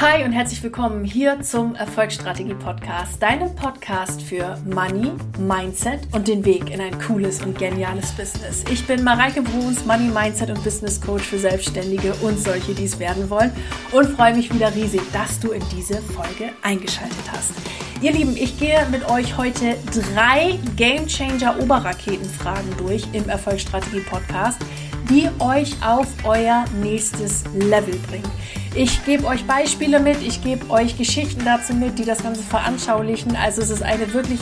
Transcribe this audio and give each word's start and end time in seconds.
Hi 0.00 0.24
und 0.24 0.32
herzlich 0.32 0.62
willkommen 0.62 1.04
hier 1.04 1.42
zum 1.42 1.74
Erfolgsstrategie 1.74 2.54
Podcast, 2.54 3.22
deinem 3.22 3.54
Podcast 3.54 4.22
für 4.22 4.56
Money, 4.64 5.12
Mindset 5.38 6.08
und 6.12 6.26
den 6.26 6.42
Weg 6.46 6.70
in 6.70 6.80
ein 6.80 6.98
cooles 6.98 7.44
und 7.44 7.58
geniales 7.58 8.10
Business. 8.12 8.64
Ich 8.72 8.86
bin 8.86 9.04
Mareike 9.04 9.42
Bruns, 9.42 9.84
Money, 9.84 10.08
Mindset 10.08 10.48
und 10.48 10.64
Business 10.64 10.98
Coach 10.98 11.24
für 11.24 11.38
Selbstständige 11.38 12.14
und 12.22 12.38
solche, 12.38 12.72
die 12.72 12.84
es 12.84 12.98
werden 12.98 13.28
wollen 13.28 13.52
und 13.92 14.08
freue 14.08 14.34
mich 14.34 14.50
wieder 14.54 14.74
riesig, 14.74 15.02
dass 15.12 15.38
du 15.38 15.50
in 15.50 15.62
diese 15.76 16.00
Folge 16.00 16.54
eingeschaltet 16.62 17.30
hast. 17.30 17.52
Ihr 18.00 18.12
Lieben, 18.12 18.38
ich 18.38 18.58
gehe 18.58 18.86
mit 18.90 19.06
euch 19.10 19.36
heute 19.36 19.76
drei 20.14 20.58
Game 20.76 21.06
Changer 21.08 21.60
Oberraketenfragen 21.60 22.74
durch 22.78 23.06
im 23.12 23.28
Erfolgsstrategie 23.28 24.00
Podcast, 24.00 24.62
die 25.10 25.28
euch 25.40 25.76
auf 25.84 26.06
euer 26.24 26.64
nächstes 26.80 27.44
Level 27.52 27.98
bringen. 28.08 28.30
Ich 28.74 29.04
gebe 29.04 29.26
euch 29.26 29.44
Beispiele 29.46 29.98
mit, 29.98 30.22
ich 30.22 30.42
gebe 30.42 30.70
euch 30.70 30.96
Geschichten 30.96 31.44
dazu 31.44 31.74
mit, 31.74 31.98
die 31.98 32.04
das 32.04 32.22
Ganze 32.22 32.42
veranschaulichen. 32.42 33.36
Also 33.36 33.62
es 33.62 33.70
ist 33.70 33.82
eine 33.82 34.12
wirklich 34.12 34.38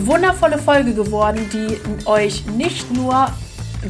wundervolle 0.00 0.58
Folge 0.58 0.94
geworden, 0.94 1.48
die 1.52 2.06
euch 2.06 2.44
nicht 2.46 2.90
nur 2.92 3.28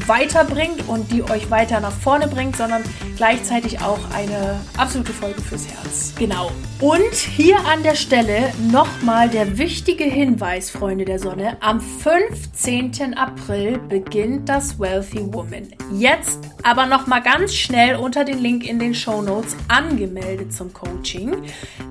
weiterbringt 0.07 0.87
und 0.87 1.11
die 1.11 1.23
euch 1.23 1.49
weiter 1.49 1.79
nach 1.79 1.91
vorne 1.91 2.27
bringt, 2.27 2.55
sondern 2.55 2.83
gleichzeitig 3.15 3.81
auch 3.81 3.99
eine 4.13 4.59
absolute 4.77 5.13
Folge 5.13 5.41
fürs 5.41 5.67
Herz. 5.67 6.13
Genau. 6.17 6.51
Und 6.79 7.13
hier 7.13 7.57
an 7.65 7.83
der 7.83 7.95
Stelle 7.95 8.51
nochmal 8.71 9.29
der 9.29 9.57
wichtige 9.57 10.03
Hinweis, 10.03 10.69
Freunde 10.69 11.05
der 11.05 11.19
Sonne. 11.19 11.57
Am 11.61 11.79
15. 11.79 13.13
April 13.15 13.77
beginnt 13.77 14.49
das 14.49 14.79
Wealthy 14.79 15.33
Woman. 15.33 15.67
Jetzt 15.93 16.39
aber 16.63 16.85
nochmal 16.85 17.21
ganz 17.21 17.53
schnell 17.53 17.95
unter 17.95 18.25
den 18.25 18.39
Link 18.39 18.67
in 18.67 18.79
den 18.79 18.93
Show 18.93 19.21
Notes 19.21 19.55
angemeldet 19.67 20.53
zum 20.53 20.73
Coaching. 20.73 21.35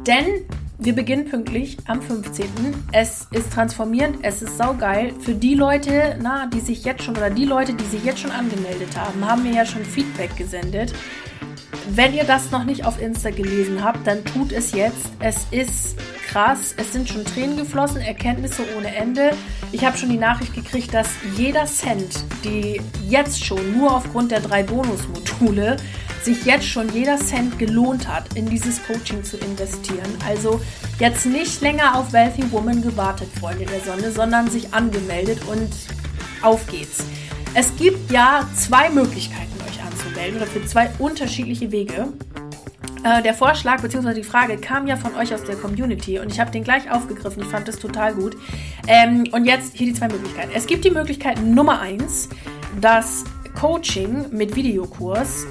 Denn 0.06 0.44
wir 0.84 0.94
beginnen 0.94 1.26
pünktlich 1.26 1.76
am 1.86 2.02
15. 2.02 2.44
Es 2.90 3.28
ist 3.30 3.52
transformierend, 3.52 4.18
es 4.22 4.42
ist 4.42 4.58
saugeil. 4.58 5.12
Für 5.20 5.34
die 5.34 5.54
Leute, 5.54 6.18
na, 6.20 6.46
die 6.46 6.58
sich 6.58 6.84
jetzt 6.84 7.04
schon 7.04 7.16
oder 7.16 7.30
die 7.30 7.44
Leute, 7.44 7.72
die 7.74 7.84
sich 7.84 8.04
jetzt 8.04 8.20
schon 8.20 8.32
angemeldet 8.32 8.96
haben, 8.96 9.24
haben 9.24 9.44
mir 9.44 9.54
ja 9.54 9.64
schon 9.64 9.84
Feedback 9.84 10.36
gesendet. 10.36 10.92
Wenn 11.90 12.14
ihr 12.14 12.24
das 12.24 12.50
noch 12.50 12.64
nicht 12.64 12.84
auf 12.84 13.00
Insta 13.00 13.30
gelesen 13.30 13.84
habt, 13.84 14.06
dann 14.06 14.24
tut 14.24 14.50
es 14.50 14.72
jetzt. 14.72 15.12
Es 15.20 15.46
ist 15.52 15.96
krass. 16.26 16.74
Es 16.76 16.92
sind 16.92 17.08
schon 17.08 17.24
Tränen 17.24 17.56
geflossen, 17.56 18.00
Erkenntnisse 18.00 18.62
ohne 18.76 18.94
Ende. 18.94 19.32
Ich 19.70 19.84
habe 19.84 19.96
schon 19.96 20.08
die 20.08 20.16
Nachricht 20.16 20.54
gekriegt, 20.54 20.92
dass 20.94 21.10
jeder 21.36 21.66
Cent, 21.66 22.24
die 22.44 22.80
jetzt 23.08 23.44
schon 23.44 23.76
nur 23.76 23.94
aufgrund 23.94 24.32
der 24.32 24.40
drei 24.40 24.62
Bonusmodule 24.62 25.76
sich 26.24 26.44
jetzt 26.44 26.66
schon 26.66 26.92
jeder 26.92 27.16
Cent 27.16 27.58
gelohnt 27.58 28.08
hat, 28.08 28.34
in 28.36 28.46
dieses 28.46 28.82
Coaching 28.84 29.24
zu 29.24 29.36
investieren. 29.38 30.08
Also 30.26 30.60
jetzt 30.98 31.26
nicht 31.26 31.60
länger 31.60 31.96
auf 31.96 32.12
Wealthy 32.12 32.50
Woman 32.52 32.82
gewartet, 32.82 33.28
Freunde 33.38 33.66
der 33.66 33.80
Sonne, 33.80 34.10
sondern 34.10 34.50
sich 34.50 34.72
angemeldet 34.72 35.40
und 35.50 35.70
auf 36.42 36.66
geht's. 36.66 37.04
Es 37.54 37.74
gibt 37.76 38.10
ja 38.10 38.48
zwei 38.56 38.88
Möglichkeiten, 38.90 39.52
euch 39.68 39.82
anzumelden 39.84 40.36
oder 40.36 40.46
für 40.46 40.64
zwei 40.64 40.90
unterschiedliche 40.98 41.70
Wege. 41.70 42.08
Äh, 43.04 43.22
der 43.22 43.34
Vorschlag 43.34 43.82
bzw. 43.82 44.14
die 44.14 44.22
Frage 44.22 44.56
kam 44.56 44.86
ja 44.86 44.96
von 44.96 45.14
euch 45.16 45.34
aus 45.34 45.42
der 45.42 45.56
Community 45.56 46.18
und 46.20 46.30
ich 46.30 46.38
habe 46.38 46.50
den 46.50 46.62
gleich 46.62 46.90
aufgegriffen. 46.90 47.42
Ich 47.42 47.48
fand 47.48 47.66
das 47.66 47.78
total 47.78 48.14
gut. 48.14 48.36
Ähm, 48.86 49.24
und 49.32 49.44
jetzt 49.44 49.76
hier 49.76 49.86
die 49.86 49.94
zwei 49.94 50.08
Möglichkeiten. 50.08 50.52
Es 50.54 50.66
gibt 50.66 50.84
die 50.84 50.90
Möglichkeit 50.90 51.42
Nummer 51.42 51.80
eins, 51.80 52.28
das 52.80 53.24
Coaching 53.58 54.26
mit 54.30 54.54
Videokurs 54.54 55.46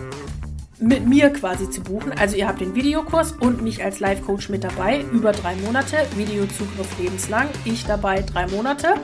mit 0.81 1.07
mir 1.07 1.29
quasi 1.29 1.69
zu 1.69 1.81
buchen. 1.81 2.11
Also 2.17 2.35
ihr 2.35 2.47
habt 2.47 2.59
den 2.59 2.75
Videokurs 2.75 3.33
und 3.33 3.61
mich 3.61 3.83
als 3.83 3.99
Live-Coach 3.99 4.49
mit 4.49 4.63
dabei 4.63 5.05
über 5.11 5.31
drei 5.31 5.55
Monate. 5.57 5.97
Videozugriff 6.15 6.97
lebenslang. 6.99 7.47
Ich 7.65 7.85
dabei 7.85 8.23
drei 8.23 8.47
Monate. 8.47 8.95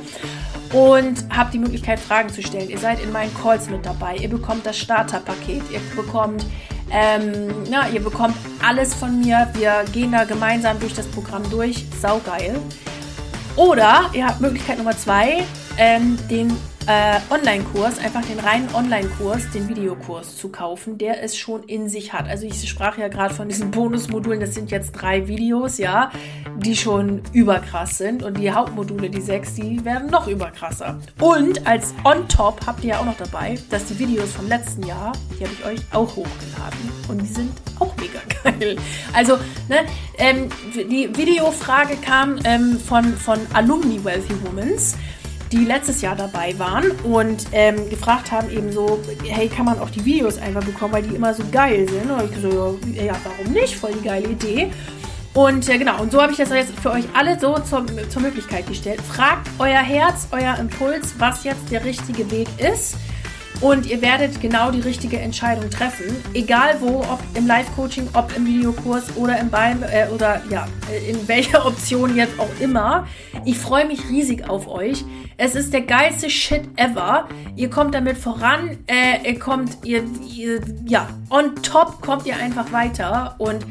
Und 0.74 1.26
habt 1.30 1.54
die 1.54 1.60
Möglichkeit, 1.60 2.00
Fragen 2.00 2.30
zu 2.30 2.42
stellen. 2.42 2.70
Ihr 2.70 2.80
seid 2.80 3.02
in 3.02 3.12
meinen 3.12 3.34
Calls 3.36 3.70
mit 3.70 3.86
dabei. 3.86 4.18
Ihr 4.18 4.30
bekommt 4.30 4.66
das 4.66 4.78
Starterpaket. 4.78 5.62
Ihr 5.72 5.80
bekommt, 5.96 6.46
ähm, 6.92 7.54
na, 7.70 7.88
ihr 7.90 8.02
bekommt 8.02 8.36
alles 8.66 8.94
von 8.94 9.20
mir. 9.20 9.48
Wir 9.54 9.86
gehen 9.94 10.12
da 10.12 10.24
gemeinsam 10.24 10.80
durch 10.80 10.96
das 10.96 11.06
Programm 11.08 11.48
durch. 11.50 11.86
Saugeil. 12.02 12.60
Oder 13.56 14.10
ihr 14.14 14.28
habt 14.28 14.42
Möglichkeit 14.42 14.78
Nummer 14.78 14.98
zwei, 14.98 15.44
ähm, 15.78 16.18
den 16.30 16.56
äh, 16.88 17.20
Online-Kurs, 17.30 18.00
einfach 18.00 18.24
den 18.26 18.40
reinen 18.40 18.74
Online-Kurs, 18.74 19.52
den 19.52 19.68
Videokurs 19.68 20.38
zu 20.38 20.50
kaufen, 20.50 20.98
der 20.98 21.22
es 21.22 21.36
schon 21.36 21.64
in 21.64 21.90
sich 21.90 22.14
hat. 22.14 22.28
Also 22.28 22.48
ich 22.48 22.68
sprach 22.68 22.98
ja 22.98 23.10
gerade 23.10 23.34
von 23.34 23.50
diesen 23.50 23.72
Bonusmodulen, 23.72 24.40
das 24.40 24.54
sind 24.54 24.72
jetzt 24.72 24.94
drei 24.94 25.28
Videos, 25.28 25.78
ja, 25.78 26.12
die 26.58 26.78
schon 26.78 27.22
überkrass 27.34 27.98
sind 27.98 28.24
und 28.24 28.38
die 28.38 28.52
Hauptmodule, 28.52 29.10
die 29.10 29.22
sechs, 29.22 29.56
die 29.56 29.84
werden 29.84 30.10
noch 30.10 30.28
überkrasser. 30.28 31.00
Und 31.20 31.68
als 31.68 31.94
On-Top 32.06 32.66
habt 32.66 32.84
ihr 32.84 32.92
ja 32.92 33.00
auch 33.00 33.06
noch 33.06 33.18
dabei, 33.18 33.60
dass 33.70 33.86
die 33.86 34.00
Videos 34.00 34.32
vom 34.32 34.48
letzten 34.48 34.84
Jahr, 34.84 35.12
die 35.38 35.44
habe 35.44 35.54
ich 35.54 35.66
euch 35.66 35.80
auch 35.92 36.16
hochgeladen 36.16 36.90
und 37.10 37.22
die 37.22 37.28
sind 37.28 37.52
auch 37.80 37.94
mega 37.98 38.20
geil. 38.44 38.78
Also, 39.14 39.38
ne, 39.68 39.80
ähm, 40.18 40.48
die 40.74 41.10
Videofrage 41.16 41.98
kam 41.98 42.40
ähm, 42.46 42.80
von, 42.80 43.14
von 43.18 43.40
Alumni 43.54 44.04
Wealthy 44.04 44.34
Womans 44.44 44.96
die 45.52 45.66
letztes 45.66 46.02
Jahr 46.02 46.16
dabei 46.16 46.58
waren 46.60 46.92
und 47.04 47.46
ähm, 47.52 47.90
gefragt 47.90 48.32
haben 48.32 48.50
eben 48.50 48.72
so, 48.72 49.00
hey, 49.26 49.48
kann 49.48 49.66
man 49.66 49.80
auch 49.80 49.90
die 49.90 50.04
Videos 50.04 50.38
einfach 50.38 50.64
bekommen, 50.64 50.94
weil 50.94 51.04
die 51.04 51.16
immer 51.16 51.34
so 51.34 51.44
geil 51.52 51.88
sind. 51.88 52.12
Und 52.12 52.32
ich 52.32 52.42
so, 52.42 52.80
ja, 52.94 53.14
warum 53.24 53.54
nicht? 53.54 53.76
Voll 53.76 53.94
die 53.94 54.06
geile 54.06 54.28
Idee. 54.28 54.72
Und 55.34 55.70
äh, 55.70 55.78
genau, 55.78 56.02
und 56.02 56.12
so 56.12 56.22
habe 56.22 56.32
ich 56.32 56.38
das 56.38 56.50
jetzt 56.50 56.78
für 56.80 56.92
euch 56.92 57.06
alle 57.14 57.40
so 57.40 57.58
zur, 57.60 57.86
zur 58.10 58.22
Möglichkeit 58.22 58.68
gestellt. 58.68 59.02
Fragt 59.02 59.48
euer 59.60 59.82
Herz, 59.82 60.28
euer 60.32 60.58
Impuls, 60.58 61.14
was 61.20 61.44
jetzt 61.44 61.72
der 61.72 61.86
richtige 61.86 62.30
Weg 62.32 62.48
ist 62.58 62.96
und 63.62 63.86
ihr 63.88 64.02
werdet 64.02 64.40
genau 64.40 64.72
die 64.72 64.82
richtige 64.82 65.20
Entscheidung 65.20 65.70
treffen, 65.70 66.16
egal 66.34 66.78
wo, 66.80 67.00
ob 67.00 67.20
im 67.34 67.48
Live-Coaching, 67.48 68.10
ob 68.14 68.36
im 68.36 68.46
Videokurs 68.46 69.16
oder 69.16 69.40
im 69.40 69.50
Bein 69.50 69.84
äh, 69.84 70.08
oder 70.14 70.42
ja, 70.50 70.68
äh, 70.92 71.10
in 71.10 71.28
welcher 71.28 71.66
Option 71.68 72.16
jetzt 72.16 72.40
auch 72.40 72.50
immer. 72.60 73.08
Ich 73.46 73.58
freue 73.58 73.88
mich 73.88 74.10
riesig 74.10 74.48
auf 74.50 74.68
euch. 74.68 75.04
Es 75.38 75.56
ist 75.56 75.74
der 75.74 75.82
geilste 75.82 76.30
Shit 76.30 76.64
ever. 76.76 77.28
Ihr 77.56 77.70
kommt 77.70 77.94
damit 77.94 78.18
voran, 78.18 78.78
äh, 78.88 79.28
ihr 79.28 79.40
kommt, 79.40 79.78
ihr, 79.84 80.04
ihr, 80.36 80.62
ja, 80.86 81.08
on 81.30 81.56
top 81.62 82.02
kommt 82.02 82.26
ihr 82.26 82.38
einfach 82.38 82.72
weiter 82.72 83.36
und 83.38 83.66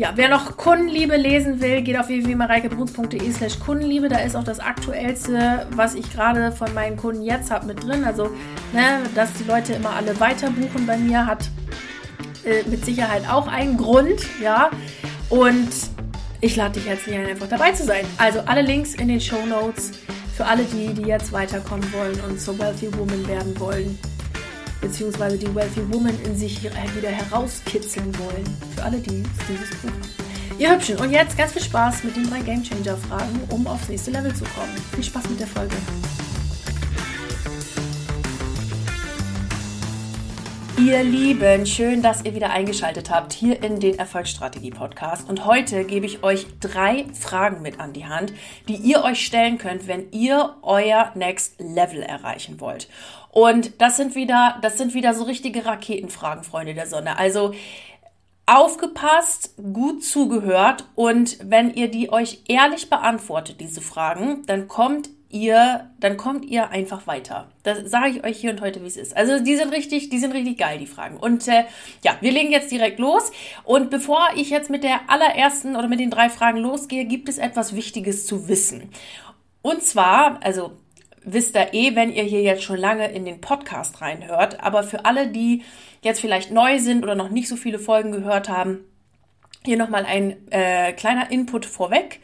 ja, 0.00 0.12
wer 0.14 0.30
noch 0.30 0.56
Kundenliebe 0.56 1.14
lesen 1.18 1.60
will, 1.60 1.82
geht 1.82 1.98
auf 1.98 2.08
www.mareikebruns.de 2.08 3.32
slash 3.32 3.58
Kundenliebe. 3.58 4.08
Da 4.08 4.20
ist 4.20 4.34
auch 4.34 4.44
das 4.44 4.58
Aktuellste, 4.58 5.66
was 5.76 5.94
ich 5.94 6.10
gerade 6.10 6.52
von 6.52 6.72
meinen 6.72 6.96
Kunden 6.96 7.20
jetzt 7.20 7.50
habe, 7.50 7.66
mit 7.66 7.84
drin. 7.84 8.04
Also, 8.04 8.30
ne, 8.72 9.00
dass 9.14 9.30
die 9.34 9.44
Leute 9.44 9.74
immer 9.74 9.90
alle 9.90 10.18
weiter 10.18 10.48
buchen 10.48 10.86
bei 10.86 10.96
mir, 10.96 11.26
hat 11.26 11.50
äh, 12.46 12.66
mit 12.70 12.82
Sicherheit 12.82 13.28
auch 13.28 13.46
einen 13.46 13.76
Grund, 13.76 14.22
ja. 14.42 14.70
Und 15.28 15.68
ich 16.40 16.56
lade 16.56 16.80
dich 16.80 16.88
herzlich 16.88 17.14
ein, 17.14 17.26
einfach 17.26 17.48
dabei 17.48 17.72
zu 17.72 17.84
sein. 17.84 18.06
Also 18.16 18.40
alle 18.46 18.62
Links 18.62 18.94
in 18.94 19.08
den 19.08 19.20
Show 19.20 19.44
Notes 19.44 19.90
für 20.34 20.46
alle 20.46 20.64
die, 20.64 20.94
die 20.94 21.02
jetzt 21.02 21.30
weiterkommen 21.30 21.92
wollen 21.92 22.18
und 22.26 22.40
zur 22.40 22.58
Wealthy 22.58 22.88
Woman 22.96 23.28
werden 23.28 23.60
wollen 23.60 23.98
beziehungsweise 24.80 25.38
die 25.38 25.54
Wealthy 25.54 25.82
Woman 25.92 26.18
in 26.24 26.36
sich 26.36 26.62
wieder 26.62 27.08
herauskitzeln 27.08 28.16
wollen. 28.18 28.44
Für 28.74 28.84
alle, 28.84 28.98
die 28.98 29.22
dieses 29.48 29.70
Buch. 29.82 29.90
Ihr 30.58 30.72
Hübschen, 30.72 30.98
und 30.98 31.10
jetzt 31.10 31.38
ganz 31.38 31.52
viel 31.52 31.62
Spaß 31.62 32.04
mit 32.04 32.16
den 32.16 32.28
drei 32.28 32.40
Game 32.40 32.62
Changer 32.62 32.96
Fragen, 32.96 33.40
um 33.48 33.66
aufs 33.66 33.88
nächste 33.88 34.10
Level 34.10 34.34
zu 34.34 34.44
kommen. 34.44 34.74
Viel 34.94 35.04
Spaß 35.04 35.28
mit 35.30 35.40
der 35.40 35.46
Folge. 35.46 35.74
Ihr 40.82 41.02
Lieben, 41.02 41.66
schön, 41.66 42.00
dass 42.00 42.24
ihr 42.24 42.34
wieder 42.34 42.50
eingeschaltet 42.50 43.10
habt 43.10 43.34
hier 43.34 43.62
in 43.62 43.80
den 43.80 43.98
Erfolgsstrategie 43.98 44.70
Podcast. 44.70 45.28
Und 45.28 45.44
heute 45.44 45.84
gebe 45.84 46.06
ich 46.06 46.22
euch 46.22 46.46
drei 46.58 47.04
Fragen 47.12 47.60
mit 47.60 47.78
an 47.78 47.92
die 47.92 48.06
Hand, 48.06 48.32
die 48.66 48.76
ihr 48.76 49.04
euch 49.04 49.22
stellen 49.22 49.58
könnt, 49.58 49.88
wenn 49.88 50.10
ihr 50.10 50.56
euer 50.62 51.12
Next 51.14 51.60
Level 51.60 52.02
erreichen 52.02 52.60
wollt. 52.60 52.88
Und 53.30 53.78
das 53.82 53.98
sind 53.98 54.14
wieder, 54.14 54.58
das 54.62 54.78
sind 54.78 54.94
wieder 54.94 55.12
so 55.12 55.24
richtige 55.24 55.66
Raketenfragen, 55.66 56.44
Freunde 56.44 56.72
der 56.72 56.86
Sonne. 56.86 57.18
Also 57.18 57.52
aufgepasst, 58.46 59.54
gut 59.74 60.02
zugehört 60.02 60.86
und 60.94 61.38
wenn 61.42 61.74
ihr 61.74 61.90
die 61.90 62.10
euch 62.10 62.40
ehrlich 62.48 62.88
beantwortet, 62.88 63.60
diese 63.60 63.82
Fragen, 63.82 64.44
dann 64.46 64.66
kommt 64.66 65.10
ihr, 65.30 65.88
dann 66.00 66.16
kommt 66.16 66.44
ihr 66.44 66.70
einfach 66.70 67.06
weiter. 67.06 67.48
Das 67.62 67.90
sage 67.90 68.10
ich 68.10 68.24
euch 68.24 68.38
hier 68.38 68.50
und 68.50 68.60
heute, 68.60 68.82
wie 68.82 68.86
es 68.86 68.96
ist. 68.96 69.16
Also 69.16 69.42
die 69.42 69.56
sind 69.56 69.72
richtig, 69.72 70.10
die 70.10 70.18
sind 70.18 70.32
richtig 70.32 70.58
geil, 70.58 70.78
die 70.78 70.86
Fragen. 70.86 71.16
Und 71.16 71.48
äh, 71.48 71.64
ja, 72.02 72.16
wir 72.20 72.32
legen 72.32 72.50
jetzt 72.50 72.70
direkt 72.70 72.98
los. 72.98 73.30
Und 73.64 73.90
bevor 73.90 74.28
ich 74.34 74.50
jetzt 74.50 74.70
mit 74.70 74.84
der 74.84 75.08
allerersten 75.08 75.76
oder 75.76 75.88
mit 75.88 76.00
den 76.00 76.10
drei 76.10 76.28
Fragen 76.30 76.58
losgehe, 76.58 77.04
gibt 77.04 77.28
es 77.28 77.38
etwas 77.38 77.74
Wichtiges 77.74 78.26
zu 78.26 78.48
wissen. 78.48 78.90
Und 79.62 79.82
zwar, 79.82 80.42
also 80.42 80.72
wisst 81.22 81.54
ihr 81.54 81.74
eh, 81.74 81.94
wenn 81.94 82.12
ihr 82.12 82.24
hier 82.24 82.42
jetzt 82.42 82.62
schon 82.62 82.78
lange 82.78 83.10
in 83.10 83.24
den 83.24 83.40
Podcast 83.40 84.00
reinhört. 84.00 84.60
Aber 84.60 84.82
für 84.82 85.04
alle, 85.04 85.28
die 85.28 85.62
jetzt 86.02 86.20
vielleicht 86.20 86.50
neu 86.50 86.78
sind 86.78 87.04
oder 87.04 87.14
noch 87.14 87.28
nicht 87.28 87.48
so 87.48 87.56
viele 87.56 87.78
Folgen 87.78 88.10
gehört 88.12 88.48
haben, 88.48 88.84
Hier 89.62 89.76
nochmal 89.76 90.06
ein 90.06 90.50
äh, 90.50 90.92
kleiner 90.94 91.30
Input 91.30 91.66
vorweg, 91.66 92.20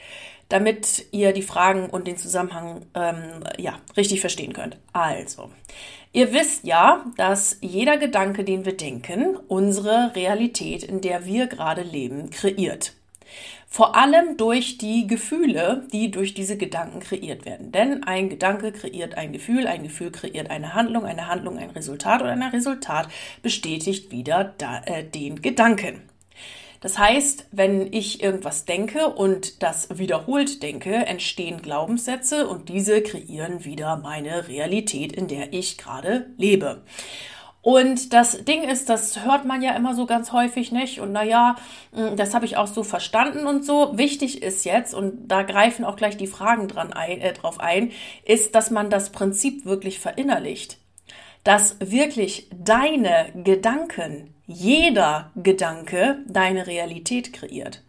damit 0.49 1.07
ihr 1.11 1.33
die 1.33 1.43
Fragen 1.43 1.91
und 1.91 2.07
den 2.07 2.17
Zusammenhang 2.17 2.87
ähm, 2.95 3.45
ja, 3.59 3.79
richtig 3.97 4.21
verstehen 4.21 4.53
könnt. 4.53 4.79
Also, 4.93 5.51
ihr 6.13 6.33
wisst 6.33 6.65
ja, 6.65 7.05
dass 7.17 7.59
jeder 7.61 7.99
Gedanke, 7.99 8.45
den 8.45 8.65
wir 8.65 8.77
denken, 8.77 9.37
unsere 9.49 10.15
Realität, 10.15 10.83
in 10.83 11.01
der 11.01 11.27
wir 11.27 11.47
gerade 11.47 11.83
leben, 11.83 12.31
kreiert. 12.31 12.93
Vor 13.69 13.97
allem 13.97 14.37
durch 14.37 14.79
die 14.79 15.07
Gefühle, 15.07 15.87
die 15.93 16.11
durch 16.11 16.33
diese 16.33 16.57
Gedanken 16.57 17.01
kreiert 17.01 17.45
werden. 17.45 17.73
Denn 17.73 18.05
ein 18.05 18.29
Gedanke 18.29 18.73
kreiert 18.73 19.17
ein 19.17 19.33
Gefühl, 19.33 19.67
ein 19.67 19.83
Gefühl 19.83 20.13
kreiert 20.13 20.51
eine 20.51 20.73
Handlung, 20.73 21.05
eine 21.05 21.27
Handlung 21.27 21.59
ein 21.59 21.71
Resultat 21.71 22.23
und 22.23 22.29
ein 22.29 22.43
Resultat 22.43 23.09
bestätigt 23.43 24.13
wieder 24.13 24.55
da, 24.57 24.81
äh, 24.87 25.05
den 25.05 25.43
Gedanken. 25.43 26.01
Das 26.81 26.99
heißt, 26.99 27.49
wenn 27.53 27.93
ich 27.93 28.23
irgendwas 28.23 28.65
denke 28.65 29.09
und 29.09 29.63
das 29.63 29.89
wiederholt 29.99 30.63
denke, 30.63 30.95
entstehen 30.95 31.63
Glaubenssätze 31.63 32.49
und 32.49 32.69
diese 32.69 33.03
kreieren 33.03 33.65
wieder 33.65 33.97
meine 33.97 34.49
Realität, 34.49 35.13
in 35.13 35.29
der 35.29 35.53
ich 35.53 35.79
gerade 35.79 36.31
lebe. 36.37 36.83
Und 37.67 38.13
das 38.13 38.45
Ding 38.45 38.63
ist, 38.63 38.89
das 38.89 39.25
hört 39.25 39.45
man 39.45 39.61
ja 39.61 39.75
immer 39.75 39.97
so 39.97 40.07
ganz 40.07 40.31
häufig 40.31 40.71
nicht. 40.71 41.01
Und 41.01 41.11
naja, 41.11 41.57
hm, 41.93 42.15
das 42.15 42.33
habe 42.33 42.45
ich 42.45 42.57
auch 42.57 42.69
so 42.69 42.85
verstanden 42.85 43.49
und 43.49 43.65
so. 43.65 43.99
Wichtig 43.99 44.41
ist 44.41 44.65
jetzt, 44.65 44.95
und 44.95 45.27
da 45.27 45.43
greifen 45.43 45.85
auch 45.85 45.97
gleich 45.97 46.17
die 46.17 46.29
Fragen 46.29 46.69
dran 46.69 46.93
ein, 46.93 47.21
äh, 47.21 47.33
drauf 47.33 47.59
ein, 47.59 47.91
ist, 48.25 48.55
dass 48.55 48.71
man 48.71 48.89
das 48.89 49.11
Prinzip 49.11 49.65
wirklich 49.65 49.99
verinnerlicht. 49.99 50.79
Dass 51.43 51.75
wirklich 51.81 52.49
deine 52.57 53.33
Gedanken 53.35 54.36
jeder 54.47 55.31
Gedanke 55.37 56.19
deine 56.27 56.67
Realität 56.67 57.33
kreiert. 57.33 57.83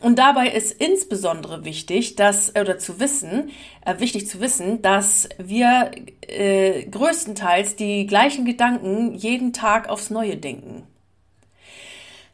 Und 0.00 0.18
dabei 0.18 0.48
ist 0.50 0.80
insbesondere 0.80 1.64
wichtig, 1.64 2.14
dass 2.14 2.54
oder 2.54 2.78
zu 2.78 3.00
wissen, 3.00 3.50
äh, 3.84 3.98
wichtig 3.98 4.28
zu 4.28 4.40
wissen, 4.40 4.80
dass 4.80 5.28
wir 5.38 5.90
äh, 6.20 6.84
größtenteils 6.84 7.74
die 7.74 8.06
gleichen 8.06 8.44
Gedanken 8.44 9.14
jeden 9.14 9.52
Tag 9.52 9.88
aufs 9.88 10.10
Neue 10.10 10.36
denken. 10.36 10.86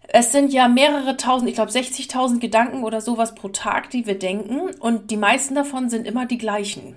Es 0.08 0.30
sind 0.30 0.52
ja 0.52 0.68
mehrere 0.68 1.16
tausend, 1.16 1.48
ich 1.48 1.56
glaube 1.56 1.72
60.000 1.72 2.38
Gedanken 2.38 2.84
oder 2.84 3.00
sowas 3.00 3.34
pro 3.34 3.48
Tag, 3.48 3.90
die 3.90 4.06
wir 4.06 4.18
denken, 4.18 4.70
und 4.78 5.10
die 5.10 5.16
meisten 5.16 5.54
davon 5.54 5.88
sind 5.88 6.06
immer 6.06 6.26
die 6.26 6.38
gleichen. 6.38 6.94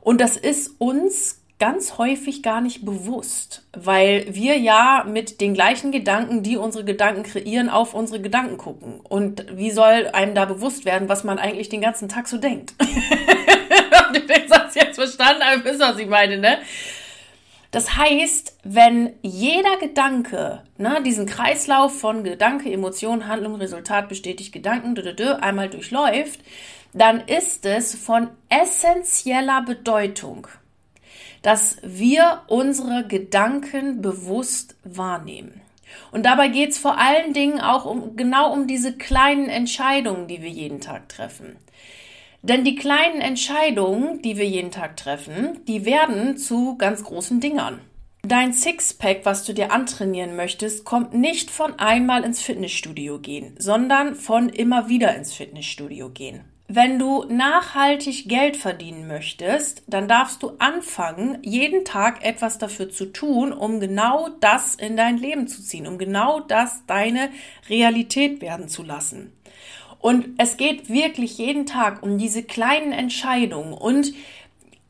Und 0.00 0.20
das 0.20 0.36
ist 0.36 0.76
uns 0.78 1.43
ganz 1.58 1.98
häufig 1.98 2.42
gar 2.42 2.60
nicht 2.60 2.84
bewusst, 2.84 3.64
weil 3.72 4.26
wir 4.28 4.58
ja 4.58 5.04
mit 5.08 5.40
den 5.40 5.54
gleichen 5.54 5.92
Gedanken, 5.92 6.42
die 6.42 6.56
unsere 6.56 6.84
Gedanken 6.84 7.22
kreieren, 7.22 7.68
auf 7.68 7.94
unsere 7.94 8.20
Gedanken 8.20 8.58
gucken. 8.58 9.00
Und 9.00 9.46
wie 9.56 9.70
soll 9.70 10.08
einem 10.12 10.34
da 10.34 10.44
bewusst 10.46 10.84
werden, 10.84 11.08
was 11.08 11.24
man 11.24 11.38
eigentlich 11.38 11.68
den 11.68 11.80
ganzen 11.80 12.08
Tag 12.08 12.26
so 12.26 12.38
denkt? 12.38 12.74
Habt 13.92 14.16
ihr 14.16 14.48
Satz 14.48 14.74
jetzt 14.74 14.96
verstanden? 14.96 15.42
Aber 15.42 15.64
wisst, 15.64 15.80
was 15.80 15.98
ich 15.98 16.08
meine, 16.08 16.38
ne? 16.38 16.58
Das 17.70 17.96
heißt, 17.96 18.58
wenn 18.62 19.14
jeder 19.22 19.76
Gedanke, 19.78 20.62
ne, 20.78 21.02
diesen 21.04 21.26
Kreislauf 21.26 21.98
von 21.98 22.22
Gedanke, 22.22 22.70
Emotion, 22.70 23.26
Handlung, 23.26 23.56
Resultat, 23.56 24.08
bestätigt 24.08 24.52
Gedanken, 24.52 24.94
einmal 25.40 25.68
durchläuft, 25.70 26.38
dann 26.92 27.20
ist 27.26 27.66
es 27.66 27.96
von 27.96 28.28
essentieller 28.48 29.62
Bedeutung, 29.62 30.46
dass 31.44 31.76
wir 31.82 32.40
unsere 32.46 33.06
Gedanken 33.06 34.00
bewusst 34.00 34.76
wahrnehmen. 34.82 35.60
Und 36.10 36.24
dabei 36.24 36.48
geht 36.48 36.70
es 36.70 36.78
vor 36.78 36.98
allen 36.98 37.34
Dingen 37.34 37.60
auch 37.60 37.84
um 37.84 38.16
genau 38.16 38.50
um 38.50 38.66
diese 38.66 38.96
kleinen 38.96 39.50
Entscheidungen, 39.50 40.26
die 40.26 40.40
wir 40.40 40.48
jeden 40.48 40.80
Tag 40.80 41.10
treffen. 41.10 41.56
Denn 42.40 42.64
die 42.64 42.76
kleinen 42.76 43.20
Entscheidungen, 43.20 44.22
die 44.22 44.38
wir 44.38 44.46
jeden 44.46 44.70
Tag 44.70 44.96
treffen, 44.96 45.60
die 45.68 45.84
werden 45.84 46.38
zu 46.38 46.78
ganz 46.78 47.04
großen 47.04 47.40
Dingern. 47.40 47.80
Dein 48.22 48.54
Sixpack, 48.54 49.20
was 49.24 49.44
du 49.44 49.52
dir 49.52 49.70
antrainieren 49.70 50.36
möchtest, 50.36 50.86
kommt 50.86 51.12
nicht 51.12 51.50
von 51.50 51.78
einmal 51.78 52.24
ins 52.24 52.40
Fitnessstudio 52.40 53.18
gehen, 53.18 53.54
sondern 53.58 54.14
von 54.14 54.48
immer 54.48 54.88
wieder 54.88 55.14
ins 55.14 55.34
Fitnessstudio 55.34 56.08
gehen. 56.08 56.53
Wenn 56.66 56.98
du 56.98 57.24
nachhaltig 57.24 58.26
Geld 58.26 58.56
verdienen 58.56 59.06
möchtest, 59.06 59.82
dann 59.86 60.08
darfst 60.08 60.42
du 60.42 60.52
anfangen, 60.58 61.38
jeden 61.42 61.84
Tag 61.84 62.24
etwas 62.24 62.56
dafür 62.56 62.90
zu 62.90 63.12
tun, 63.12 63.52
um 63.52 63.80
genau 63.80 64.30
das 64.40 64.74
in 64.74 64.96
dein 64.96 65.18
Leben 65.18 65.46
zu 65.46 65.62
ziehen, 65.62 65.86
um 65.86 65.98
genau 65.98 66.40
das 66.40 66.86
deine 66.86 67.28
Realität 67.68 68.40
werden 68.40 68.68
zu 68.68 68.82
lassen. 68.82 69.32
Und 69.98 70.28
es 70.38 70.56
geht 70.56 70.88
wirklich 70.88 71.36
jeden 71.36 71.66
Tag 71.66 72.02
um 72.02 72.16
diese 72.16 72.42
kleinen 72.42 72.92
Entscheidungen 72.92 73.74
und 73.74 74.14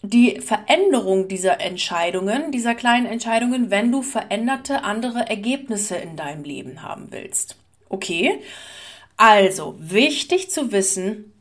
die 0.02 0.40
Veränderung 0.40 1.28
dieser 1.28 1.60
Entscheidungen, 1.60 2.52
dieser 2.52 2.74
kleinen 2.74 3.06
Entscheidungen, 3.06 3.70
wenn 3.70 3.90
du 3.90 4.02
veränderte 4.02 4.84
andere 4.84 5.28
Ergebnisse 5.28 5.96
in 5.96 6.14
deinem 6.14 6.44
Leben 6.44 6.82
haben 6.82 7.06
willst. 7.10 7.56
Okay? 7.88 8.40
Also, 9.16 9.76
wichtig 9.78 10.50
zu 10.50 10.72
wissen, 10.72 11.33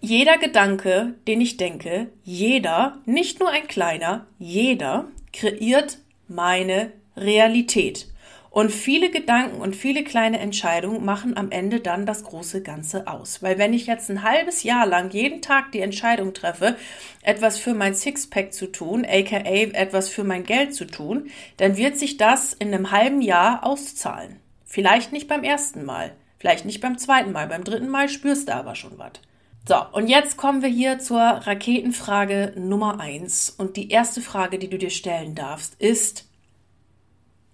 jeder 0.00 0.38
Gedanke, 0.38 1.14
den 1.26 1.40
ich 1.40 1.56
denke, 1.56 2.08
jeder, 2.22 2.98
nicht 3.04 3.40
nur 3.40 3.50
ein 3.50 3.66
kleiner, 3.66 4.26
jeder 4.38 5.08
kreiert 5.32 5.98
meine 6.28 6.92
Realität. 7.16 8.06
Und 8.50 8.72
viele 8.72 9.10
Gedanken 9.10 9.60
und 9.60 9.76
viele 9.76 10.02
kleine 10.02 10.38
Entscheidungen 10.38 11.04
machen 11.04 11.36
am 11.36 11.50
Ende 11.50 11.80
dann 11.80 12.06
das 12.06 12.24
große 12.24 12.62
Ganze 12.62 13.06
aus. 13.06 13.42
Weil 13.42 13.58
wenn 13.58 13.74
ich 13.74 13.86
jetzt 13.86 14.10
ein 14.10 14.22
halbes 14.22 14.62
Jahr 14.62 14.86
lang 14.86 15.10
jeden 15.10 15.42
Tag 15.42 15.70
die 15.72 15.80
Entscheidung 15.80 16.32
treffe, 16.32 16.76
etwas 17.22 17.58
für 17.58 17.74
mein 17.74 17.94
Sixpack 17.94 18.52
zu 18.54 18.66
tun, 18.72 19.04
aka 19.04 19.36
etwas 19.36 20.08
für 20.08 20.24
mein 20.24 20.44
Geld 20.44 20.74
zu 20.74 20.86
tun, 20.86 21.30
dann 21.58 21.76
wird 21.76 21.98
sich 21.98 22.16
das 22.16 22.54
in 22.54 22.74
einem 22.74 22.90
halben 22.90 23.20
Jahr 23.20 23.64
auszahlen. 23.64 24.40
Vielleicht 24.64 25.12
nicht 25.12 25.28
beim 25.28 25.44
ersten 25.44 25.84
Mal, 25.84 26.12
vielleicht 26.38 26.64
nicht 26.64 26.80
beim 26.80 26.98
zweiten 26.98 27.32
Mal, 27.32 27.48
beim 27.48 27.64
dritten 27.64 27.88
Mal 27.88 28.08
spürst 28.08 28.48
du 28.48 28.54
aber 28.54 28.74
schon 28.74 28.98
was. 28.98 29.12
So, 29.68 29.84
und 29.92 30.08
jetzt 30.08 30.38
kommen 30.38 30.62
wir 30.62 30.70
hier 30.70 30.98
zur 30.98 31.20
Raketenfrage 31.20 32.54
Nummer 32.56 33.00
eins. 33.00 33.50
Und 33.50 33.76
die 33.76 33.90
erste 33.90 34.22
Frage, 34.22 34.58
die 34.58 34.70
du 34.70 34.78
dir 34.78 34.88
stellen 34.88 35.34
darfst, 35.34 35.74
ist, 35.74 36.24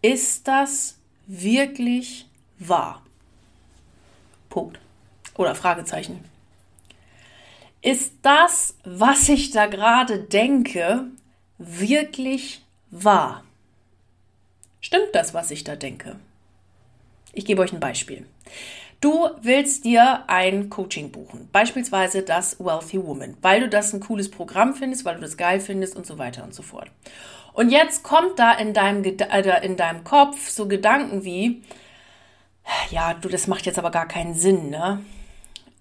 ist 0.00 0.46
das 0.46 0.96
wirklich 1.26 2.26
wahr? 2.60 3.02
Punkt. 4.48 4.78
Oder 5.34 5.56
Fragezeichen. 5.56 6.24
Ist 7.82 8.12
das, 8.22 8.76
was 8.84 9.28
ich 9.28 9.50
da 9.50 9.66
gerade 9.66 10.20
denke, 10.20 11.08
wirklich 11.58 12.62
wahr? 12.92 13.42
Stimmt 14.80 15.08
das, 15.14 15.34
was 15.34 15.50
ich 15.50 15.64
da 15.64 15.74
denke? 15.74 16.14
Ich 17.32 17.44
gebe 17.44 17.60
euch 17.60 17.72
ein 17.72 17.80
Beispiel. 17.80 18.24
Du 19.00 19.28
willst 19.42 19.84
dir 19.84 20.24
ein 20.28 20.70
Coaching 20.70 21.10
buchen, 21.10 21.48
beispielsweise 21.52 22.22
das 22.22 22.58
Wealthy 22.58 23.04
Woman, 23.04 23.36
weil 23.42 23.60
du 23.60 23.68
das 23.68 23.92
ein 23.92 24.00
cooles 24.00 24.30
Programm 24.30 24.74
findest, 24.74 25.04
weil 25.04 25.16
du 25.16 25.20
das 25.20 25.36
geil 25.36 25.60
findest 25.60 25.96
und 25.96 26.06
so 26.06 26.18
weiter 26.18 26.44
und 26.44 26.54
so 26.54 26.62
fort. 26.62 26.90
Und 27.52 27.70
jetzt 27.70 28.02
kommt 28.02 28.38
da 28.38 28.52
in 28.52 28.74
deinem, 28.74 29.04
äh, 29.04 29.64
in 29.64 29.76
deinem 29.76 30.04
Kopf 30.04 30.48
so 30.48 30.66
Gedanken 30.66 31.24
wie, 31.24 31.62
ja, 32.90 33.14
du, 33.14 33.28
das 33.28 33.46
macht 33.46 33.66
jetzt 33.66 33.78
aber 33.78 33.90
gar 33.90 34.08
keinen 34.08 34.34
Sinn, 34.34 34.70
ne? 34.70 35.00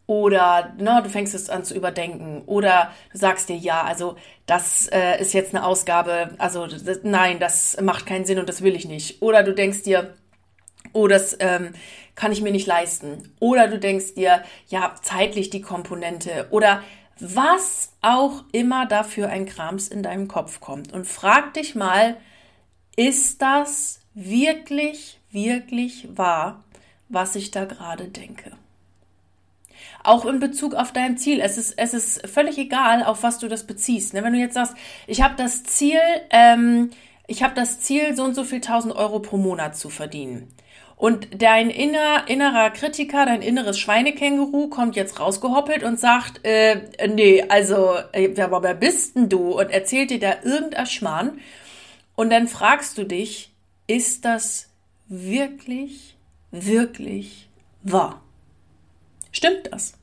Oder 0.06 0.74
ne, 0.78 1.02
du 1.02 1.10
fängst 1.10 1.34
es 1.34 1.50
an 1.50 1.64
zu 1.64 1.74
überdenken. 1.76 2.44
Oder 2.46 2.92
du 3.12 3.18
sagst 3.18 3.48
dir, 3.48 3.56
ja, 3.56 3.84
also 3.84 4.18
das 4.46 4.88
äh, 4.88 5.20
ist 5.22 5.34
jetzt 5.34 5.56
eine 5.56 5.66
Ausgabe, 5.66 6.32
also 6.38 6.68
das, 6.68 7.00
nein, 7.04 7.40
das 7.40 7.80
macht 7.82 8.06
keinen 8.06 8.26
Sinn 8.26 8.38
und 8.38 8.50
das 8.50 8.62
will 8.62 8.76
ich 8.76 8.86
nicht. 8.86 9.22
Oder 9.22 9.44
du 9.44 9.54
denkst 9.54 9.84
dir, 9.84 10.14
oh, 10.92 11.08
das 11.08 11.38
ähm, 11.40 11.74
kann 12.16 12.32
ich 12.32 12.42
mir 12.42 12.52
nicht 12.52 12.68
leisten. 12.68 13.34
Oder 13.40 13.68
du 13.68 13.80
denkst 13.80 14.16
dir, 14.16 14.44
ja, 14.68 14.96
zeitlich 15.02 15.50
die 15.50 15.62
Komponente. 15.62 16.48
Oder 16.52 16.84
was 17.20 17.94
auch 18.02 18.44
immer 18.52 18.86
dafür 18.86 19.30
ein 19.30 19.46
Krams 19.46 19.88
in 19.88 20.04
deinem 20.04 20.28
Kopf 20.28 20.60
kommt. 20.60 20.94
Und 20.94 21.08
frag 21.08 21.54
dich 21.54 21.76
mal, 21.76 22.18
ist 22.96 23.42
das 23.42 24.02
wirklich, 24.14 25.20
wirklich 25.32 26.08
wahr, 26.16 26.64
was 27.10 27.36
ich 27.36 27.52
da 27.52 27.66
gerade 27.66 28.08
denke? 28.08 28.52
Auch 30.04 30.26
in 30.26 30.40
Bezug 30.40 30.76
auf 30.76 30.92
dein 30.92 31.18
Ziel. 31.18 31.40
Es 31.40 31.58
ist, 31.58 31.74
es 31.78 31.94
ist 31.94 32.28
völlig 32.28 32.58
egal, 32.58 33.04
auf 33.04 33.24
was 33.24 33.40
du 33.40 33.48
das 33.48 33.66
beziehst. 33.66 34.14
Ne? 34.14 34.24
Wenn 34.24 34.34
du 34.34 34.40
jetzt 34.40 34.56
sagst, 34.56 34.76
ich 35.08 35.22
habe 35.22 35.36
das 35.38 35.64
Ziel, 35.64 36.00
ähm, 36.30 36.90
ich 37.26 37.42
habe 37.42 37.56
das 37.56 37.80
Ziel, 37.80 38.16
so 38.16 38.24
und 38.24 38.36
so 38.36 38.44
viel 38.44 38.60
tausend 38.60 38.96
Euro 38.96 39.20
pro 39.20 39.38
Monat 39.38 39.78
zu 39.78 39.90
verdienen. 39.90 40.54
Und 41.04 41.42
dein 41.42 41.70
inner, 41.70 42.30
innerer 42.30 42.70
Kritiker, 42.70 43.26
dein 43.26 43.42
inneres 43.42 43.78
Schweinekänguru 43.78 44.70
kommt 44.70 44.96
jetzt 44.96 45.20
rausgehoppelt 45.20 45.84
und 45.84 46.00
sagt, 46.00 46.40
äh, 46.46 46.80
nee, 47.10 47.44
also, 47.50 47.98
äh, 48.14 48.30
wer 48.36 48.74
bist 48.74 49.18
denn 49.18 49.28
du? 49.28 49.60
Und 49.60 49.70
erzählt 49.70 50.12
dir 50.12 50.20
da 50.22 50.36
irgendein 50.44 50.86
Schmarrn. 50.86 51.42
Und 52.16 52.30
dann 52.30 52.48
fragst 52.48 52.98
du 52.98 53.04
dich, 53.04 53.52
ist 53.86 54.24
das 54.24 54.70
wirklich, 55.10 56.16
wirklich 56.52 57.50
wahr. 57.82 58.22
Stimmt 59.34 59.74
das? 59.74 59.98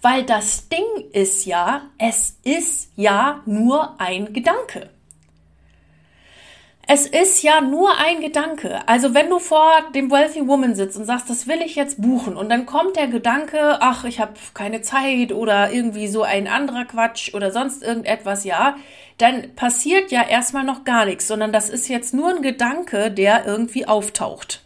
Weil 0.00 0.22
das 0.22 0.68
Ding 0.68 1.10
ist 1.12 1.44
ja, 1.46 1.90
es 1.98 2.38
ist 2.44 2.92
ja 2.94 3.42
nur 3.46 4.00
ein 4.00 4.32
Gedanke. 4.32 4.90
Es 6.88 7.04
ist 7.04 7.42
ja 7.42 7.60
nur 7.60 7.98
ein 7.98 8.20
Gedanke. 8.20 8.86
Also 8.88 9.12
wenn 9.12 9.28
du 9.28 9.40
vor 9.40 9.72
dem 9.92 10.08
Wealthy 10.08 10.46
Woman 10.46 10.76
sitzt 10.76 10.96
und 10.96 11.04
sagst, 11.04 11.28
das 11.28 11.48
will 11.48 11.60
ich 11.60 11.74
jetzt 11.74 12.00
buchen 12.00 12.36
und 12.36 12.48
dann 12.48 12.64
kommt 12.64 12.94
der 12.94 13.08
Gedanke, 13.08 13.78
ach, 13.80 14.04
ich 14.04 14.20
habe 14.20 14.34
keine 14.54 14.82
Zeit 14.82 15.32
oder 15.32 15.72
irgendwie 15.72 16.06
so 16.06 16.22
ein 16.22 16.46
anderer 16.46 16.84
Quatsch 16.84 17.34
oder 17.34 17.50
sonst 17.50 17.82
irgendetwas, 17.82 18.44
ja, 18.44 18.76
dann 19.18 19.56
passiert 19.56 20.12
ja 20.12 20.22
erstmal 20.22 20.62
noch 20.62 20.84
gar 20.84 21.06
nichts, 21.06 21.26
sondern 21.26 21.52
das 21.52 21.70
ist 21.70 21.88
jetzt 21.88 22.14
nur 22.14 22.28
ein 22.28 22.42
Gedanke, 22.42 23.10
der 23.10 23.44
irgendwie 23.46 23.88
auftaucht. 23.88 24.62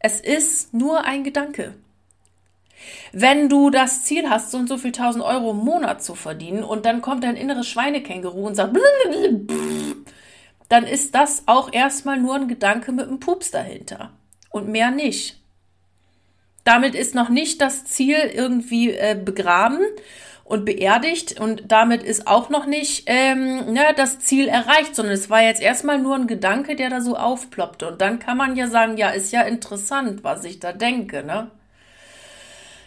Es 0.00 0.20
ist 0.20 0.74
nur 0.74 1.04
ein 1.04 1.22
Gedanke. 1.22 1.74
Wenn 3.12 3.48
du 3.48 3.70
das 3.70 4.02
Ziel 4.02 4.28
hast, 4.28 4.50
so 4.50 4.58
und 4.58 4.68
so 4.68 4.78
viel 4.78 4.92
tausend 4.92 5.22
Euro 5.22 5.52
im 5.52 5.58
Monat 5.58 6.02
zu 6.02 6.16
verdienen 6.16 6.64
und 6.64 6.86
dann 6.86 7.02
kommt 7.02 7.22
dein 7.22 7.36
inneres 7.36 7.68
Schweinekänguru 7.68 8.46
und 8.46 8.56
sagt, 8.56 8.76
dann 10.70 10.84
ist 10.86 11.14
das 11.14 11.42
auch 11.46 11.72
erstmal 11.72 12.18
nur 12.18 12.36
ein 12.36 12.48
Gedanke 12.48 12.92
mit 12.92 13.08
einem 13.08 13.20
Pups 13.20 13.50
dahinter 13.50 14.12
und 14.50 14.68
mehr 14.68 14.90
nicht. 14.90 15.36
Damit 16.64 16.94
ist 16.94 17.14
noch 17.14 17.28
nicht 17.28 17.60
das 17.60 17.84
Ziel 17.84 18.16
irgendwie 18.16 18.92
äh, 18.92 19.20
begraben 19.22 19.80
und 20.44 20.64
beerdigt 20.64 21.40
und 21.40 21.64
damit 21.72 22.04
ist 22.04 22.28
auch 22.28 22.50
noch 22.50 22.66
nicht 22.66 23.04
ähm, 23.06 23.72
ne, 23.72 23.82
das 23.96 24.20
Ziel 24.20 24.46
erreicht, 24.46 24.94
sondern 24.94 25.14
es 25.14 25.28
war 25.28 25.42
jetzt 25.42 25.60
erstmal 25.60 25.98
nur 25.98 26.14
ein 26.14 26.28
Gedanke, 26.28 26.76
der 26.76 26.88
da 26.88 27.00
so 27.00 27.16
aufploppte. 27.16 27.88
Und 27.88 28.00
dann 28.00 28.20
kann 28.20 28.36
man 28.36 28.54
ja 28.54 28.68
sagen, 28.68 28.96
ja, 28.96 29.10
ist 29.10 29.32
ja 29.32 29.42
interessant, 29.42 30.22
was 30.22 30.44
ich 30.44 30.60
da 30.60 30.72
denke, 30.72 31.24
ne? 31.24 31.50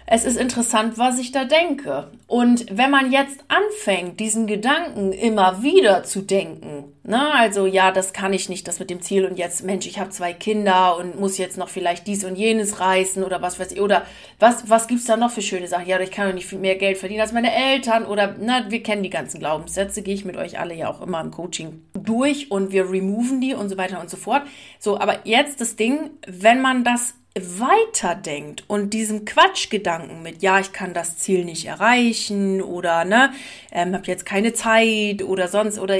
Es 0.05 0.25
ist 0.25 0.38
interessant, 0.38 0.98
was 0.98 1.19
ich 1.19 1.31
da 1.31 1.45
denke. 1.45 2.12
Und 2.27 2.65
wenn 2.75 2.91
man 2.91 3.12
jetzt 3.12 3.39
anfängt, 3.48 4.19
diesen 4.19 4.48
Gedanken 4.48 5.12
immer 5.12 5.63
wieder 5.63 6.03
zu 6.03 6.22
denken, 6.22 6.93
na, 7.03 7.17
ne, 7.17 7.36
also 7.36 7.65
ja, 7.65 7.91
das 7.91 8.13
kann 8.13 8.33
ich 8.33 8.50
nicht, 8.50 8.67
das 8.67 8.79
mit 8.79 8.89
dem 8.89 9.01
Ziel 9.01 9.25
und 9.25 9.38
jetzt, 9.38 9.63
Mensch, 9.63 9.86
ich 9.88 10.00
habe 10.00 10.10
zwei 10.10 10.33
Kinder 10.33 10.98
und 10.98 11.19
muss 11.19 11.38
jetzt 11.38 11.57
noch 11.57 11.69
vielleicht 11.69 12.07
dies 12.07 12.24
und 12.24 12.36
jenes 12.36 12.79
reißen 12.79 13.24
oder 13.24 13.41
was 13.41 13.60
weiß 13.60 13.74
ich, 13.74 13.81
oder 13.81 14.05
was, 14.39 14.69
was 14.69 14.88
gibt's 14.88 15.05
da 15.05 15.17
noch 15.17 15.31
für 15.31 15.41
schöne 15.41 15.67
Sachen? 15.67 15.88
Ja, 15.88 16.00
ich 16.00 16.12
kann 16.12 16.27
doch 16.27 16.33
nicht 16.33 16.48
viel 16.48 16.60
mehr 16.60 16.75
Geld 16.75 16.98
verdienen 16.98 17.22
als 17.22 17.33
meine 17.33 17.53
Eltern 17.53 18.05
oder, 18.05 18.36
na, 18.39 18.69
wir 18.69 18.83
kennen 18.83 19.03
die 19.03 19.10
ganzen 19.10 19.39
Glaubenssätze, 19.39 20.01
gehe 20.01 20.15
ich 20.15 20.25
mit 20.25 20.38
euch 20.38 20.60
alle 20.60 20.75
ja 20.75 20.89
auch 20.89 21.01
immer 21.01 21.22
im 21.22 21.31
Coaching 21.31 21.81
durch 21.93 22.51
und 22.51 22.72
wir 22.72 22.89
removen 22.89 23.41
die 23.41 23.53
und 23.53 23.69
so 23.69 23.77
weiter 23.77 24.00
und 24.00 24.10
so 24.10 24.17
fort. 24.17 24.43
So, 24.79 25.00
aber 25.00 25.19
jetzt 25.25 25.62
das 25.62 25.75
Ding, 25.75 26.12
wenn 26.27 26.62
man 26.62 26.83
das 26.83 27.15
weiterdenkt 27.35 28.63
und 28.67 28.93
diesem 28.93 29.25
Quatschgedanken 29.25 30.21
mit, 30.21 30.43
ja, 30.43 30.59
ich 30.59 30.71
kann 30.71 30.93
das 30.93 31.17
Ziel 31.17 31.45
nicht 31.45 31.65
erreichen 31.65 32.61
oder 32.61 33.05
ne, 33.05 33.33
ähm, 33.71 33.95
habe 33.95 34.05
jetzt 34.05 34.25
keine 34.25 34.53
Zeit 34.53 35.23
oder 35.23 35.47
sonst 35.47 35.79
oder 35.79 35.97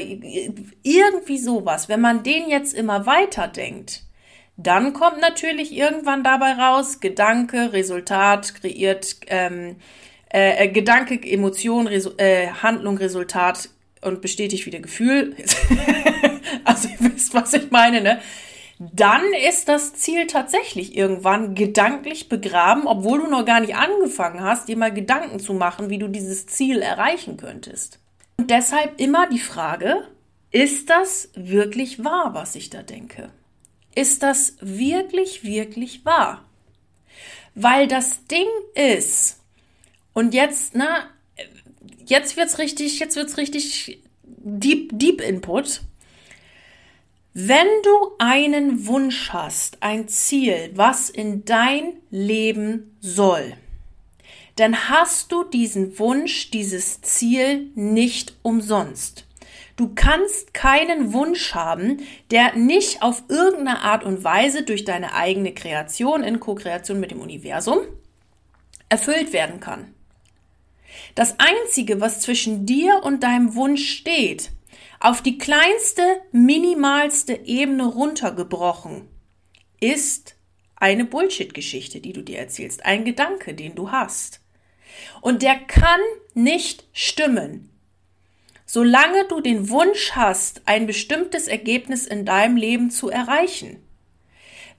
irgendwie 0.84 1.40
sowas, 1.40 1.90
wenn 1.90 2.02
man 2.02 2.22
den 2.22 2.50
jetzt 2.50 2.76
immer 2.76 3.08
weiterdenkt, 3.08 4.04
dann 4.58 4.94
kommt 4.94 5.20
natürlich 5.22 5.76
irgendwann 5.76 6.24
dabei 6.24 6.54
raus, 6.54 7.00
Gedanke, 7.00 7.74
Resultat 7.74 8.54
kreiert, 8.54 9.16
ähm, 9.26 9.78
äh, 10.32 10.66
äh 10.66 10.68
Gedanke, 10.68 11.20
Emotion, 11.20 11.88
Resu 11.88 12.12
äh, 12.18 12.50
Handlung, 12.50 12.98
Resultat 13.00 13.70
und 14.02 14.22
bestätigt 14.22 14.68
wieder 14.68 14.80
Gefühl. 14.80 15.36
also 16.64 16.88
ihr 16.90 17.12
wisst, 17.12 17.34
was 17.34 17.54
ich 17.56 17.72
meine, 17.72 18.02
ne? 18.02 18.20
Dann 18.80 19.22
ist 19.48 19.70
das 19.70 19.94
Ziel 19.94 20.28
tatsächlich 20.28 20.98
irgendwann 20.98 21.56
gedanklich 21.56 22.28
begraben, 22.28 22.88
obwohl 22.88 23.22
du 23.22 23.28
noch 23.28 23.46
gar 23.46 23.60
nicht 23.60 23.76
angefangen 23.76 24.42
hast, 24.42 24.68
dir 24.68 24.78
mal 24.78 24.94
Gedanken 24.94 25.40
zu 25.40 25.54
machen, 25.54 25.90
wie 25.90 26.00
du 26.00 26.08
dieses 26.08 26.48
Ziel 26.48 26.82
erreichen 26.82 27.38
könntest. 27.38 28.00
Und 28.38 28.50
deshalb 28.50 29.00
immer 29.00 29.28
die 29.28 29.40
Frage, 29.40 30.08
ist 30.52 30.90
das 30.90 31.30
wirklich 31.36 32.04
wahr, 32.04 32.32
was 32.34 32.56
ich 32.56 32.70
da 32.70 32.82
denke? 32.84 33.30
Ist 33.96 34.24
das 34.24 34.56
wirklich, 34.60 35.44
wirklich 35.44 36.04
wahr? 36.06 36.44
Weil 37.56 37.88
das 37.88 38.26
Ding 38.26 38.48
ist, 38.74 39.40
und 40.14 40.34
jetzt, 40.34 40.76
na, 40.76 41.10
jetzt 42.06 42.38
wird's 42.38 42.58
richtig, 42.58 43.00
jetzt 43.00 43.16
wird's 43.16 43.38
richtig 43.38 44.02
deep, 44.24 44.92
deep 44.94 45.22
Input. 45.22 45.82
Wenn 47.36 47.66
du 47.82 48.12
einen 48.20 48.86
Wunsch 48.86 49.32
hast, 49.32 49.82
ein 49.82 50.08
Ziel, 50.08 50.70
was 50.76 51.10
in 51.10 51.46
dein 51.46 51.94
Leben 52.12 52.96
soll, 53.00 53.54
dann 54.58 54.88
hast 54.88 55.32
du 55.32 55.44
diesen 55.44 55.98
Wunsch, 55.98 56.52
dieses 56.52 57.02
Ziel 57.02 57.72
nicht 57.74 58.36
umsonst. 58.44 59.26
Du 59.78 59.96
kannst 59.96 60.54
keinen 60.54 61.12
Wunsch 61.12 61.56
haben, 61.56 62.02
der 62.30 62.56
nicht 62.56 63.02
auf 63.02 63.24
irgendeine 63.30 63.82
Art 63.82 64.04
und 64.04 64.24
Weise 64.24 64.62
durch 64.62 64.86
deine 64.86 65.16
eigene 65.16 65.56
Kreation 65.56 66.22
in 66.22 66.40
Co-Kreation 66.40 67.00
mit 67.00 67.10
dem 67.10 67.20
Universum 67.20 67.80
erfüllt 68.90 69.34
werden 69.34 69.60
kann. 69.60 69.92
Das 71.16 71.40
Einzige, 71.40 72.00
was 72.00 72.20
zwischen 72.20 72.68
dir 72.68 73.02
und 73.04 73.24
deinem 73.24 73.56
Wunsch 73.56 73.90
steht, 73.90 74.52
auf 75.04 75.22
die 75.22 75.38
kleinste, 75.38 76.22
minimalste 76.32 77.34
Ebene 77.34 77.86
runtergebrochen 77.86 79.10
ist 79.82 80.36
eine 80.78 81.04
Bullshit-Geschichte, 81.04 82.00
die 82.00 82.14
du 82.14 82.22
dir 82.22 82.40
erzählst, 82.40 82.86
ein 82.86 83.04
Gedanke, 83.04 83.54
den 83.54 83.76
du 83.76 83.92
hast. 83.92 84.40
Und 85.20 85.42
der 85.42 85.56
kann 85.56 86.00
nicht 86.34 86.86
stimmen. 86.94 87.70
Solange 88.66 89.28
du 89.28 89.42
den 89.42 89.68
Wunsch 89.68 90.14
hast, 90.14 90.62
ein 90.66 90.88
bestimmtes 90.88 91.50
Ergebnis 91.50 92.08
in 92.08 92.26
deinem 92.26 92.56
Leben 92.56 92.90
zu 92.90 93.10
erreichen. 93.10 93.84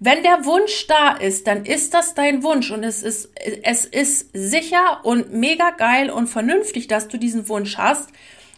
Wenn 0.01 0.23
der 0.23 0.47
Wunsch 0.47 0.87
da 0.87 1.13
ist, 1.13 1.47
dann 1.47 1.67
ist 1.67 1.93
das 1.93 2.15
dein 2.15 2.43
Wunsch 2.43 2.71
und 2.71 2.83
es 2.83 3.03
ist, 3.03 3.31
es 3.63 3.85
ist 3.85 4.31
sicher 4.33 5.05
und 5.05 5.35
mega 5.35 5.71
geil 5.73 6.09
und 6.09 6.29
vernünftig, 6.29 6.89
dass 6.89 7.09
du 7.09 7.19
diesen 7.19 7.47
Wunsch 7.51 7.77
hast 7.77 8.09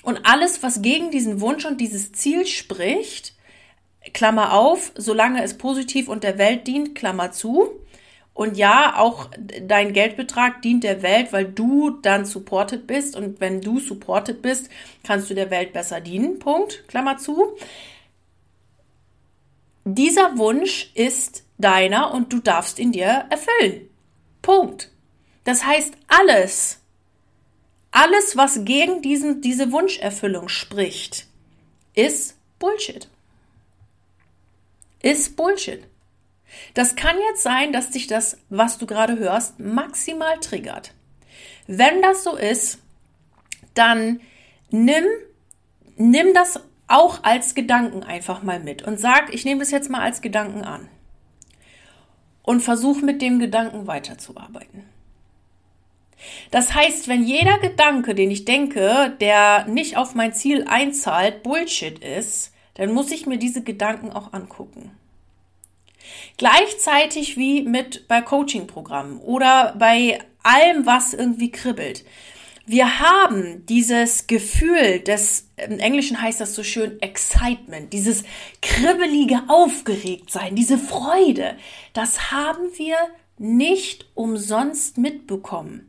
und 0.06 0.20
alles, 0.22 0.62
was 0.62 0.82
gegen 0.82 1.10
diesen 1.10 1.40
Wunsch 1.40 1.64
und 1.64 1.80
dieses 1.80 2.12
Ziel 2.12 2.46
spricht, 2.46 3.34
Klammer 4.14 4.52
auf, 4.52 4.92
solange 4.94 5.42
es 5.42 5.58
positiv 5.58 6.06
und 6.06 6.22
der 6.22 6.38
Welt 6.38 6.68
dient, 6.68 6.94
Klammer 6.94 7.32
zu. 7.32 7.70
Und 8.32 8.56
ja, 8.56 8.98
auch 8.98 9.28
dein 9.66 9.92
Geldbetrag 9.92 10.62
dient 10.62 10.84
der 10.84 11.02
Welt, 11.02 11.32
weil 11.32 11.46
du 11.46 11.90
dann 11.90 12.24
supported 12.24 12.86
bist. 12.86 13.16
Und 13.16 13.40
wenn 13.40 13.60
du 13.60 13.80
supported 13.80 14.42
bist, 14.42 14.70
kannst 15.02 15.28
du 15.28 15.34
der 15.34 15.50
Welt 15.50 15.72
besser 15.72 16.00
dienen. 16.00 16.38
Punkt. 16.38 16.86
Klammer 16.86 17.16
zu. 17.16 17.56
Dieser 19.84 20.38
Wunsch 20.38 20.92
ist 20.94 21.42
deiner 21.58 22.14
und 22.14 22.32
du 22.32 22.38
darfst 22.38 22.78
ihn 22.78 22.92
dir 22.92 23.24
erfüllen. 23.28 23.90
Punkt. 24.40 24.92
Das 25.42 25.66
heißt, 25.66 25.94
alles, 26.06 26.80
alles, 27.96 28.36
was 28.36 28.66
gegen 28.66 29.00
diesen, 29.00 29.40
diese 29.40 29.72
Wunscherfüllung 29.72 30.50
spricht, 30.50 31.26
ist 31.94 32.36
Bullshit. 32.58 33.08
Ist 35.00 35.34
Bullshit. 35.34 35.82
Das 36.74 36.94
kann 36.94 37.16
jetzt 37.30 37.42
sein, 37.42 37.72
dass 37.72 37.90
dich 37.90 38.06
das, 38.06 38.36
was 38.50 38.76
du 38.76 38.84
gerade 38.84 39.18
hörst, 39.18 39.58
maximal 39.60 40.38
triggert. 40.40 40.92
Wenn 41.66 42.02
das 42.02 42.22
so 42.22 42.36
ist, 42.36 42.80
dann 43.72 44.20
nimm, 44.70 45.04
nimm 45.96 46.34
das 46.34 46.60
auch 46.88 47.24
als 47.24 47.54
Gedanken 47.54 48.02
einfach 48.02 48.42
mal 48.42 48.60
mit 48.60 48.82
und 48.82 49.00
sag, 49.00 49.32
ich 49.32 49.46
nehme 49.46 49.60
das 49.60 49.70
jetzt 49.70 49.88
mal 49.88 50.02
als 50.02 50.20
Gedanken 50.20 50.64
an. 50.64 50.86
Und 52.42 52.60
versuch 52.60 53.00
mit 53.00 53.22
dem 53.22 53.38
Gedanken 53.38 53.86
weiterzuarbeiten. 53.86 54.84
Das 56.50 56.74
heißt, 56.74 57.08
wenn 57.08 57.24
jeder 57.24 57.58
Gedanke, 57.58 58.14
den 58.14 58.30
ich 58.30 58.44
denke, 58.44 59.16
der 59.20 59.66
nicht 59.66 59.96
auf 59.96 60.14
mein 60.14 60.32
Ziel 60.32 60.64
einzahlt, 60.66 61.42
Bullshit 61.42 61.98
ist, 61.98 62.52
dann 62.74 62.92
muss 62.92 63.10
ich 63.10 63.26
mir 63.26 63.38
diese 63.38 63.62
Gedanken 63.62 64.10
auch 64.10 64.32
angucken. 64.32 64.90
Gleichzeitig 66.36 67.36
wie 67.36 67.62
mit 67.62 68.06
bei 68.08 68.20
Coaching-Programmen 68.20 69.18
oder 69.20 69.74
bei 69.78 70.18
allem, 70.42 70.86
was 70.86 71.14
irgendwie 71.14 71.50
kribbelt. 71.50 72.04
Wir 72.68 72.98
haben 72.98 73.64
dieses 73.66 74.26
Gefühl 74.26 74.98
des, 75.00 75.48
im 75.56 75.78
Englischen 75.78 76.20
heißt 76.20 76.40
das 76.40 76.54
so 76.54 76.64
schön 76.64 77.00
Excitement, 77.00 77.92
dieses 77.92 78.24
kribbelige 78.60 79.40
Aufgeregtsein, 79.46 80.56
diese 80.56 80.76
Freude, 80.76 81.56
das 81.92 82.32
haben 82.32 82.68
wir 82.76 82.96
nicht 83.38 84.06
umsonst 84.14 84.98
mitbekommen. 84.98 85.88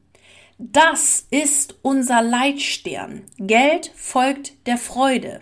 Das 0.59 1.27
ist 1.29 1.75
unser 1.83 2.23
Leitstern. 2.23 3.25
Geld 3.37 3.91
folgt 3.95 4.53
der 4.65 4.77
Freude. 4.77 5.41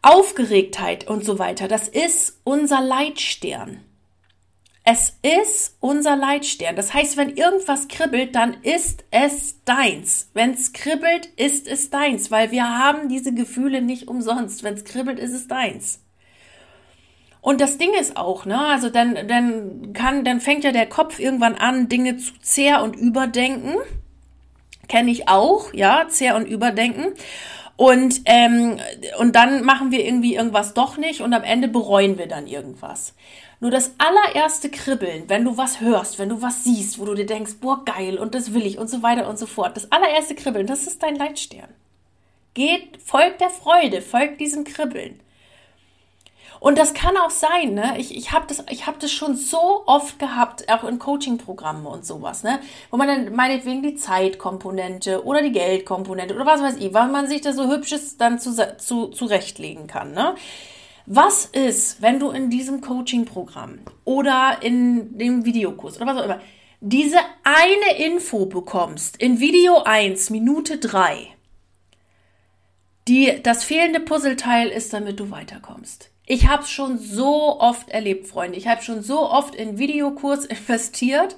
Aufgeregtheit 0.00 1.08
und 1.08 1.24
so 1.24 1.40
weiter, 1.40 1.66
das 1.66 1.88
ist 1.88 2.38
unser 2.44 2.80
Leitstern. 2.80 3.80
es 4.84 5.18
ist 5.22 5.76
unser 5.80 6.16
Leitstern. 6.16 6.74
Das 6.76 6.94
heißt, 6.94 7.18
wenn 7.18 7.36
irgendwas 7.36 7.88
kribbelt, 7.88 8.34
dann 8.34 8.62
ist 8.62 9.04
es 9.10 9.62
deins. 9.64 10.30
Wenn 10.32 10.52
es 10.54 10.72
kribbelt, 10.72 11.26
ist 11.36 11.66
es 11.66 11.90
deins, 11.90 12.30
weil 12.30 12.52
wir 12.52 12.78
haben 12.78 13.10
diese 13.10 13.34
Gefühle 13.34 13.82
nicht 13.82 14.08
umsonst. 14.08 14.62
Wenn 14.62 14.74
es 14.74 14.84
kribbelt, 14.84 15.18
ist 15.18 15.34
es 15.34 15.46
deins. 15.46 16.00
Und 17.40 17.60
das 17.60 17.78
Ding 17.78 17.90
ist 17.98 18.16
auch, 18.16 18.44
ne, 18.44 18.58
also 18.58 18.90
dann, 18.90 19.28
dann 19.28 19.92
kann, 19.92 20.24
dann 20.24 20.40
fängt 20.40 20.64
ja 20.64 20.72
der 20.72 20.86
Kopf 20.86 21.18
irgendwann 21.18 21.54
an, 21.54 21.88
Dinge 21.88 22.16
zu 22.16 22.32
zehr 22.42 22.82
und 22.82 22.96
überdenken. 22.96 23.76
Kenne 24.88 25.10
ich 25.10 25.28
auch, 25.28 25.72
ja, 25.72 26.06
zehr 26.08 26.36
und 26.36 26.46
überdenken. 26.46 27.14
Und, 27.76 28.22
ähm, 28.24 28.78
und 29.20 29.36
dann 29.36 29.62
machen 29.62 29.92
wir 29.92 30.04
irgendwie 30.04 30.34
irgendwas 30.34 30.74
doch 30.74 30.96
nicht 30.96 31.20
und 31.20 31.32
am 31.32 31.44
Ende 31.44 31.68
bereuen 31.68 32.18
wir 32.18 32.26
dann 32.26 32.48
irgendwas. 32.48 33.14
Nur 33.60 33.70
das 33.70 33.92
allererste 33.98 34.68
Kribbeln, 34.68 35.28
wenn 35.28 35.44
du 35.44 35.56
was 35.56 35.80
hörst, 35.80 36.18
wenn 36.18 36.28
du 36.28 36.42
was 36.42 36.64
siehst, 36.64 36.98
wo 36.98 37.04
du 37.04 37.14
dir 37.14 37.26
denkst, 37.26 37.58
boah, 37.60 37.84
geil 37.84 38.18
und 38.18 38.34
das 38.34 38.52
will 38.52 38.66
ich 38.66 38.78
und 38.78 38.90
so 38.90 39.04
weiter 39.04 39.28
und 39.28 39.38
so 39.38 39.46
fort. 39.46 39.76
Das 39.76 39.92
allererste 39.92 40.34
Kribbeln, 40.34 40.66
das 40.66 40.88
ist 40.88 41.04
dein 41.04 41.14
Leitstern. 41.14 41.68
Geht, 42.54 43.00
folgt 43.00 43.40
der 43.40 43.50
Freude, 43.50 44.02
folgt 44.02 44.40
diesem 44.40 44.64
Kribbeln. 44.64 45.20
Und 46.60 46.78
das 46.78 46.94
kann 46.94 47.16
auch 47.16 47.30
sein, 47.30 47.74
ne? 47.74 47.94
Ich, 47.98 48.16
ich 48.16 48.32
habe 48.32 48.46
das, 48.48 48.64
ich 48.70 48.86
hab 48.86 48.98
das 48.98 49.12
schon 49.12 49.36
so 49.36 49.82
oft 49.86 50.18
gehabt, 50.18 50.70
auch 50.70 50.84
in 50.84 50.98
Coaching-Programmen 50.98 51.86
und 51.86 52.04
sowas, 52.04 52.42
ne? 52.42 52.60
Wo 52.90 52.96
man 52.96 53.08
dann 53.08 53.34
meinetwegen 53.34 53.82
die 53.82 53.94
Zeitkomponente 53.94 55.24
oder 55.24 55.42
die 55.42 55.52
Geldkomponente 55.52 56.34
oder 56.34 56.46
was 56.46 56.62
weiß 56.62 56.76
ich, 56.76 56.92
weil 56.92 57.08
man 57.08 57.28
sich 57.28 57.40
da 57.40 57.52
so 57.52 57.70
hübsches 57.70 58.16
dann 58.16 58.38
zu, 58.38 58.54
zu, 58.78 59.08
zurechtlegen 59.08 59.86
kann, 59.86 60.12
ne? 60.12 60.34
Was 61.06 61.46
ist, 61.46 62.02
wenn 62.02 62.18
du 62.18 62.30
in 62.30 62.50
diesem 62.50 62.82
Coaching-Programm 62.82 63.78
oder 64.04 64.58
in 64.60 65.16
dem 65.16 65.44
Videokurs 65.44 65.96
oder 65.96 66.06
was 66.06 66.18
auch 66.18 66.24
immer 66.24 66.40
diese 66.80 67.18
eine 67.42 68.04
Info 68.04 68.46
bekommst 68.46 69.16
in 69.16 69.40
Video 69.40 69.82
1, 69.82 70.30
Minute 70.30 70.78
3, 70.78 71.26
die 73.08 73.40
das 73.42 73.64
fehlende 73.64 74.00
Puzzleteil 74.00 74.68
ist, 74.68 74.92
damit 74.92 75.18
du 75.18 75.30
weiterkommst. 75.30 76.10
Ich 76.26 76.46
habe 76.46 76.62
es 76.62 76.70
schon 76.70 76.98
so 76.98 77.58
oft 77.58 77.88
erlebt, 77.88 78.26
Freunde. 78.26 78.58
Ich 78.58 78.68
habe 78.68 78.82
schon 78.82 79.02
so 79.02 79.30
oft 79.30 79.54
in 79.54 79.78
Videokurs 79.78 80.44
investiert. 80.44 81.36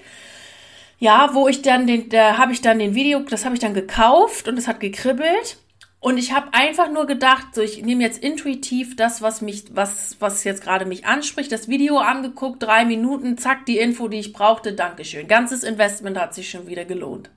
Ja, 0.99 1.31
wo 1.33 1.49
ich 1.49 1.63
dann 1.63 1.87
den, 1.87 2.11
da 2.11 2.37
habe 2.37 2.53
ich 2.53 2.61
dann 2.61 2.79
den 2.79 2.95
Video, 2.95 3.21
das 3.21 3.45
habe 3.45 3.55
ich 3.55 3.61
dann 3.61 3.73
gekauft 3.73 4.49
und 4.49 4.59
es 4.59 4.69
hat 4.69 4.81
gekribbelt. 4.81 5.57
Und 6.01 6.17
ich 6.19 6.33
habe 6.33 6.53
einfach 6.53 6.91
nur 6.91 7.07
gedacht, 7.07 7.55
so 7.55 7.61
ich 7.61 7.83
nehme 7.83 8.03
jetzt 8.03 8.23
intuitiv 8.23 8.97
das, 8.97 9.23
was 9.23 9.43
mich, 9.43 9.65
was, 9.73 10.17
was 10.19 10.45
jetzt 10.45 10.63
gerade 10.63 10.87
mich 10.87 11.07
anspricht, 11.07 11.53
das 11.53 11.69
Video 11.69 11.99
angeguckt, 11.99 12.63
drei 12.63 12.85
Minuten, 12.85 13.39
zack, 13.39 13.67
die 13.67 13.79
Info, 13.79 14.09
die 14.09 14.19
ich 14.19 14.33
brauchte, 14.33 14.73
Dankeschön. 14.73 15.29
Ganzes 15.29 15.63
Investment 15.63 16.19
hat 16.19 16.35
sich 16.35 16.51
schon 16.51 16.67
wieder 16.67 16.85
gelohnt. 16.85 17.31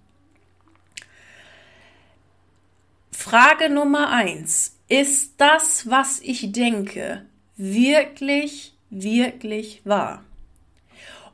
Frage 3.23 3.69
Nummer 3.69 4.09
eins. 4.09 4.77
Ist 4.89 5.35
das, 5.37 5.89
was 5.89 6.19
ich 6.19 6.51
denke, 6.51 7.25
wirklich, 7.55 8.73
wirklich 8.89 9.81
wahr? 9.85 10.25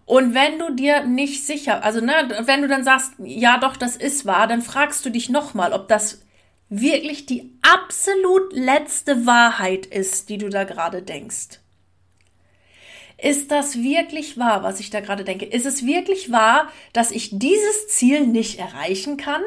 Und 0.06 0.36
wenn 0.36 0.60
du 0.60 0.76
dir 0.76 1.04
nicht 1.04 1.44
sicher, 1.44 1.84
also 1.84 2.00
ne, 2.00 2.14
wenn 2.42 2.62
du 2.62 2.68
dann 2.68 2.84
sagst, 2.84 3.14
ja 3.18 3.58
doch, 3.58 3.76
das 3.76 3.96
ist 3.96 4.28
wahr, 4.28 4.46
dann 4.46 4.62
fragst 4.62 5.04
du 5.04 5.10
dich 5.10 5.30
nochmal, 5.30 5.74
ob 5.74 5.88
das 5.88 6.22
wirklich 6.70 7.26
die 7.26 7.58
absolut 7.64 8.54
letzte 8.54 9.26
Wahrheit 9.26 9.88
ist, 9.88 10.30
die 10.30 10.38
du 10.38 10.50
da 10.50 10.66
gerade 10.66 11.02
denkst? 11.02 11.60
Ist 13.18 13.50
das 13.50 13.82
wirklich 13.82 14.38
wahr, 14.38 14.62
was 14.62 14.80
ich 14.80 14.92
da 14.92 15.00
gerade 15.00 15.24
denke? 15.24 15.46
Ist 15.46 15.66
es 15.66 15.84
wirklich 15.84 16.32
wahr, 16.32 16.72
dass 16.94 17.10
ich 17.10 17.32
dieses 17.34 17.88
Ziel 17.88 18.28
nicht 18.28 18.60
erreichen 18.60 19.18
kann? 19.18 19.42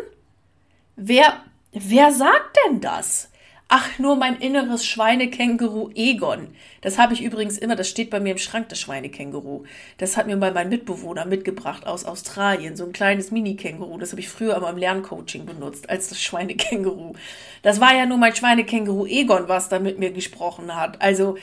Wer, 0.97 1.41
wer 1.73 2.13
sagt 2.13 2.57
denn 2.67 2.81
das? 2.81 3.29
Ach, 3.75 3.99
nur 3.99 4.17
mein 4.17 4.37
inneres 4.37 4.85
Schweinekänguru 4.85 5.89
Egon. 5.95 6.49
Das 6.83 6.99
habe 6.99 7.15
ich 7.15 7.23
übrigens 7.23 7.57
immer, 7.57 7.75
das 7.75 7.89
steht 7.89 8.11
bei 8.11 8.21
mir 8.21 8.33
im 8.33 8.39
Schrank, 8.39 8.69
das 8.69 8.79
Schweinekänguru. 8.79 9.65
Das 9.97 10.19
hat 10.19 10.27
mir 10.27 10.37
mal 10.37 10.53
mein 10.53 10.69
Mitbewohner 10.69 11.25
mitgebracht 11.25 11.87
aus 11.87 12.05
Australien. 12.05 12.77
So 12.77 12.85
ein 12.85 12.93
kleines 12.93 13.31
Mini-Känguru. 13.31 13.97
Das 13.97 14.11
habe 14.11 14.21
ich 14.21 14.29
früher 14.29 14.57
immer 14.57 14.69
im 14.69 14.77
Lerncoaching 14.77 15.47
benutzt, 15.47 15.89
als 15.89 16.11
das 16.11 16.21
Schweinekänguru. 16.21 17.15
Das 17.63 17.81
war 17.81 17.95
ja 17.95 18.05
nur 18.05 18.19
mein 18.19 18.37
Schweinekänguru 18.37 19.07
Egon, 19.07 19.49
was 19.49 19.71
da 19.71 19.79
mit 19.79 19.99
mir 19.99 20.13
gesprochen 20.13 20.77
hat. 20.77 21.01
Also, 21.01 21.39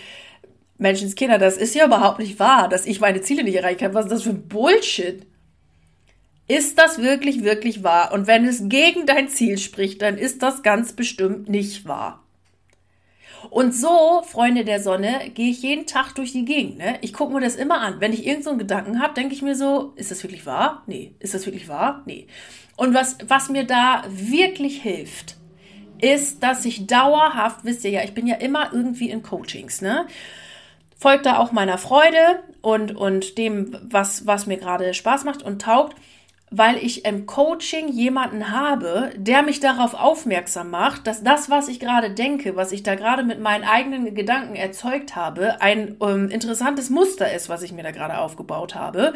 Menschenskinder, 0.77 1.39
das 1.39 1.57
ist 1.57 1.73
ja 1.73 1.87
überhaupt 1.87 2.19
nicht 2.19 2.37
wahr, 2.37 2.69
dass 2.69 2.85
ich 2.85 2.99
meine 2.99 3.21
Ziele 3.21 3.43
nicht 3.43 3.55
erreichen 3.55 3.79
kann. 3.79 3.95
Was 3.95 4.05
ist 4.05 4.11
das 4.11 4.23
für 4.23 4.29
ein 4.29 4.47
Bullshit? 4.47 5.25
Ist 6.49 6.79
das 6.79 6.97
wirklich, 6.97 7.43
wirklich 7.43 7.83
wahr? 7.83 8.11
Und 8.11 8.25
wenn 8.25 8.43
es 8.43 8.67
gegen 8.69 9.05
dein 9.05 9.29
Ziel 9.29 9.59
spricht, 9.59 10.01
dann 10.01 10.17
ist 10.17 10.41
das 10.41 10.63
ganz 10.63 10.93
bestimmt 10.93 11.47
nicht 11.47 11.87
wahr. 11.87 12.23
Und 13.51 13.75
so, 13.75 14.23
Freunde 14.25 14.65
der 14.65 14.81
Sonne, 14.81 15.29
gehe 15.35 15.51
ich 15.51 15.61
jeden 15.61 15.85
Tag 15.85 16.15
durch 16.15 16.31
die 16.31 16.45
Gegend. 16.45 16.79
Ne? 16.79 16.97
Ich 17.01 17.13
gucke 17.13 17.35
mir 17.35 17.41
das 17.41 17.55
immer 17.55 17.81
an. 17.81 18.01
Wenn 18.01 18.13
ich 18.13 18.25
irgendeinen 18.25 18.55
so 18.55 18.57
Gedanken 18.57 18.99
habe, 18.99 19.13
denke 19.13 19.35
ich 19.35 19.43
mir 19.43 19.55
so, 19.55 19.93
ist 19.95 20.09
das 20.09 20.23
wirklich 20.23 20.47
wahr? 20.47 20.81
Nee. 20.87 21.13
Ist 21.19 21.35
das 21.35 21.45
wirklich 21.45 21.69
wahr? 21.69 22.01
Nee. 22.07 22.25
Und 22.77 22.95
was, 22.95 23.17
was 23.27 23.49
mir 23.49 23.65
da 23.65 24.03
wirklich 24.09 24.81
hilft, 24.81 25.37
ist, 26.01 26.41
dass 26.41 26.65
ich 26.65 26.87
dauerhaft, 26.87 27.63
wisst 27.63 27.85
ihr 27.85 27.91
ja, 27.91 28.03
ich 28.03 28.15
bin 28.15 28.25
ja 28.25 28.37
immer 28.37 28.73
irgendwie 28.73 29.11
in 29.11 29.21
Coachings, 29.21 29.81
ne? 29.81 30.07
Folgt 30.97 31.27
da 31.27 31.37
auch 31.37 31.51
meiner 31.51 31.77
Freude 31.77 32.41
und, 32.61 32.95
und 32.95 33.37
dem, 33.37 33.77
was, 33.83 34.25
was 34.25 34.47
mir 34.47 34.57
gerade 34.57 34.95
Spaß 34.95 35.25
macht 35.25 35.43
und 35.43 35.61
taugt 35.61 35.95
weil 36.51 36.77
ich 36.77 37.05
im 37.05 37.25
Coaching 37.25 37.89
jemanden 37.89 38.51
habe, 38.51 39.11
der 39.15 39.43
mich 39.43 39.59
darauf 39.59 39.93
aufmerksam 39.93 40.71
macht, 40.71 41.05
dass 41.05 41.23
das, 41.23 41.49
was 41.49 41.67
ich 41.67 41.79
gerade 41.79 42.11
denke, 42.11 42.55
was 42.55 42.71
ich 42.71 42.83
da 42.83 42.95
gerade 42.95 43.23
mit 43.23 43.39
meinen 43.39 43.63
eigenen 43.63 44.15
Gedanken 44.15 44.55
erzeugt 44.55 45.15
habe, 45.15 45.61
ein 45.61 45.97
ähm, 46.01 46.29
interessantes 46.29 46.89
Muster 46.89 47.31
ist, 47.31 47.49
was 47.49 47.61
ich 47.61 47.71
mir 47.71 47.83
da 47.83 47.91
gerade 47.91 48.17
aufgebaut 48.17 48.75
habe. 48.75 49.13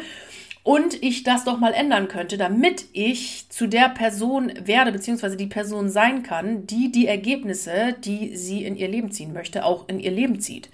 Und 0.62 1.02
ich 1.02 1.24
das 1.24 1.44
doch 1.44 1.58
mal 1.58 1.74
ändern 1.74 2.08
könnte, 2.08 2.38
damit 2.38 2.86
ich 2.94 3.50
zu 3.50 3.66
der 3.66 3.90
Person 3.90 4.50
werde, 4.62 4.92
beziehungsweise 4.92 5.36
die 5.36 5.46
Person 5.46 5.90
sein 5.90 6.22
kann, 6.22 6.66
die 6.66 6.90
die 6.90 7.06
Ergebnisse, 7.06 7.94
die 8.02 8.34
sie 8.34 8.64
in 8.64 8.74
ihr 8.74 8.88
Leben 8.88 9.12
ziehen 9.12 9.34
möchte, 9.34 9.66
auch 9.66 9.88
in 9.88 10.00
ihr 10.00 10.10
Leben 10.10 10.40
zieht. 10.40 10.70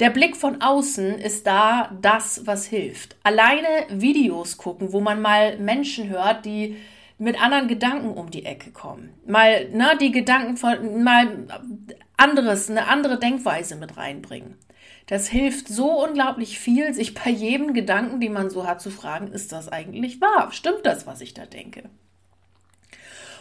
Der 0.00 0.10
Blick 0.10 0.36
von 0.36 0.62
außen 0.62 1.18
ist 1.18 1.46
da 1.46 1.90
das, 2.00 2.46
was 2.46 2.66
hilft. 2.66 3.16
Alleine 3.24 3.86
Videos 3.90 4.56
gucken, 4.56 4.92
wo 4.92 5.00
man 5.00 5.20
mal 5.20 5.58
Menschen 5.58 6.08
hört, 6.08 6.44
die 6.44 6.76
mit 7.18 7.40
anderen 7.42 7.66
Gedanken 7.66 8.10
um 8.10 8.30
die 8.30 8.44
Ecke 8.44 8.70
kommen. 8.70 9.12
Mal, 9.26 9.68
ne, 9.70 9.98
die 10.00 10.12
Gedanken 10.12 10.56
von, 10.56 11.02
mal 11.02 11.48
anderes, 12.16 12.70
eine 12.70 12.86
andere 12.86 13.18
Denkweise 13.18 13.74
mit 13.74 13.96
reinbringen. 13.96 14.56
Das 15.06 15.28
hilft 15.28 15.68
so 15.68 16.04
unglaublich 16.04 16.60
viel, 16.60 16.94
sich 16.94 17.14
bei 17.14 17.30
jedem 17.30 17.74
Gedanken, 17.74 18.20
den 18.20 18.34
man 18.34 18.50
so 18.50 18.66
hat, 18.66 18.80
zu 18.80 18.90
fragen, 18.90 19.28
ist 19.28 19.50
das 19.52 19.68
eigentlich 19.68 20.20
wahr? 20.20 20.52
Stimmt 20.52 20.84
das, 20.84 21.06
was 21.06 21.22
ich 21.22 21.34
da 21.34 21.46
denke? 21.46 21.84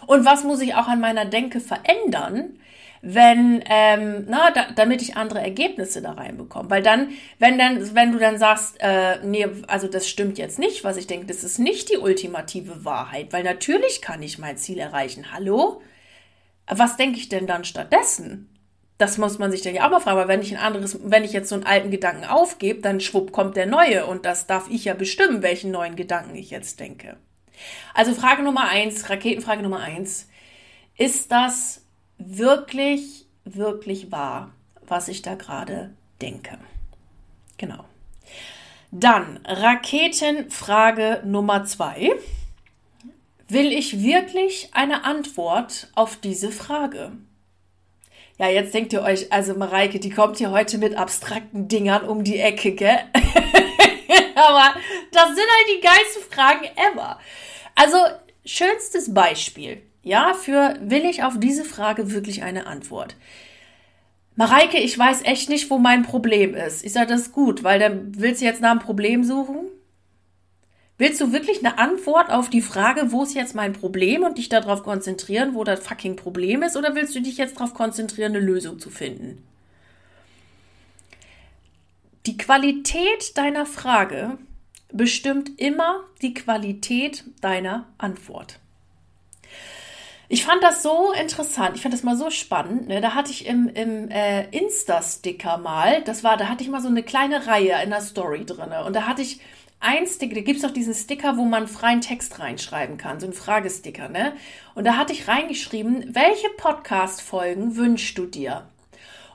Und 0.07 0.25
was 0.25 0.43
muss 0.43 0.61
ich 0.61 0.73
auch 0.75 0.87
an 0.87 1.01
meiner 1.01 1.25
Denke 1.25 1.59
verändern, 1.59 2.57
wenn, 3.01 3.63
ähm, 3.69 4.25
na, 4.27 4.51
da, 4.51 4.67
damit 4.75 5.01
ich 5.01 5.17
andere 5.17 5.39
Ergebnisse 5.39 6.01
da 6.01 6.13
reinbekomme. 6.13 6.69
Weil 6.69 6.83
dann, 6.83 7.09
wenn 7.39 7.57
dann, 7.57 7.95
wenn 7.95 8.11
du 8.11 8.19
dann 8.19 8.37
sagst, 8.37 8.77
äh, 8.79 9.19
nee, 9.23 9.47
also 9.67 9.87
das 9.87 10.09
stimmt 10.09 10.37
jetzt 10.37 10.59
nicht, 10.59 10.83
was 10.83 10.97
ich 10.97 11.07
denke, 11.07 11.27
das 11.27 11.43
ist 11.43 11.59
nicht 11.59 11.91
die 11.91 11.97
ultimative 11.97 12.85
Wahrheit, 12.85 13.31
weil 13.31 13.43
natürlich 13.43 14.01
kann 14.01 14.21
ich 14.21 14.39
mein 14.39 14.57
Ziel 14.57 14.79
erreichen. 14.79 15.31
Hallo? 15.31 15.81
Was 16.67 16.97
denke 16.97 17.17
ich 17.17 17.29
denn 17.29 17.47
dann 17.47 17.63
stattdessen? 17.63 18.49
Das 18.97 19.19
muss 19.19 19.37
man 19.37 19.51
sich 19.51 19.61
dann 19.61 19.75
ja 19.75 19.85
auch 19.85 19.91
mal 19.91 19.99
fragen, 19.99 20.17
weil 20.17 20.27
wenn 20.27 20.41
ich 20.41 20.55
ein 20.55 20.61
anderes, 20.61 20.99
wenn 21.03 21.23
ich 21.23 21.31
jetzt 21.31 21.49
so 21.49 21.55
einen 21.55 21.65
alten 21.65 21.91
Gedanken 21.91 22.25
aufgebe, 22.25 22.81
dann 22.81 22.99
schwupp 22.99 23.31
kommt 23.31 23.55
der 23.55 23.67
neue 23.67 24.07
und 24.07 24.25
das 24.25 24.47
darf 24.47 24.69
ich 24.71 24.85
ja 24.85 24.95
bestimmen, 24.95 25.43
welchen 25.43 25.69
neuen 25.69 25.95
Gedanken 25.95 26.35
ich 26.35 26.49
jetzt 26.49 26.79
denke. 26.79 27.15
Also 27.93 28.13
Frage 28.13 28.43
Nummer 28.43 28.67
eins, 28.69 29.09
Raketenfrage 29.09 29.61
Nummer 29.61 29.81
eins. 29.81 30.27
Ist 30.97 31.31
das 31.31 31.86
wirklich, 32.17 33.25
wirklich 33.45 34.11
wahr, 34.11 34.51
was 34.87 35.07
ich 35.07 35.21
da 35.21 35.35
gerade 35.35 35.93
denke. 36.21 36.57
Genau. 37.57 37.85
Dann 38.91 39.39
Raketenfrage 39.45 41.21
Nummer 41.25 41.65
zwei. 41.65 42.11
Will 43.49 43.71
ich 43.71 44.03
wirklich 44.03 44.69
eine 44.73 45.03
Antwort 45.05 45.89
auf 45.95 46.17
diese 46.17 46.51
Frage? 46.51 47.13
Ja, 48.37 48.49
jetzt 48.49 48.73
denkt 48.73 48.93
ihr 48.93 49.01
euch, 49.01 49.31
also 49.31 49.55
Mareike, 49.55 49.99
die 49.99 50.11
kommt 50.11 50.37
hier 50.37 50.51
heute 50.51 50.77
mit 50.77 50.95
abstrakten 50.95 51.67
Dingern 51.67 52.07
um 52.07 52.23
die 52.23 52.39
Ecke, 52.39 52.73
gell? 52.73 52.99
Aber 54.35 54.75
das 55.11 55.27
sind 55.29 55.39
halt 55.39 55.67
die 55.75 55.81
geilsten 55.81 56.23
Fragen 56.29 56.65
ever. 56.75 57.19
Also, 57.73 57.97
schönstes 58.45 59.11
Beispiel. 59.13 59.81
Ja, 60.07 60.33
für 60.33 60.77
will 60.79 61.03
ich 61.03 61.23
auf 61.23 61.37
diese 61.37 61.65
Frage 61.65 62.13
wirklich 62.13 62.41
eine 62.41 62.65
Antwort? 62.65 63.17
Mareike, 64.37 64.77
ich 64.77 64.97
weiß 64.97 65.23
echt 65.23 65.49
nicht, 65.49 65.69
wo 65.69 65.79
mein 65.79 66.03
Problem 66.03 66.55
ist. 66.55 66.85
Ich 66.85 66.93
sage, 66.93 67.07
das 67.07 67.23
ist 67.23 67.31
gut, 67.33 67.65
weil 67.65 67.77
dann 67.77 68.13
willst 68.17 68.39
du 68.39 68.45
jetzt 68.45 68.61
nach 68.61 68.71
einem 68.71 68.79
Problem 68.79 69.25
suchen? 69.25 69.67
Willst 70.97 71.19
du 71.19 71.33
wirklich 71.33 71.59
eine 71.59 71.77
Antwort 71.77 72.31
auf 72.31 72.49
die 72.49 72.61
Frage, 72.61 73.11
wo 73.11 73.23
ist 73.23 73.35
jetzt 73.35 73.53
mein 73.53 73.73
Problem 73.73 74.23
und 74.23 74.37
dich 74.37 74.47
darauf 74.47 74.81
konzentrieren, 74.81 75.55
wo 75.55 75.65
das 75.65 75.85
fucking 75.85 76.15
Problem 76.15 76.63
ist? 76.63 76.77
Oder 76.77 76.95
willst 76.95 77.13
du 77.13 77.19
dich 77.19 77.35
jetzt 77.35 77.57
darauf 77.57 77.73
konzentrieren, 77.73 78.33
eine 78.33 78.39
Lösung 78.39 78.79
zu 78.79 78.89
finden? 78.89 79.43
Die 82.27 82.37
Qualität 82.37 83.37
deiner 83.37 83.65
Frage 83.65 84.37
bestimmt 84.89 85.59
immer 85.59 86.05
die 86.21 86.33
Qualität 86.33 87.25
deiner 87.41 87.89
Antwort. 87.97 88.61
Ich 90.29 90.43
fand 90.43 90.61
das 90.61 90.83
so 90.83 91.13
interessant, 91.13 91.77
ich 91.77 91.81
fand 91.81 91.93
das 91.93 92.03
mal 92.03 92.17
so 92.17 92.29
spannend. 92.29 92.89
Ne? 92.89 92.99
Da 92.99 93.15
hatte 93.15 93.31
ich 93.31 93.45
im, 93.45 93.69
im 93.69 94.09
äh, 94.09 94.45
Insta-Sticker 94.49 95.57
mal, 95.57 96.01
das 96.03 96.23
war, 96.23 96.35
da 96.35 96.49
hatte 96.49 96.63
ich 96.63 96.69
mal 96.69 96.81
so 96.81 96.89
eine 96.89 97.03
kleine 97.03 97.47
Reihe 97.47 97.81
in 97.81 97.91
der 97.91 98.01
Story 98.01 98.45
drin. 98.45 98.73
Und 98.85 98.93
da 98.93 99.07
hatte 99.07 99.21
ich 99.21 99.39
ein 99.79 100.05
Sticker, 100.05 100.35
da 100.35 100.41
gibt 100.41 100.59
es 100.59 100.65
auch 100.65 100.71
diesen 100.71 100.93
Sticker, 100.93 101.37
wo 101.37 101.45
man 101.45 101.67
freien 101.67 102.01
Text 102.01 102.39
reinschreiben 102.39 102.97
kann, 102.97 103.21
so 103.21 103.27
ein 103.27 103.33
Fragesticker, 103.33 104.09
ne? 104.09 104.33
Und 104.75 104.85
da 104.85 104.97
hatte 104.97 105.13
ich 105.13 105.27
reingeschrieben, 105.27 106.13
welche 106.13 106.49
Podcast-Folgen 106.57 107.75
wünschst 107.75 108.17
du 108.17 108.25
dir? 108.25 108.67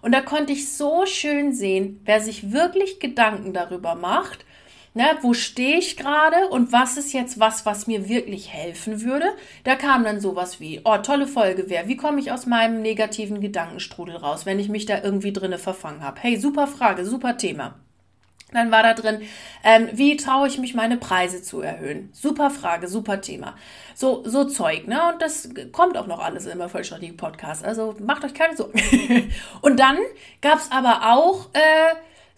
Und 0.02 0.12
da 0.12 0.20
konnte 0.20 0.52
ich 0.52 0.72
so 0.72 1.06
schön 1.06 1.54
sehen, 1.54 2.00
wer 2.04 2.20
sich 2.20 2.52
wirklich 2.52 2.98
Gedanken 2.98 3.52
darüber 3.54 3.94
macht, 3.94 4.44
Ne, 4.94 5.06
wo 5.22 5.32
stehe 5.32 5.78
ich 5.78 5.96
gerade 5.96 6.48
und 6.48 6.70
was 6.70 6.98
ist 6.98 7.14
jetzt 7.14 7.40
was, 7.40 7.64
was 7.64 7.86
mir 7.86 8.10
wirklich 8.10 8.52
helfen 8.52 9.00
würde? 9.00 9.24
Da 9.64 9.74
kam 9.74 10.04
dann 10.04 10.20
sowas 10.20 10.60
wie, 10.60 10.82
oh, 10.84 10.98
tolle 10.98 11.26
Folge 11.26 11.70
wäre, 11.70 11.88
wie 11.88 11.96
komme 11.96 12.20
ich 12.20 12.30
aus 12.30 12.44
meinem 12.44 12.82
negativen 12.82 13.40
Gedankenstrudel 13.40 14.16
raus, 14.16 14.44
wenn 14.44 14.58
ich 14.58 14.68
mich 14.68 14.84
da 14.84 15.02
irgendwie 15.02 15.32
drinne 15.32 15.56
verfangen 15.56 16.02
habe? 16.02 16.20
Hey, 16.20 16.36
super 16.36 16.66
Frage, 16.66 17.06
super 17.06 17.38
Thema. 17.38 17.76
Dann 18.52 18.70
war 18.70 18.82
da 18.82 18.92
drin, 18.92 19.22
ähm, 19.64 19.88
wie 19.92 20.16
traue 20.16 20.46
ich 20.46 20.58
mich, 20.58 20.74
meine 20.74 20.98
Preise 20.98 21.42
zu 21.42 21.62
erhöhen? 21.62 22.10
Super 22.12 22.50
Frage, 22.50 22.86
super 22.86 23.22
Thema. 23.22 23.56
So, 23.94 24.22
so 24.26 24.44
Zeug, 24.44 24.86
ne? 24.86 25.00
Und 25.10 25.22
das 25.22 25.48
kommt 25.72 25.96
auch 25.96 26.06
noch 26.06 26.20
alles 26.20 26.44
im 26.44 26.60
Erfolgsstrategie 26.60 27.12
Podcast. 27.12 27.64
Also 27.64 27.94
macht 27.98 28.24
euch 28.24 28.34
keine 28.34 28.56
Sorgen. 28.56 28.78
und 29.62 29.80
dann 29.80 29.96
gab's 30.42 30.70
aber 30.70 31.14
auch 31.14 31.48
äh, 31.54 31.94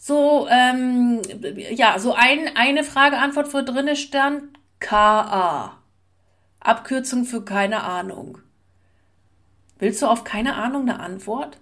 so, 0.07 0.47
ähm, 0.51 1.23
ja, 1.57 1.99
so 1.99 2.13
ein, 2.13 2.55
eine 2.57 2.85
Frage-Antwort, 2.85 3.55
wo 3.55 3.63
drinne 3.63 3.97
stand 3.97 4.43
KA. 4.79 5.79
Abkürzung 6.61 7.25
für 7.25 7.43
keine 7.43 7.85
Ahnung. 7.85 8.37
Willst 9.79 10.03
du 10.03 10.07
auf 10.07 10.23
keine 10.23 10.57
Ahnung 10.57 10.83
eine 10.83 11.01
Antwort? 11.01 11.57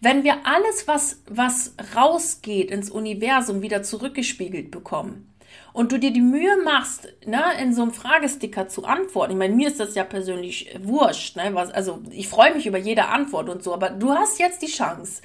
Wenn 0.00 0.22
wir 0.22 0.46
alles, 0.46 0.86
was, 0.86 1.24
was 1.28 1.74
rausgeht 1.96 2.70
ins 2.70 2.90
Universum, 2.90 3.60
wieder 3.60 3.82
zurückgespiegelt 3.82 4.70
bekommen 4.70 5.34
und 5.72 5.90
du 5.90 5.98
dir 5.98 6.12
die 6.12 6.20
Mühe 6.20 6.56
machst, 6.62 7.08
ne, 7.26 7.42
in 7.60 7.74
so 7.74 7.82
einem 7.82 7.92
Fragesticker 7.92 8.68
zu 8.68 8.84
antworten, 8.84 9.32
ich 9.32 9.38
meine, 9.38 9.56
mir 9.56 9.66
ist 9.66 9.80
das 9.80 9.96
ja 9.96 10.04
persönlich 10.04 10.78
wurscht, 10.80 11.34
ne, 11.34 11.50
was, 11.54 11.72
also 11.72 12.04
ich 12.12 12.28
freue 12.28 12.54
mich 12.54 12.68
über 12.68 12.78
jede 12.78 13.06
Antwort 13.06 13.48
und 13.48 13.64
so, 13.64 13.74
aber 13.74 13.90
du 13.90 14.12
hast 14.12 14.38
jetzt 14.38 14.62
die 14.62 14.68
Chance, 14.70 15.22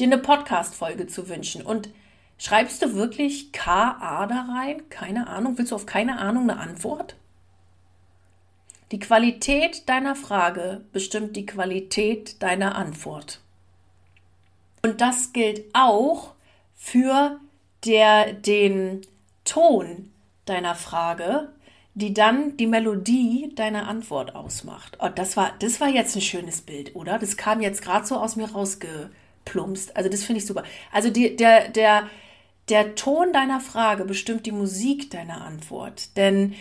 dir 0.00 0.06
eine 0.06 0.18
Podcast-Folge 0.18 1.06
zu 1.06 1.28
wünschen. 1.28 1.62
Und 1.62 1.90
schreibst 2.38 2.82
du 2.82 2.94
wirklich 2.94 3.52
KA 3.52 4.26
da 4.26 4.46
rein? 4.48 4.88
Keine 4.88 5.28
Ahnung. 5.28 5.58
Willst 5.58 5.72
du 5.72 5.76
auf 5.76 5.86
keine 5.86 6.18
Ahnung 6.18 6.50
eine 6.50 6.58
Antwort? 6.58 7.16
Die 8.92 8.98
Qualität 8.98 9.88
deiner 9.88 10.16
Frage 10.16 10.84
bestimmt 10.92 11.36
die 11.36 11.46
Qualität 11.46 12.42
deiner 12.42 12.74
Antwort. 12.74 13.40
Und 14.82 15.00
das 15.00 15.32
gilt 15.32 15.64
auch 15.74 16.32
für 16.74 17.38
der, 17.84 18.32
den 18.32 19.02
Ton 19.44 20.10
deiner 20.46 20.74
Frage, 20.74 21.52
die 21.94 22.14
dann 22.14 22.56
die 22.56 22.66
Melodie 22.66 23.52
deiner 23.54 23.86
Antwort 23.86 24.34
ausmacht. 24.34 24.96
Oh, 25.00 25.08
das 25.08 25.36
war, 25.36 25.52
das 25.58 25.80
war 25.80 25.88
jetzt 25.88 26.16
ein 26.16 26.22
schönes 26.22 26.62
Bild, 26.62 26.96
oder? 26.96 27.18
Das 27.18 27.36
kam 27.36 27.60
jetzt 27.60 27.82
gerade 27.82 28.06
so 28.06 28.16
aus 28.16 28.36
mir 28.36 28.50
rausge, 28.50 29.10
plumpst. 29.44 29.96
Also 29.96 30.08
das 30.08 30.24
finde 30.24 30.40
ich 30.40 30.46
super. 30.46 30.64
Also 30.92 31.10
die, 31.10 31.36
der, 31.36 31.68
der, 31.68 32.08
der 32.68 32.94
Ton 32.94 33.32
deiner 33.32 33.60
Frage 33.60 34.04
bestimmt 34.04 34.46
die 34.46 34.52
Musik 34.52 35.10
deiner 35.10 35.42
Antwort. 35.42 36.16
Denn 36.16 36.54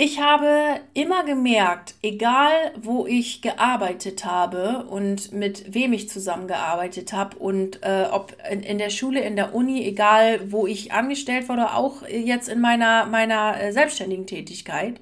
ich 0.00 0.20
habe 0.20 0.78
immer 0.94 1.24
gemerkt, 1.24 1.96
egal 2.02 2.52
wo 2.80 3.04
ich 3.04 3.42
gearbeitet 3.42 4.24
habe 4.24 4.84
und 4.84 5.32
mit 5.32 5.74
wem 5.74 5.92
ich 5.92 6.08
zusammengearbeitet 6.08 7.12
habe 7.12 7.36
und 7.36 7.82
äh, 7.82 8.06
ob 8.12 8.36
in, 8.48 8.62
in, 8.62 8.78
der 8.78 8.90
Schule, 8.90 9.20
in 9.20 9.34
der 9.34 9.56
Uni, 9.56 9.84
egal 9.84 10.52
wo 10.52 10.68
ich 10.68 10.92
angestellt 10.92 11.48
wurde, 11.48 11.74
auch 11.74 12.06
jetzt 12.06 12.48
in 12.48 12.60
meiner, 12.60 13.06
meiner 13.06 13.60
äh, 13.60 13.72
selbstständigen 13.72 14.28
Tätigkeit, 14.28 15.00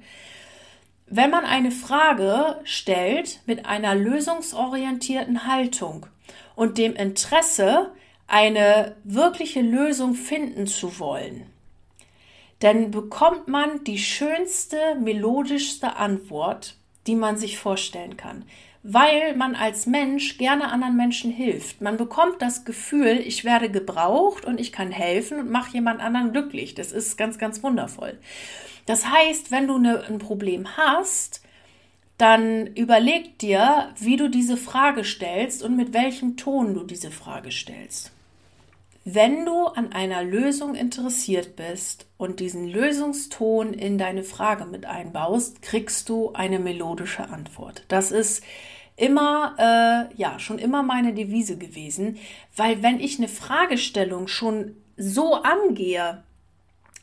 wenn 1.05 1.29
man 1.29 1.45
eine 1.45 1.69
Frage 1.69 2.59
stellt 2.63 3.41
mit 3.45 3.67
einer 3.67 3.93
lösungsorientierten 3.93 5.45
Haltung 5.45 6.07
und 6.57 6.79
dem 6.79 6.95
Interesse, 6.95 7.91
eine 8.25 8.97
wirkliche 9.03 9.61
Lösung 9.61 10.15
finden 10.15 10.65
zu 10.65 10.99
wollen, 10.99 11.45
dann 12.59 12.89
bekommt 12.89 13.47
man 13.47 13.83
die 13.83 13.99
schönste, 13.99 14.95
melodischste 14.99 15.97
Antwort, 15.97 16.75
die 17.05 17.15
man 17.15 17.37
sich 17.37 17.59
vorstellen 17.59 18.17
kann. 18.17 18.43
Weil 18.81 19.35
man 19.35 19.53
als 19.53 19.85
Mensch 19.85 20.39
gerne 20.39 20.71
anderen 20.71 20.97
Menschen 20.97 21.31
hilft. 21.31 21.81
Man 21.81 21.95
bekommt 21.95 22.41
das 22.41 22.65
Gefühl, 22.65 23.19
ich 23.23 23.45
werde 23.45 23.69
gebraucht 23.69 24.43
und 24.43 24.59
ich 24.59 24.71
kann 24.71 24.91
helfen 24.91 25.39
und 25.39 25.51
mache 25.51 25.73
jemand 25.73 26.01
anderen 26.01 26.31
glücklich. 26.31 26.73
Das 26.73 26.91
ist 26.91 27.17
ganz, 27.17 27.37
ganz 27.37 27.61
wundervoll. 27.61 28.17
Das 28.87 29.07
heißt, 29.07 29.51
wenn 29.51 29.67
du 29.67 29.75
eine, 29.75 30.05
ein 30.05 30.17
Problem 30.17 30.75
hast, 30.75 31.41
dann 32.17 32.67
überleg 32.67 33.37
dir, 33.39 33.89
wie 33.99 34.17
du 34.17 34.29
diese 34.29 34.57
Frage 34.57 35.03
stellst 35.03 35.61
und 35.61 35.75
mit 35.75 35.93
welchem 35.93 36.35
Ton 36.35 36.73
du 36.73 36.83
diese 36.83 37.11
Frage 37.11 37.51
stellst. 37.51 38.11
Wenn 39.09 39.45
du 39.45 39.67
an 39.67 39.93
einer 39.93 40.23
Lösung 40.23 40.75
interessiert 40.75 41.55
bist 41.55 42.07
und 42.17 42.41
diesen 42.41 42.67
Lösungston 42.67 43.73
in 43.73 43.97
deine 43.97 44.23
Frage 44.23 44.65
mit 44.65 44.85
einbaust, 44.85 45.61
kriegst 45.61 46.09
du 46.09 46.33
eine 46.33 46.59
melodische 46.59 47.29
Antwort. 47.29 47.83
Das 47.87 48.11
ist 48.11 48.43
immer, 48.97 49.55
äh, 49.57 50.13
ja, 50.19 50.39
schon 50.39 50.59
immer 50.59 50.83
meine 50.83 51.13
Devise 51.13 51.57
gewesen, 51.57 52.17
weil 52.55 52.83
wenn 52.83 52.99
ich 52.99 53.17
eine 53.17 53.29
Fragestellung 53.29 54.27
schon 54.27 54.75
so 54.97 55.35
angehe, 55.35 56.23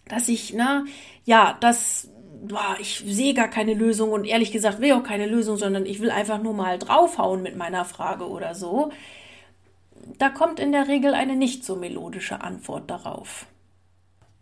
dass 0.08 0.28
ich, 0.28 0.52
na, 0.52 0.84
ja, 1.24 1.56
das 1.60 2.10
boah, 2.48 2.76
ich 2.80 3.02
sehe 3.06 3.34
gar 3.34 3.48
keine 3.48 3.74
Lösung 3.74 4.12
und 4.12 4.24
ehrlich 4.24 4.52
gesagt 4.52 4.80
will 4.80 4.92
auch 4.92 5.02
keine 5.02 5.26
Lösung, 5.26 5.56
sondern 5.56 5.86
ich 5.86 6.00
will 6.00 6.10
einfach 6.10 6.42
nur 6.42 6.54
mal 6.54 6.78
draufhauen 6.78 7.42
mit 7.42 7.56
meiner 7.56 7.84
Frage 7.84 8.28
oder 8.28 8.54
so, 8.54 8.90
da 10.18 10.28
kommt 10.28 10.60
in 10.60 10.72
der 10.72 10.88
Regel 10.88 11.14
eine 11.14 11.36
nicht 11.36 11.64
so 11.64 11.76
melodische 11.76 12.42
Antwort 12.42 12.90
darauf. 12.90 13.46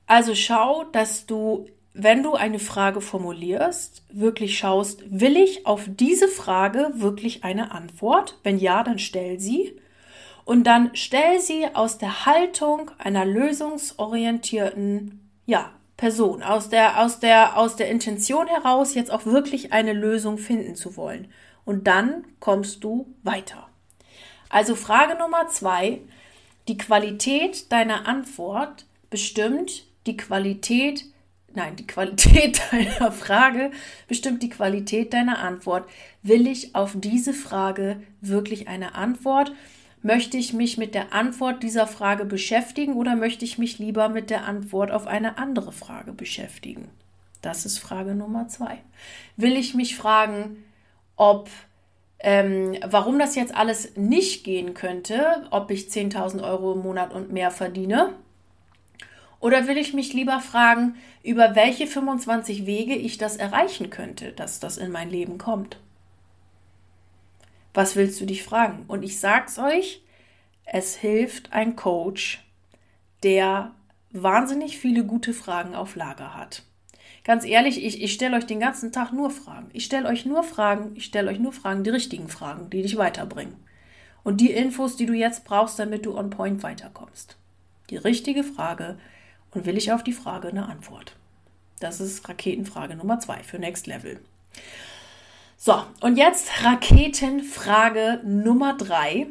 Also 0.07 0.35
schau, 0.35 0.85
dass 0.85 1.27
du, 1.27 1.67
wenn 1.95 2.23
du 2.23 2.35
eine 2.35 2.59
Frage 2.59 3.01
formulierst, 3.01 4.05
wirklich 4.11 4.59
schaust, 4.59 5.05
will 5.09 5.37
ich 5.37 5.67
auf 5.67 5.85
diese 5.87 6.29
Frage 6.29 6.91
wirklich 6.95 7.45
eine 7.45 7.73
Antwort? 7.73 8.39
Wenn 8.43 8.59
ja, 8.59 8.83
dann 8.83 8.99
stell 8.99 9.39
sie. 9.39 9.79
Und 10.45 10.65
dann 10.65 10.91
stell 10.95 11.41
sie 11.41 11.67
aus 11.75 11.99
der 11.99 12.27
Haltung 12.27 12.91
einer 12.99 13.25
lösungsorientierten, 13.25 15.31
ja, 15.47 15.71
Person, 16.03 16.43
aus 16.43 16.69
der, 16.69 16.99
aus 16.99 17.21
der, 17.21 17.57
aus 17.57 17.77
der 17.77 17.89
Intention 17.89 18.49
heraus, 18.49 18.95
jetzt 18.95 19.13
auch 19.13 19.25
wirklich 19.25 19.73
eine 19.73 19.93
Lösung 19.93 20.37
finden 20.37 20.75
zu 20.75 20.97
wollen. 20.97 21.29
Und 21.65 21.87
dann 21.87 22.25
kommst 22.41 22.83
du 22.83 23.07
weiter. 23.23 23.69
Also 24.49 24.75
Frage 24.75 25.17
Nummer 25.17 25.47
zwei, 25.47 26.01
die 26.67 26.77
Qualität 26.77 27.71
deiner 27.71 28.09
Antwort 28.09 28.85
bestimmt 29.11 29.87
die 30.07 30.17
Qualität, 30.17 31.05
nein, 31.55 31.77
die 31.77 31.87
Qualität 31.87 32.61
deiner 32.73 33.13
Frage 33.13 33.71
bestimmt 34.09 34.43
die 34.43 34.51
Qualität 34.51 35.13
deiner 35.13 35.39
Antwort. 35.39 35.89
Will 36.25 36.49
ich 36.49 36.75
auf 36.75 36.95
diese 36.97 37.33
Frage 37.33 38.03
wirklich 38.21 38.67
eine 38.67 38.97
Antwort? 38.97 39.53
Möchte 40.03 40.37
ich 40.37 40.53
mich 40.53 40.79
mit 40.79 40.95
der 40.95 41.13
Antwort 41.13 41.63
dieser 41.63 41.87
Frage 41.87 42.25
beschäftigen 42.25 42.95
oder 42.95 43.15
möchte 43.15 43.45
ich 43.45 43.59
mich 43.59 43.79
lieber 43.79 44.09
mit 44.09 44.31
der 44.31 44.47
Antwort 44.47 44.91
auf 44.91 45.07
eine 45.07 45.39
andere 45.39 45.71
Frage 45.71 46.13
beschäftigen? 46.13 46.91
Das 47.41 47.65
ist 47.65 47.79
Frage 47.79 48.17
Nummer 48.17 48.49
zwei. 48.49 48.79
Will 49.37 49.57
ich 49.57 49.75
mich 49.75 49.97
fragen, 49.97 50.65
ob 51.17 51.49
ähm, 52.19 52.77
warum 52.85 53.19
das 53.19 53.35
jetzt 53.35 53.55
alles 53.55 53.97
nicht 53.97 54.45
gehen 54.45 54.75
könnte, 54.75 55.47
ob 55.51 55.71
ich 55.71 55.89
10.000 55.89 56.43
Euro 56.43 56.73
im 56.73 56.83
Monat 56.83 57.13
und 57.13 57.33
mehr 57.33 57.51
verdiene? 57.51 58.15
Oder 59.41 59.67
will 59.67 59.77
ich 59.77 59.93
mich 59.93 60.13
lieber 60.13 60.39
fragen, 60.39 60.95
über 61.25 61.57
welche 61.57 61.89
25 61.89 62.65
Wege 62.65 62.95
ich 62.95 63.19
das 63.19 63.37
erreichen 63.37 63.91
könnte, 63.91 64.31
dass 64.33 64.61
das 64.61 64.79
in 64.79 64.93
mein 64.93 65.11
Leben 65.11 65.37
kommt? 65.37 65.79
Was 67.75 67.97
willst 67.97 68.21
du 68.21 68.27
dich 68.27 68.43
fragen? 68.43 68.85
Und 68.89 69.03
ich 69.03 69.19
sag's 69.19 69.59
euch, 69.59 70.03
es 70.65 70.97
hilft 70.97 71.53
ein 71.53 71.77
Coach, 71.77 72.45
der 73.23 73.73
wahnsinnig 74.11 74.79
viele 74.79 75.05
gute 75.05 75.33
Fragen 75.33 75.75
auf 75.75 75.97
Lager 75.97 76.35
hat. 76.35 76.65
Ganz 77.25 77.45
ehrlich, 77.45 77.85
ich, 77.85 78.03
ich 78.03 78.13
stelle 78.13 78.37
euch 78.37 78.47
den 78.47 78.61
ganzen 78.61 78.91
Tag 78.91 79.13
nur 79.13 79.31
Fragen. 79.31 79.71
Ich 79.73 79.85
stelle 79.85 80.09
euch 80.09 80.27
nur 80.27 80.43
Fragen, 80.43 80.93
ich 80.97 81.05
stelle 81.05 81.31
euch 81.31 81.39
nur 81.39 81.53
Fragen, 81.53 81.85
die 81.85 81.91
richtigen 81.91 82.29
Fragen, 82.29 82.69
die 82.69 82.83
dich 82.83 82.97
weiterbringen. 82.97 83.57
Und 84.25 84.41
die 84.41 84.51
Infos, 84.51 84.97
die 84.97 85.07
du 85.07 85.15
jetzt 85.15 85.45
brauchst, 85.45 85.79
damit 85.79 86.05
du 86.05 86.17
on 86.17 86.31
point 86.31 86.63
weiterkommst. 86.63 87.37
Die 87.91 87.97
richtige 87.97 88.45
Frage 88.45 88.99
und 89.53 89.67
will 89.67 89.77
ich 89.77 89.93
auf 89.93 90.03
die 90.03 90.13
Frage 90.13 90.49
eine 90.49 90.69
Antwort. 90.69 91.17
Das 91.81 92.01
ist 92.01 92.29
Raketenfrage 92.29 92.97
Nummer 92.97 93.19
zwei 93.21 93.43
für 93.43 93.59
Next 93.59 93.87
Level. 93.87 94.21
So, 95.65 95.81
und 96.01 96.17
jetzt 96.17 96.65
Raketenfrage 96.65 98.21
Nummer 98.25 98.77
drei. 98.77 99.29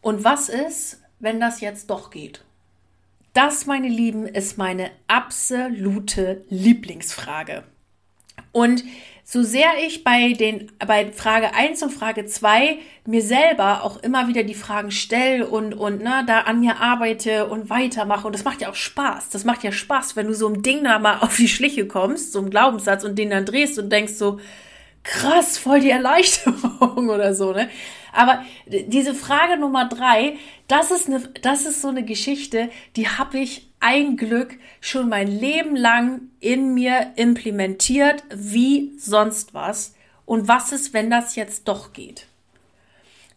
Und 0.00 0.22
was 0.22 0.48
ist, 0.48 1.02
wenn 1.18 1.40
das 1.40 1.60
jetzt 1.60 1.90
doch 1.90 2.12
geht? 2.12 2.44
Das, 3.32 3.66
meine 3.66 3.88
Lieben, 3.88 4.28
ist 4.28 4.56
meine 4.56 4.92
absolute 5.08 6.44
Lieblingsfrage. 6.50 7.64
Und 8.52 8.84
so 9.26 9.42
sehr 9.42 9.70
ich 9.86 10.04
bei 10.04 10.34
den, 10.34 10.70
bei 10.86 11.10
Frage 11.10 11.54
1 11.54 11.82
und 11.82 11.90
Frage 11.90 12.26
2 12.26 12.78
mir 13.06 13.22
selber 13.22 13.82
auch 13.82 13.96
immer 14.02 14.28
wieder 14.28 14.42
die 14.42 14.54
Fragen 14.54 14.90
stelle 14.90 15.46
und, 15.46 15.72
und, 15.72 16.02
ne, 16.02 16.24
da 16.26 16.40
an 16.40 16.60
mir 16.60 16.78
arbeite 16.78 17.46
und 17.46 17.70
weitermache. 17.70 18.26
Und 18.26 18.34
das 18.34 18.44
macht 18.44 18.60
ja 18.60 18.70
auch 18.70 18.74
Spaß. 18.74 19.30
Das 19.30 19.44
macht 19.44 19.64
ja 19.64 19.72
Spaß, 19.72 20.14
wenn 20.16 20.26
du 20.26 20.34
so 20.34 20.48
ein 20.48 20.62
Ding 20.62 20.84
da 20.84 20.98
mal 20.98 21.18
auf 21.20 21.36
die 21.36 21.48
Schliche 21.48 21.88
kommst, 21.88 22.32
so 22.32 22.40
ein 22.40 22.50
Glaubenssatz 22.50 23.02
und 23.02 23.18
den 23.18 23.30
dann 23.30 23.46
drehst 23.46 23.78
und 23.78 23.90
denkst 23.90 24.12
so, 24.14 24.40
krass, 25.04 25.56
voll 25.56 25.80
die 25.80 25.90
Erleichterung 25.90 27.08
oder 27.08 27.34
so, 27.34 27.52
ne? 27.52 27.68
Aber 28.12 28.44
diese 28.66 29.14
Frage 29.14 29.56
Nummer 29.56 29.88
drei, 29.88 30.36
das 30.68 30.90
ist 30.90 31.08
eine, 31.08 31.20
das 31.42 31.66
ist 31.66 31.82
so 31.82 31.88
eine 31.88 32.04
Geschichte, 32.04 32.70
die 32.94 33.08
habe 33.08 33.38
ich 33.38 33.73
ein 33.84 34.16
Glück 34.16 34.56
schon 34.80 35.10
mein 35.10 35.28
Leben 35.28 35.76
lang 35.76 36.22
in 36.40 36.72
mir 36.72 37.12
implementiert, 37.16 38.24
wie 38.34 38.94
sonst 38.98 39.52
was. 39.52 39.94
Und 40.24 40.48
was 40.48 40.72
ist, 40.72 40.94
wenn 40.94 41.10
das 41.10 41.36
jetzt 41.36 41.68
doch 41.68 41.92
geht? 41.92 42.26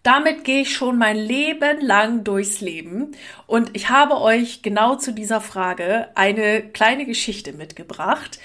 Damit 0.03 0.45
gehe 0.45 0.61
ich 0.61 0.73
schon 0.73 0.97
mein 0.97 1.17
Leben 1.17 1.81
lang 1.81 2.23
durchs 2.23 2.61
Leben 2.61 3.11
und 3.45 3.71
ich 3.75 3.89
habe 3.89 4.21
euch 4.21 4.61
genau 4.61 4.95
zu 4.95 5.11
dieser 5.11 5.41
Frage 5.41 6.07
eine 6.15 6.61
kleine 6.61 7.05
Geschichte 7.05 7.51
mitgebracht, 7.51 8.39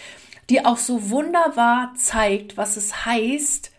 die 0.50 0.64
auch 0.64 0.78
so 0.78 1.10
wunderbar 1.10 1.94
zeigt, 1.96 2.56
was 2.56 2.76
es 2.76 3.06
heißt, 3.06 3.70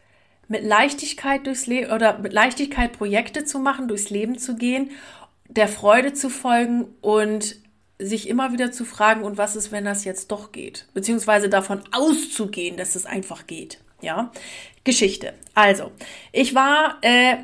mit 0.47 0.63
Leichtigkeit 0.63 1.45
durchs 1.45 1.67
Leben 1.67 1.91
oder 1.91 2.19
mit 2.19 2.31
Leichtigkeit 2.31 2.93
Projekte 2.93 3.43
zu 3.43 3.59
machen, 3.59 3.89
durchs 3.89 4.09
Leben 4.09 4.37
zu 4.37 4.55
gehen, 4.55 4.91
der 5.49 5.67
Freude 5.67 6.13
zu 6.13 6.29
folgen 6.29 6.85
und 7.01 7.57
sich 7.99 8.27
immer 8.27 8.51
wieder 8.51 8.71
zu 8.71 8.85
fragen, 8.85 9.23
und 9.23 9.37
was 9.37 9.55
ist, 9.55 9.71
wenn 9.71 9.85
das 9.85 10.03
jetzt 10.03 10.31
doch 10.31 10.51
geht? 10.51 10.87
Beziehungsweise 10.93 11.49
davon 11.49 11.81
auszugehen, 11.91 12.77
dass 12.77 12.95
es 12.95 13.05
einfach 13.05 13.47
geht. 13.47 13.79
Ja, 14.01 14.31
Geschichte. 14.83 15.33
Also, 15.53 15.91
ich 16.31 16.55
war 16.55 16.97
äh, 17.01 17.37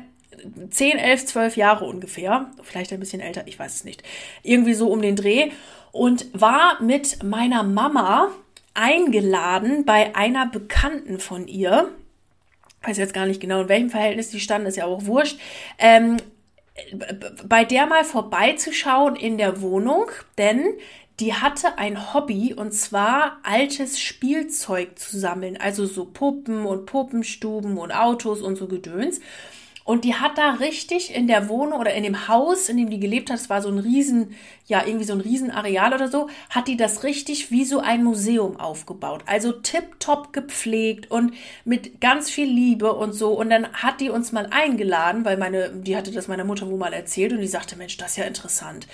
10, 0.70 0.98
11, 0.98 1.26
12 1.26 1.56
Jahre 1.56 1.84
ungefähr, 1.86 2.50
vielleicht 2.62 2.92
ein 2.92 3.00
bisschen 3.00 3.20
älter, 3.20 3.46
ich 3.46 3.58
weiß 3.58 3.76
es 3.76 3.84
nicht, 3.84 4.02
irgendwie 4.42 4.74
so 4.74 4.90
um 4.90 5.00
den 5.00 5.16
Dreh 5.16 5.50
und 5.92 6.26
war 6.32 6.82
mit 6.82 7.22
meiner 7.22 7.62
Mama 7.62 8.28
eingeladen 8.74 9.84
bei 9.84 10.14
einer 10.14 10.46
Bekannten 10.46 11.18
von 11.18 11.48
ihr. 11.48 11.90
Weiß 12.82 12.96
jetzt 12.96 13.14
gar 13.14 13.26
nicht 13.26 13.40
genau, 13.40 13.62
in 13.62 13.68
welchem 13.68 13.90
Verhältnis 13.90 14.30
die 14.30 14.40
standen, 14.40 14.66
ist 14.66 14.76
ja 14.76 14.86
auch 14.86 15.04
wurscht. 15.04 15.38
Ähm, 15.78 16.16
bei 17.46 17.64
der 17.64 17.86
mal 17.86 18.04
vorbeizuschauen 18.04 19.16
in 19.16 19.38
der 19.38 19.60
Wohnung, 19.60 20.06
denn 20.38 20.64
die 21.20 21.34
hatte 21.34 21.76
ein 21.76 22.14
Hobby 22.14 22.54
und 22.54 22.72
zwar 22.72 23.38
altes 23.42 24.00
Spielzeug 24.00 24.98
zu 24.98 25.18
sammeln, 25.18 25.58
also 25.58 25.84
so 25.84 26.06
Puppen 26.06 26.64
und 26.64 26.86
Puppenstuben 26.86 27.76
und 27.76 27.92
Autos 27.92 28.40
und 28.40 28.56
so 28.56 28.66
Gedöns. 28.66 29.20
Und 29.84 30.04
die 30.04 30.14
hat 30.14 30.38
da 30.38 30.52
richtig 30.54 31.14
in 31.14 31.26
der 31.26 31.48
Wohnung 31.48 31.80
oder 31.80 31.94
in 31.94 32.02
dem 32.02 32.28
Haus, 32.28 32.68
in 32.68 32.76
dem 32.76 32.90
die 32.90 33.00
gelebt 33.00 33.30
hat, 33.30 33.38
es 33.38 33.50
war 33.50 33.62
so 33.62 33.68
ein 33.68 33.78
riesen, 33.78 34.36
ja, 34.66 34.84
irgendwie 34.86 35.06
so 35.06 35.14
ein 35.14 35.20
Riesenareal 35.20 35.94
oder 35.94 36.08
so, 36.08 36.28
hat 36.50 36.68
die 36.68 36.76
das 36.76 37.02
richtig 37.02 37.50
wie 37.50 37.64
so 37.64 37.80
ein 37.80 38.04
Museum 38.04 38.60
aufgebaut. 38.60 39.22
Also 39.26 39.52
tipptopp 39.52 40.32
gepflegt 40.32 41.10
und 41.10 41.34
mit 41.64 42.00
ganz 42.00 42.30
viel 42.30 42.48
Liebe 42.48 42.92
und 42.92 43.12
so. 43.12 43.32
Und 43.32 43.50
dann 43.50 43.72
hat 43.72 44.00
die 44.00 44.10
uns 44.10 44.32
mal 44.32 44.48
eingeladen, 44.50 45.24
weil 45.24 45.36
meine, 45.36 45.70
die 45.70 45.96
hatte 45.96 46.12
das 46.12 46.28
meiner 46.28 46.44
Mutter 46.44 46.68
wohl 46.70 46.78
mal 46.78 46.92
erzählt 46.92 47.32
und 47.32 47.40
die 47.40 47.46
sagte, 47.46 47.76
Mensch, 47.76 47.96
das 47.96 48.12
ist 48.12 48.16
ja 48.18 48.24
interessant. 48.24 48.86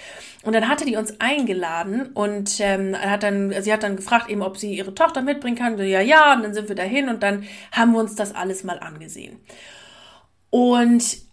Und 0.44 0.54
dann 0.54 0.68
hatte 0.68 0.84
die 0.84 0.96
uns 0.96 1.20
eingeladen 1.20 2.10
und 2.14 2.60
ähm, 2.60 2.96
hat 2.96 3.24
dann, 3.24 3.52
sie 3.60 3.72
hat 3.72 3.82
dann 3.82 3.96
gefragt, 3.96 4.30
eben, 4.30 4.42
ob 4.42 4.56
sie 4.56 4.74
ihre 4.74 4.94
Tochter 4.94 5.20
mitbringen 5.20 5.56
kann. 5.56 5.76
Ja, 5.78 6.00
ja, 6.00 6.34
und 6.34 6.44
dann 6.44 6.54
sind 6.54 6.68
wir 6.68 6.76
dahin 6.76 7.08
und 7.08 7.22
dann 7.22 7.44
haben 7.72 7.92
wir 7.92 7.98
uns 7.98 8.14
das 8.14 8.34
alles 8.34 8.62
mal 8.62 8.78
angesehen. 8.78 9.40
Und 10.50 11.26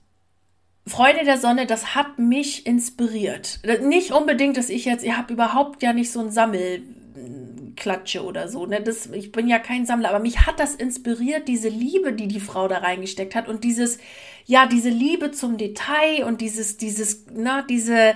Freude 0.86 1.24
der 1.24 1.38
Sonne, 1.38 1.66
das 1.66 1.96
hat 1.96 2.20
mich 2.20 2.66
inspiriert. 2.66 3.60
Nicht 3.84 4.12
unbedingt, 4.12 4.58
dass 4.58 4.70
ich 4.70 4.86
jetzt, 4.86 5.06
ihr 5.06 5.18
habt 5.18 5.32
überhaupt 5.32 5.82
ja 5.82 5.94
nicht 5.94 6.12
so 6.12 6.20
ein 6.20 6.30
Sammelklatsche 6.30 8.24
oder 8.24 8.50
so. 8.50 8.66
Ne? 8.66 8.82
Das, 8.82 9.06
ich 9.08 9.32
bin 9.32 9.48
ja 9.48 9.60
kein 9.60 9.86
Sammler, 9.86 10.10
aber 10.10 10.20
mich 10.20 10.46
hat 10.46 10.60
das 10.60 10.76
inspiriert, 10.76 11.48
diese 11.48 11.70
Liebe, 11.70 12.12
die 12.12 12.28
die 12.28 12.42
Frau 12.42 12.68
da 12.68 12.80
reingesteckt 12.80 13.34
hat 13.34 13.48
und 13.48 13.64
dieses, 13.64 13.98
ja, 14.46 14.66
diese 14.66 14.90
Liebe 14.90 15.32
zum 15.32 15.58
Detail 15.58 16.26
und 16.26 16.42
dieses, 16.42 16.76
dieses, 16.76 17.28
na, 17.34 17.62
diese, 17.62 18.16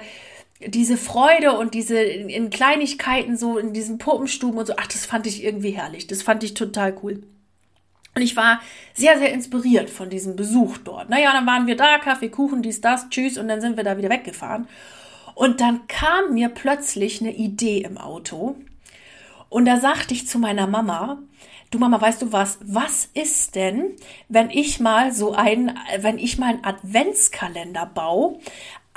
diese 0.59 0.97
Freude 0.97 1.57
und 1.57 1.73
diese 1.73 1.99
in 1.99 2.49
Kleinigkeiten 2.49 3.37
so 3.37 3.57
in 3.57 3.71
diesen 3.71 3.97
Puppenstuben 3.97 4.59
und 4.59 4.65
so. 4.65 4.73
Ach, 4.75 4.87
das 4.87 5.05
fand 5.05 5.25
ich 5.25 5.41
irgendwie 5.41 5.71
herrlich. 5.71 6.07
Das 6.07 6.21
fand 6.21 6.43
ich 6.43 6.53
total 6.53 6.97
cool. 7.01 7.23
Und 8.17 8.23
ich 8.23 8.35
war 8.35 8.61
sehr, 8.95 9.19
sehr 9.19 9.31
inspiriert 9.31 9.91
von 9.91 10.09
diesem 10.09 10.35
Besuch 10.35 10.79
dort. 10.79 11.07
Naja, 11.07 11.31
dann 11.33 11.45
waren 11.45 11.67
wir 11.67 11.77
da, 11.77 11.99
Kaffee, 11.99 12.29
Kuchen, 12.29 12.63
dies, 12.63 12.81
das, 12.81 13.09
tschüss, 13.09 13.37
und 13.37 13.47
dann 13.47 13.61
sind 13.61 13.77
wir 13.77 13.83
da 13.83 13.95
wieder 13.99 14.09
weggefahren. 14.09 14.67
Und 15.35 15.61
dann 15.61 15.85
kam 15.87 16.33
mir 16.33 16.49
plötzlich 16.49 17.21
eine 17.21 17.35
Idee 17.35 17.81
im 17.81 17.99
Auto. 17.99 18.55
Und 19.49 19.65
da 19.65 19.79
sagte 19.79 20.15
ich 20.15 20.27
zu 20.27 20.39
meiner 20.39 20.65
Mama, 20.65 21.19
du 21.69 21.77
Mama, 21.77 22.01
weißt 22.01 22.23
du 22.23 22.31
was, 22.31 22.57
was 22.63 23.07
ist 23.13 23.53
denn, 23.53 23.91
wenn 24.29 24.49
ich 24.49 24.79
mal 24.79 25.13
so 25.13 25.33
einen, 25.33 25.77
wenn 25.99 26.17
ich 26.17 26.39
mal 26.39 26.55
einen 26.55 26.63
Adventskalender 26.63 27.85
baue, 27.85 28.39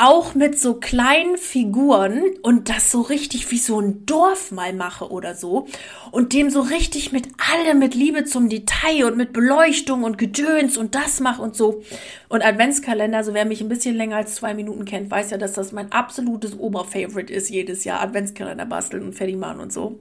auch 0.00 0.34
mit 0.34 0.58
so 0.58 0.74
kleinen 0.74 1.36
Figuren 1.36 2.22
und 2.42 2.70
das 2.70 2.90
so 2.90 3.02
richtig 3.02 3.50
wie 3.50 3.58
so 3.58 3.78
ein 3.80 4.06
Dorf 4.06 4.50
mal 4.50 4.72
mache 4.72 5.10
oder 5.10 5.34
so 5.34 5.66
und 6.10 6.32
dem 6.32 6.48
so 6.48 6.62
richtig 6.62 7.12
mit 7.12 7.28
allem 7.52 7.78
mit 7.78 7.94
Liebe 7.94 8.24
zum 8.24 8.48
Detail 8.48 9.04
und 9.04 9.18
mit 9.18 9.34
Beleuchtung 9.34 10.04
und 10.04 10.16
Gedöns 10.16 10.78
und 10.78 10.94
das 10.94 11.20
mache 11.20 11.42
und 11.42 11.54
so. 11.54 11.82
Und 12.28 12.42
Adventskalender, 12.42 13.22
so 13.24 13.34
wer 13.34 13.44
mich 13.44 13.60
ein 13.60 13.68
bisschen 13.68 13.94
länger 13.94 14.16
als 14.16 14.36
zwei 14.36 14.54
Minuten 14.54 14.86
kennt, 14.86 15.10
weiß 15.10 15.30
ja, 15.30 15.38
dass 15.38 15.52
das 15.52 15.72
mein 15.72 15.92
absolutes 15.92 16.58
Oberfavorite 16.58 17.32
ist 17.32 17.50
jedes 17.50 17.84
Jahr. 17.84 18.00
Adventskalender 18.00 18.64
basteln 18.64 19.02
und 19.02 19.14
fertig 19.14 19.36
machen 19.36 19.60
und 19.60 19.72
so. 19.72 20.00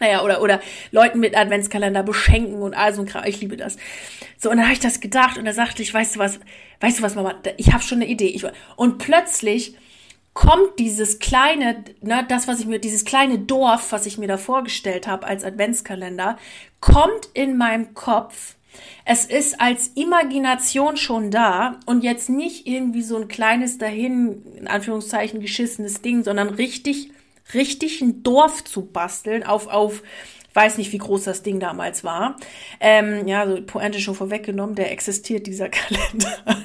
Naja, 0.00 0.24
oder, 0.24 0.42
oder 0.42 0.60
Leuten 0.90 1.20
mit 1.20 1.36
Adventskalender 1.36 2.02
beschenken 2.02 2.62
und 2.62 2.74
all 2.74 2.92
so 2.92 3.02
ein 3.02 3.06
Kram. 3.06 3.24
Ich 3.26 3.40
liebe 3.40 3.56
das. 3.56 3.76
So, 4.38 4.50
und 4.50 4.56
dann 4.56 4.66
habe 4.66 4.74
ich 4.74 4.80
das 4.80 5.00
gedacht 5.00 5.38
und 5.38 5.44
da 5.44 5.52
sagte 5.52 5.82
ich, 5.82 5.94
weißt 5.94 6.16
du 6.16 6.20
was, 6.20 6.40
weißt 6.80 6.98
du 6.98 7.02
was, 7.02 7.14
Mama, 7.14 7.34
ich 7.56 7.72
habe 7.72 7.82
schon 7.82 7.98
eine 7.98 8.10
Idee. 8.10 8.26
Ich, 8.26 8.44
und 8.76 8.98
plötzlich 8.98 9.76
kommt 10.32 10.80
dieses 10.80 11.20
kleine, 11.20 11.84
ne, 12.00 12.26
das, 12.28 12.48
was 12.48 12.58
ich 12.58 12.66
mir, 12.66 12.80
dieses 12.80 13.04
kleine 13.04 13.38
Dorf, 13.38 13.92
was 13.92 14.04
ich 14.04 14.18
mir 14.18 14.26
da 14.26 14.36
vorgestellt 14.36 15.06
habe 15.06 15.26
als 15.26 15.44
Adventskalender, 15.44 16.38
kommt 16.80 17.28
in 17.32 17.56
meinem 17.56 17.94
Kopf. 17.94 18.56
Es 19.04 19.24
ist 19.24 19.60
als 19.60 19.92
Imagination 19.94 20.96
schon 20.96 21.30
da 21.30 21.78
und 21.86 22.02
jetzt 22.02 22.28
nicht 22.28 22.66
irgendwie 22.66 23.02
so 23.02 23.16
ein 23.16 23.28
kleines 23.28 23.78
dahin, 23.78 24.42
in 24.56 24.66
Anführungszeichen, 24.66 25.40
geschissenes 25.40 26.02
Ding, 26.02 26.24
sondern 26.24 26.48
richtig 26.48 27.10
richtig 27.54 28.00
ein 28.00 28.22
Dorf 28.22 28.64
zu 28.64 28.86
basteln 28.86 29.42
auf, 29.42 29.66
auf, 29.66 30.02
weiß 30.54 30.78
nicht, 30.78 30.92
wie 30.92 30.98
groß 30.98 31.24
das 31.24 31.42
Ding 31.42 31.60
damals 31.60 32.04
war. 32.04 32.36
Ähm, 32.80 33.26
ja, 33.26 33.46
so 33.46 33.60
Pointe 33.62 34.00
schon 34.00 34.14
vorweggenommen, 34.14 34.74
der 34.74 34.92
existiert, 34.92 35.46
dieser 35.46 35.68
Kalender. 35.70 36.64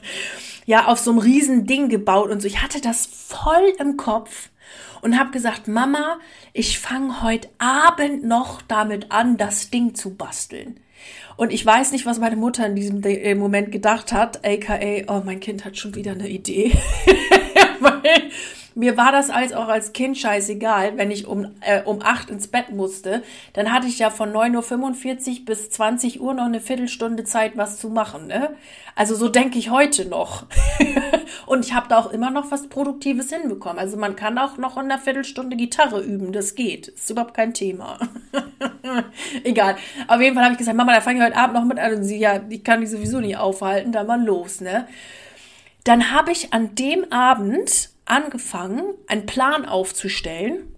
ja, 0.66 0.86
auf 0.86 1.00
so 1.00 1.12
einem 1.12 1.20
riesen 1.20 1.66
Ding 1.66 1.90
gebaut 1.90 2.30
und 2.30 2.42
so. 2.42 2.48
Ich 2.48 2.62
hatte 2.62 2.82
das 2.82 3.06
voll 3.06 3.74
im 3.80 3.98
Kopf 3.98 4.50
und 5.02 5.20
habe 5.20 5.32
gesagt, 5.32 5.68
Mama, 5.68 6.20
ich 6.54 6.80
fange 6.80 7.24
heute 7.24 7.50
Abend 7.58 8.24
noch 8.24 8.62
damit 8.62 9.12
an, 9.12 9.38
das 9.38 9.70
Ding 9.70 9.96
zu 9.96 10.16
basteln. 10.16 10.80
Und 11.38 11.54
ich 11.54 11.66
weiß 11.66 11.94
nicht, 11.94 12.06
was 12.06 12.20
meine 12.20 12.36
Mutter 12.36 12.66
in 12.66 12.76
diesem 12.76 13.02
Moment 13.40 13.72
gedacht 13.72 14.12
hat, 14.12 14.46
aka, 14.46 14.80
oh, 15.08 15.22
mein 15.26 15.40
Kind 15.40 15.64
hat 15.64 15.78
schon 15.78 15.96
wieder 15.96 16.12
eine 16.12 16.28
Idee. 16.28 16.74
Mir 18.80 18.96
war 18.96 19.12
das 19.12 19.30
als 19.30 19.52
auch 19.52 19.68
als 19.68 19.92
Kind 19.92 20.18
scheißegal, 20.18 20.96
wenn 20.96 21.12
ich 21.12 21.28
um, 21.28 21.52
äh, 21.60 21.82
um 21.84 22.02
acht 22.02 22.30
ins 22.30 22.48
Bett 22.48 22.72
musste. 22.72 23.24
Dann 23.52 23.74
hatte 23.74 23.88
ich 23.88 24.00
ja 24.00 24.10
von 24.10 24.32
9.45 24.32 25.40
Uhr 25.40 25.46
bis 25.46 25.70
20 25.70 26.22
Uhr 26.22 26.34
noch 26.34 26.46
eine 26.46 26.62
Viertelstunde 26.62 27.26
Zeit, 27.26 27.58
was 27.58 27.78
zu 27.78 27.90
machen. 27.90 28.28
Ne? 28.28 28.56
Also 28.96 29.16
so 29.16 29.28
denke 29.28 29.60
ich 29.60 29.70
heute 29.70 30.06
noch. 30.06 30.46
Und 31.46 31.66
ich 31.66 31.74
habe 31.74 31.90
da 31.90 31.98
auch 31.98 32.10
immer 32.14 32.32
noch 32.32 32.52
was 32.52 32.70
Produktives 32.70 33.34
hinbekommen. 33.34 33.80
Also 33.80 33.98
man 33.98 34.16
kann 34.16 34.38
auch 34.38 34.58
noch 34.58 34.78
in 34.78 34.86
einer 34.86 34.98
Viertelstunde 34.98 35.58
Gitarre 35.58 36.00
üben. 36.00 36.32
Das 36.32 36.56
geht. 36.56 36.88
Ist 36.88 37.10
überhaupt 37.10 37.34
kein 37.34 37.54
Thema. 37.54 38.00
Egal. 39.44 39.76
Auf 40.08 40.22
jeden 40.22 40.36
Fall 40.36 40.46
habe 40.46 40.54
ich 40.54 40.60
gesagt, 40.60 40.78
Mama, 40.78 40.94
da 40.94 41.02
fange 41.02 41.20
ich 41.20 41.26
heute 41.26 41.36
Abend 41.36 41.56
noch 41.56 41.66
mit 41.66 41.80
an. 41.80 41.96
Und 41.96 42.06
sie, 42.06 42.18
ja, 42.18 42.40
ich 42.48 42.64
kann 42.64 42.80
dich 42.80 42.92
sowieso 42.92 43.20
nicht 43.20 43.36
aufhalten. 43.36 43.92
Da 43.92 44.06
mal 44.06 44.24
los, 44.24 44.62
ne? 44.62 44.88
Dann 45.84 46.14
habe 46.14 46.32
ich 46.32 46.54
an 46.54 46.76
dem 46.76 47.12
Abend 47.12 47.90
angefangen, 48.10 48.84
einen 49.08 49.26
Plan 49.26 49.66
aufzustellen, 49.66 50.76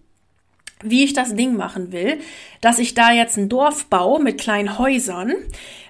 wie 0.84 1.04
ich 1.04 1.14
das 1.14 1.36
Ding 1.36 1.56
machen 1.56 1.92
will, 1.92 2.20
dass 2.60 2.80
ich 2.80 2.94
da 2.94 3.12
jetzt 3.12 3.38
ein 3.38 3.50
Dorf 3.50 3.86
baue 3.86 4.22
mit 4.22 4.40
kleinen 4.40 4.78
Häusern, 4.78 5.34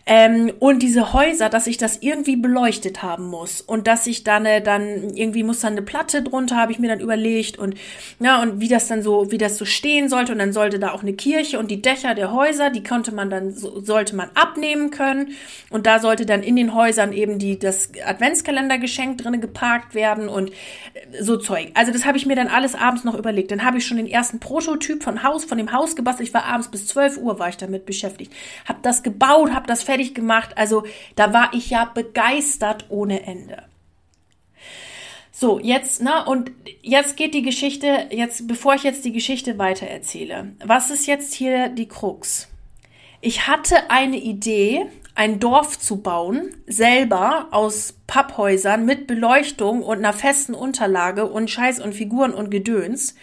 ähm, 0.06 0.52
und 0.60 0.82
diese 0.82 1.14
Häuser, 1.14 1.50
dass 1.50 1.68
ich 1.68 1.78
das 1.78 1.98
irgendwie 2.02 2.36
beleuchtet 2.36 3.04
haben 3.04 3.28
muss 3.28 3.62
und 3.62 3.88
dass 3.88 4.08
ich 4.08 4.24
dann, 4.24 4.46
äh, 4.46 4.62
dann 4.62 5.16
irgendwie 5.16 5.44
muss 5.44 5.60
dann 5.60 5.74
eine 5.74 5.82
Platte 5.82 6.24
drunter, 6.24 6.58
habe 6.58 6.72
ich 6.72 6.80
mir 6.80 6.88
dann 6.88 7.00
überlegt 7.00 7.60
und 7.60 7.76
ja 8.20 8.42
und 8.42 8.60
wie 8.60 8.68
das 8.68 8.88
dann 8.88 9.02
so, 9.02 9.32
wie 9.32 9.38
das 9.38 9.58
so 9.58 9.66
stehen 9.66 10.10
sollte 10.10 10.32
und 10.32 10.40
dann 10.40 10.54
sollte 10.54 10.80
da 10.80 10.92
auch 10.92 11.02
eine 11.02 11.14
Kirche 11.14 11.60
und 11.60 11.70
die 11.70 11.82
Dächer 11.82 12.16
der 12.16 12.32
Häuser, 12.32 12.70
die 12.70 12.84
konnte 12.84 13.14
man 13.14 13.30
dann 13.30 13.54
so, 13.54 13.80
sollte 13.82 14.16
man 14.16 14.30
abnehmen 14.34 14.92
können 14.92 15.36
und 15.70 15.86
da 15.86 16.00
sollte 16.00 16.26
dann 16.26 16.44
in 16.44 16.56
den 16.56 16.74
Häusern 16.74 17.14
eben 17.14 17.40
die 17.40 17.60
das 17.60 17.90
Adventskalendergeschenk 18.04 19.18
drinne 19.18 19.40
geparkt 19.40 19.96
werden 19.96 20.30
und 20.30 20.50
äh, 20.50 21.22
so 21.22 21.38
Zeug. 21.38 21.72
Also 21.74 21.92
das 21.92 22.06
habe 22.06 22.18
ich 22.18 22.26
mir 22.26 22.36
dann 22.36 22.48
alles 22.48 22.76
abends 22.76 23.04
noch 23.04 23.16
überlegt. 23.16 23.52
Dann 23.52 23.64
habe 23.64 23.78
ich 23.78 23.86
schon 23.86 23.98
den 23.98 24.08
ersten 24.08 24.40
Prototyp 24.40 25.04
von 25.04 25.24
Haus 25.24 25.46
von 25.46 25.58
dem 25.58 25.72
Haus 25.72 25.96
gebastelt. 25.96 26.30
Ich 26.30 26.34
war 26.34 26.46
abends 26.46 26.70
bis 26.70 26.88
12 26.88 27.18
Uhr 27.18 27.40
war 27.40 27.50
ich 27.50 27.58
damit 27.58 27.86
beschäftigt. 27.86 28.34
Habe 28.66 28.80
das 28.82 29.04
gebaut, 29.04 29.54
habe 29.54 29.68
das 29.68 29.84
fertig 29.92 30.16
gemacht. 30.16 30.52
Also 30.56 30.84
da 31.18 31.34
war 31.34 31.50
ich 31.54 31.70
ja 31.70 31.84
begeistert 31.84 32.86
ohne 32.88 33.24
Ende. 33.24 33.64
So, 35.34 35.60
jetzt, 35.60 36.02
ne, 36.02 36.24
und 36.26 36.52
jetzt 36.82 37.18
geht 37.18 37.34
die 37.34 37.42
Geschichte, 37.42 38.08
jetzt, 38.12 38.48
bevor 38.48 38.76
ich 38.76 38.84
jetzt 38.84 39.04
die 39.04 39.12
Geschichte 39.12 39.58
weiter 39.58 39.88
erzähle, 39.88 40.54
was 40.64 40.92
ist 40.92 41.08
jetzt 41.08 41.34
hier 41.34 41.68
die 41.68 41.88
Krux? 41.88 42.48
Ich 43.22 43.48
hatte 43.48 43.90
eine 43.90 44.18
Idee, 44.18 44.86
ein 45.16 45.40
Dorf 45.40 45.78
zu 45.78 45.98
bauen, 45.98 46.56
selber 46.68 47.48
aus 47.52 47.96
Papphäusern 48.08 48.86
mit 48.86 49.08
Beleuchtung 49.08 49.84
und 49.84 49.98
einer 49.98 50.14
festen 50.14 50.54
Unterlage 50.54 51.26
und 51.26 51.50
Scheiß 51.50 51.80
und 51.80 51.94
Figuren 51.94 52.34
und 52.34 52.50
Gedöns. 52.50 53.16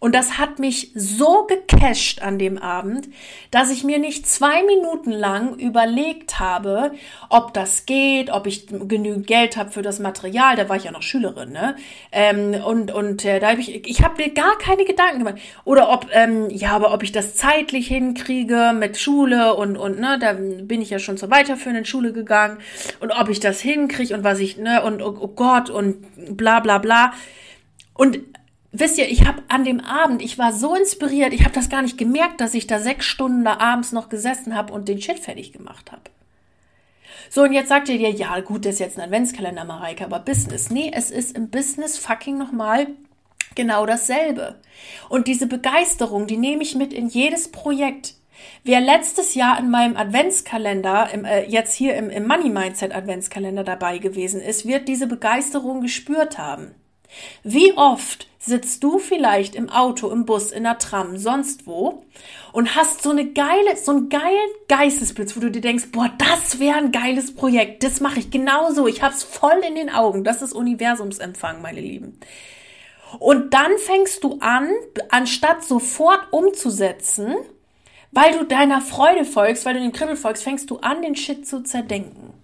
Und 0.00 0.14
das 0.14 0.38
hat 0.38 0.60
mich 0.60 0.92
so 0.94 1.46
gecasht 1.46 2.22
an 2.22 2.38
dem 2.38 2.56
Abend, 2.56 3.08
dass 3.50 3.70
ich 3.70 3.82
mir 3.82 3.98
nicht 3.98 4.28
zwei 4.28 4.62
Minuten 4.62 5.10
lang 5.10 5.56
überlegt 5.58 6.38
habe, 6.38 6.92
ob 7.30 7.52
das 7.52 7.84
geht, 7.84 8.30
ob 8.30 8.46
ich 8.46 8.68
genügend 8.68 9.26
Geld 9.26 9.56
habe 9.56 9.70
für 9.70 9.82
das 9.82 9.98
Material. 9.98 10.54
Da 10.54 10.68
war 10.68 10.76
ich 10.76 10.84
ja 10.84 10.92
noch 10.92 11.02
Schülerin, 11.02 11.50
ne? 11.50 11.74
Ähm, 12.12 12.54
und 12.64 12.92
und 12.92 13.24
äh, 13.24 13.40
da 13.40 13.50
habe 13.50 13.60
ich, 13.60 13.88
ich 13.88 14.04
habe 14.04 14.22
mir 14.22 14.30
gar 14.30 14.56
keine 14.58 14.84
Gedanken 14.84 15.18
gemacht. 15.18 15.38
Oder 15.64 15.90
ob, 15.90 16.06
ähm, 16.12 16.48
ja, 16.50 16.70
aber 16.70 16.94
ob 16.94 17.02
ich 17.02 17.10
das 17.10 17.34
zeitlich 17.34 17.88
hinkriege 17.88 18.72
mit 18.78 18.98
Schule 18.98 19.54
und 19.54 19.76
und 19.76 19.98
ne, 19.98 20.16
da 20.20 20.32
bin 20.34 20.80
ich 20.80 20.90
ja 20.90 21.00
schon 21.00 21.16
zur 21.16 21.30
weiterführenden 21.30 21.84
Schule 21.84 22.12
gegangen 22.12 22.58
und 23.00 23.10
ob 23.10 23.28
ich 23.30 23.40
das 23.40 23.60
hinkriege 23.60 24.14
und 24.14 24.22
was 24.22 24.38
ich 24.38 24.58
ne 24.58 24.80
und 24.84 25.02
oh, 25.02 25.16
oh 25.18 25.28
Gott 25.28 25.70
und 25.70 26.36
bla 26.36 26.60
bla 26.60 26.78
bla. 26.78 27.12
Und 27.94 28.27
wisst 28.72 28.98
ihr, 28.98 29.08
ich 29.08 29.26
habe 29.26 29.42
an 29.48 29.64
dem 29.64 29.80
Abend, 29.80 30.22
ich 30.22 30.38
war 30.38 30.52
so 30.52 30.74
inspiriert, 30.74 31.32
ich 31.32 31.44
habe 31.44 31.54
das 31.54 31.68
gar 31.68 31.82
nicht 31.82 31.98
gemerkt, 31.98 32.40
dass 32.40 32.54
ich 32.54 32.66
da 32.66 32.78
sechs 32.78 33.06
Stunden 33.06 33.44
da 33.44 33.58
abends 33.58 33.92
noch 33.92 34.08
gesessen 34.08 34.54
habe 34.54 34.72
und 34.72 34.88
den 34.88 35.00
Shit 35.00 35.18
fertig 35.18 35.52
gemacht 35.52 35.92
habe. 35.92 36.02
So, 37.30 37.42
und 37.42 37.52
jetzt 37.52 37.68
sagt 37.68 37.88
ihr 37.88 37.98
dir, 37.98 38.10
ja, 38.10 38.40
gut, 38.40 38.64
das 38.64 38.74
ist 38.74 38.80
jetzt 38.80 38.98
ein 38.98 39.04
Adventskalender, 39.04 39.64
Mareike, 39.64 40.04
aber 40.04 40.20
Business. 40.20 40.70
Nee, 40.70 40.90
es 40.94 41.10
ist 41.10 41.36
im 41.36 41.50
Business 41.50 41.98
fucking 41.98 42.38
nochmal 42.38 42.86
genau 43.54 43.84
dasselbe. 43.84 44.60
Und 45.08 45.26
diese 45.26 45.46
Begeisterung, 45.46 46.26
die 46.26 46.36
nehme 46.36 46.62
ich 46.62 46.74
mit 46.74 46.92
in 46.92 47.08
jedes 47.08 47.50
Projekt. 47.50 48.14
Wer 48.62 48.80
letztes 48.80 49.34
Jahr 49.34 49.58
in 49.58 49.68
meinem 49.68 49.96
Adventskalender, 49.96 51.10
im, 51.12 51.24
äh, 51.24 51.44
jetzt 51.46 51.74
hier 51.74 51.96
im, 51.96 52.08
im 52.08 52.26
Money 52.26 52.50
Mindset 52.50 52.94
Adventskalender 52.94 53.64
dabei 53.64 53.98
gewesen 53.98 54.40
ist, 54.40 54.64
wird 54.64 54.88
diese 54.88 55.06
Begeisterung 55.06 55.80
gespürt 55.80 56.38
haben. 56.38 56.74
Wie 57.42 57.72
oft 57.76 58.28
sitzt 58.38 58.82
du 58.82 58.98
vielleicht 58.98 59.54
im 59.54 59.68
Auto, 59.68 60.10
im 60.10 60.24
Bus, 60.24 60.50
in 60.50 60.64
der 60.64 60.78
Tram, 60.78 61.16
sonst 61.18 61.66
wo 61.66 62.04
und 62.52 62.74
hast 62.74 63.02
so 63.02 63.10
eine 63.10 63.32
geile, 63.32 63.76
so 63.76 63.92
einen 63.92 64.08
geilen 64.08 64.50
Geistesblitz, 64.68 65.36
wo 65.36 65.40
du 65.40 65.50
dir 65.50 65.60
denkst, 65.60 65.88
boah, 65.92 66.10
das 66.18 66.58
wäre 66.58 66.78
ein 66.78 66.92
geiles 66.92 67.34
Projekt, 67.34 67.82
das 67.82 68.00
mache 68.00 68.20
ich 68.20 68.30
genauso, 68.30 68.86
ich 68.86 69.02
hab's 69.02 69.22
voll 69.22 69.60
in 69.66 69.74
den 69.74 69.90
Augen, 69.90 70.24
das 70.24 70.42
ist 70.42 70.52
Universumsempfang, 70.52 71.60
meine 71.62 71.80
Lieben. 71.80 72.18
Und 73.18 73.54
dann 73.54 73.76
fängst 73.78 74.22
du 74.24 74.38
an, 74.40 74.70
anstatt 75.10 75.64
sofort 75.64 76.32
umzusetzen, 76.32 77.34
weil 78.12 78.32
du 78.38 78.44
deiner 78.44 78.80
Freude 78.80 79.24
folgst, 79.24 79.64
weil 79.64 79.74
du 79.74 79.80
dem 79.80 79.92
Kribbel 79.92 80.16
folgst, 80.16 80.42
fängst 80.42 80.70
du 80.70 80.78
an, 80.78 81.02
den 81.02 81.16
Shit 81.16 81.46
zu 81.46 81.62
zerdenken. 81.62 82.34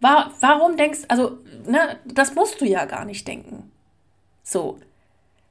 Warum 0.00 0.76
denkst, 0.76 1.00
also, 1.08 1.38
ne, 1.66 1.98
das 2.04 2.34
musst 2.34 2.60
du 2.60 2.64
ja 2.64 2.84
gar 2.84 3.04
nicht 3.04 3.26
denken. 3.26 3.70
So. 4.42 4.78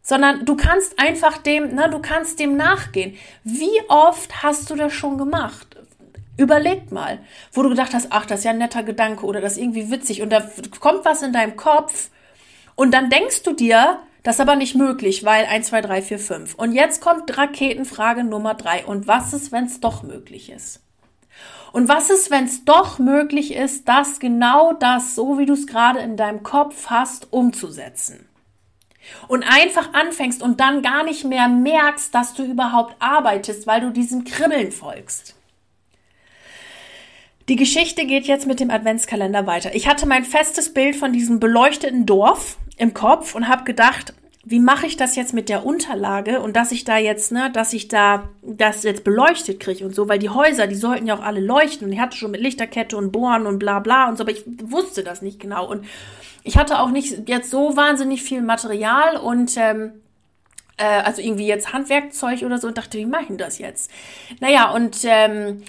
Sondern 0.02 0.45
du 0.45 0.56
kannst 0.56 1.00
einfach 1.00 1.38
dem, 1.38 1.76
ne, 1.76 1.89
du 1.89 2.00
kannst 2.00 2.39
dem 2.39 2.56
nachgehen. 2.56 3.15
Wie 3.43 3.82
oft 3.88 4.43
hast 4.43 4.69
du 4.69 4.76
das 4.76 4.93
schon 4.93 5.17
gemacht? 5.17 5.78
Überleg 6.38 6.91
mal, 6.91 7.19
wo 7.52 7.63
du 7.63 7.69
gedacht 7.69 7.93
hast, 7.93 8.08
ach, 8.12 8.26
das 8.26 8.39
ist 8.39 8.45
ja 8.45 8.52
ein 8.52 8.60
netter 8.60 8.84
Gedanke 8.84 9.26
oder 9.26 9.41
das 9.41 9.54
ist 9.54 9.58
irgendwie 9.60 9.91
witzig 9.91 10.22
und 10.22 10.30
da 10.30 10.50
kommt 10.80 11.04
was 11.04 11.22
in 11.22 11.34
deinem 11.34 11.58
Kopf 11.58 12.10
und 12.76 12.91
dann 12.91 13.10
denkst 13.10 13.43
du 13.43 13.52
dir, 13.52 14.00
das 14.24 14.36
ist 14.36 14.41
aber 14.41 14.56
nicht 14.56 14.76
möglich, 14.76 15.24
weil 15.24 15.45
1, 15.45 15.67
2, 15.67 15.82
3, 15.82 16.02
4, 16.02 16.19
5. 16.19 16.56
Und 16.56 16.74
jetzt 16.74 17.02
kommt 17.02 17.38
Raketenfrage 17.38 18.24
Nummer 18.24 18.54
3. 18.54 18.86
Und 18.86 19.08
was 19.08 19.34
ist, 19.34 19.52
wenn 19.52 19.65
es 19.65 19.80
doch 19.80 20.04
möglich 20.04 20.50
ist? 20.50 20.82
Und 21.71 21.88
was 21.88 22.10
ist, 22.10 22.32
wenn 22.32 22.45
es 22.45 22.65
doch 22.65 22.99
möglich 22.99 23.53
ist, 23.53 23.88
das 23.88 24.19
genau 24.19 24.73
das, 24.73 25.15
so 25.15 25.38
wie 25.38 25.45
du 25.45 25.53
es 25.53 25.67
gerade 25.67 25.99
in 25.99 26.17
deinem 26.17 26.43
Kopf 26.43 26.88
hast, 26.88 27.32
umzusetzen? 27.32 28.27
Und 29.27 29.43
einfach 29.43 29.93
anfängst 29.93 30.43
und 30.43 30.60
dann 30.60 30.82
gar 30.82 31.03
nicht 31.03 31.23
mehr 31.23 31.47
merkst, 31.47 32.13
dass 32.13 32.34
du 32.34 32.43
überhaupt 32.43 32.95
arbeitest, 32.99 33.65
weil 33.65 33.82
du 33.82 33.91
diesem 33.91 34.23
Kribbeln 34.23 34.71
folgst. 34.71 35.36
Die 37.47 37.55
Geschichte 37.55 38.05
geht 38.05 38.25
jetzt 38.25 38.45
mit 38.45 38.60
dem 38.60 38.69
Adventskalender 38.69 39.47
weiter. 39.47 39.73
Ich 39.73 39.88
hatte 39.88 40.05
mein 40.05 40.23
festes 40.23 40.71
Bild 40.71 40.95
von 40.95 41.12
diesem 41.12 41.39
beleuchteten 41.39 42.05
Dorf 42.05 42.58
im 42.77 42.93
Kopf 42.93 43.34
und 43.34 43.47
habe 43.47 43.63
gedacht, 43.63 44.13
wie 44.45 44.60
mache 44.60 44.86
ich 44.88 44.95
das 44.95 45.15
jetzt 45.15 45.34
mit 45.34 45.49
der 45.49 45.65
Unterlage 45.65 46.39
und 46.39 46.56
dass 46.56 46.71
ich 46.71 46.86
da 46.86 46.97
jetzt, 46.97 47.32
ne, 47.32 47.52
dass 47.52 47.73
ich 47.73 47.89
da 47.89 48.30
das 48.41 48.84
jetzt 48.84 49.04
beleuchtet 49.04 49.60
kriege 49.60 49.86
und 49.86 49.93
so, 49.93 50.08
weil 50.08 50.19
die 50.19 50.30
Häuser, 50.30 50.65
die 50.65 50.75
sollten 50.75 51.08
ja 51.08 51.15
auch 51.15 51.23
alle 51.23 51.41
leuchten. 51.41 51.88
Und 51.88 51.93
ich 51.93 51.99
hatte 51.99 52.15
schon 52.15 52.32
mit 52.32 52.41
Lichterkette 52.41 52.95
und 52.95 53.12
Bohren 53.12 53.45
und 53.45 53.60
bla 53.60 53.80
bla 53.80 54.08
und 54.08 54.17
so, 54.17 54.23
aber 54.23 54.32
ich 54.32 54.43
wusste 54.45 55.04
das 55.04 55.21
nicht 55.21 55.41
genau. 55.41 55.69
Und 55.69 55.86
ich 56.43 56.58
hatte 56.58 56.80
auch 56.80 56.89
nicht 56.89 57.28
jetzt 57.28 57.52
so 57.52 57.75
wahnsinnig 57.75 58.23
viel 58.23 58.41
Material 58.41 59.17
und 59.17 59.58
ähm, 59.58 59.91
äh, 60.78 60.86
also 60.86 61.21
irgendwie 61.21 61.45
jetzt 61.45 61.73
Handwerkzeug 61.73 62.41
oder 62.43 62.58
so 62.60 62.67
und 62.67 62.78
dachte, 62.78 62.97
wie 62.97 63.06
mache 63.06 63.25
ich 63.30 63.38
das 63.38 63.60
jetzt? 63.60 63.91
Naja, 64.39 64.71
und 64.71 64.99
ähm, 65.04 65.63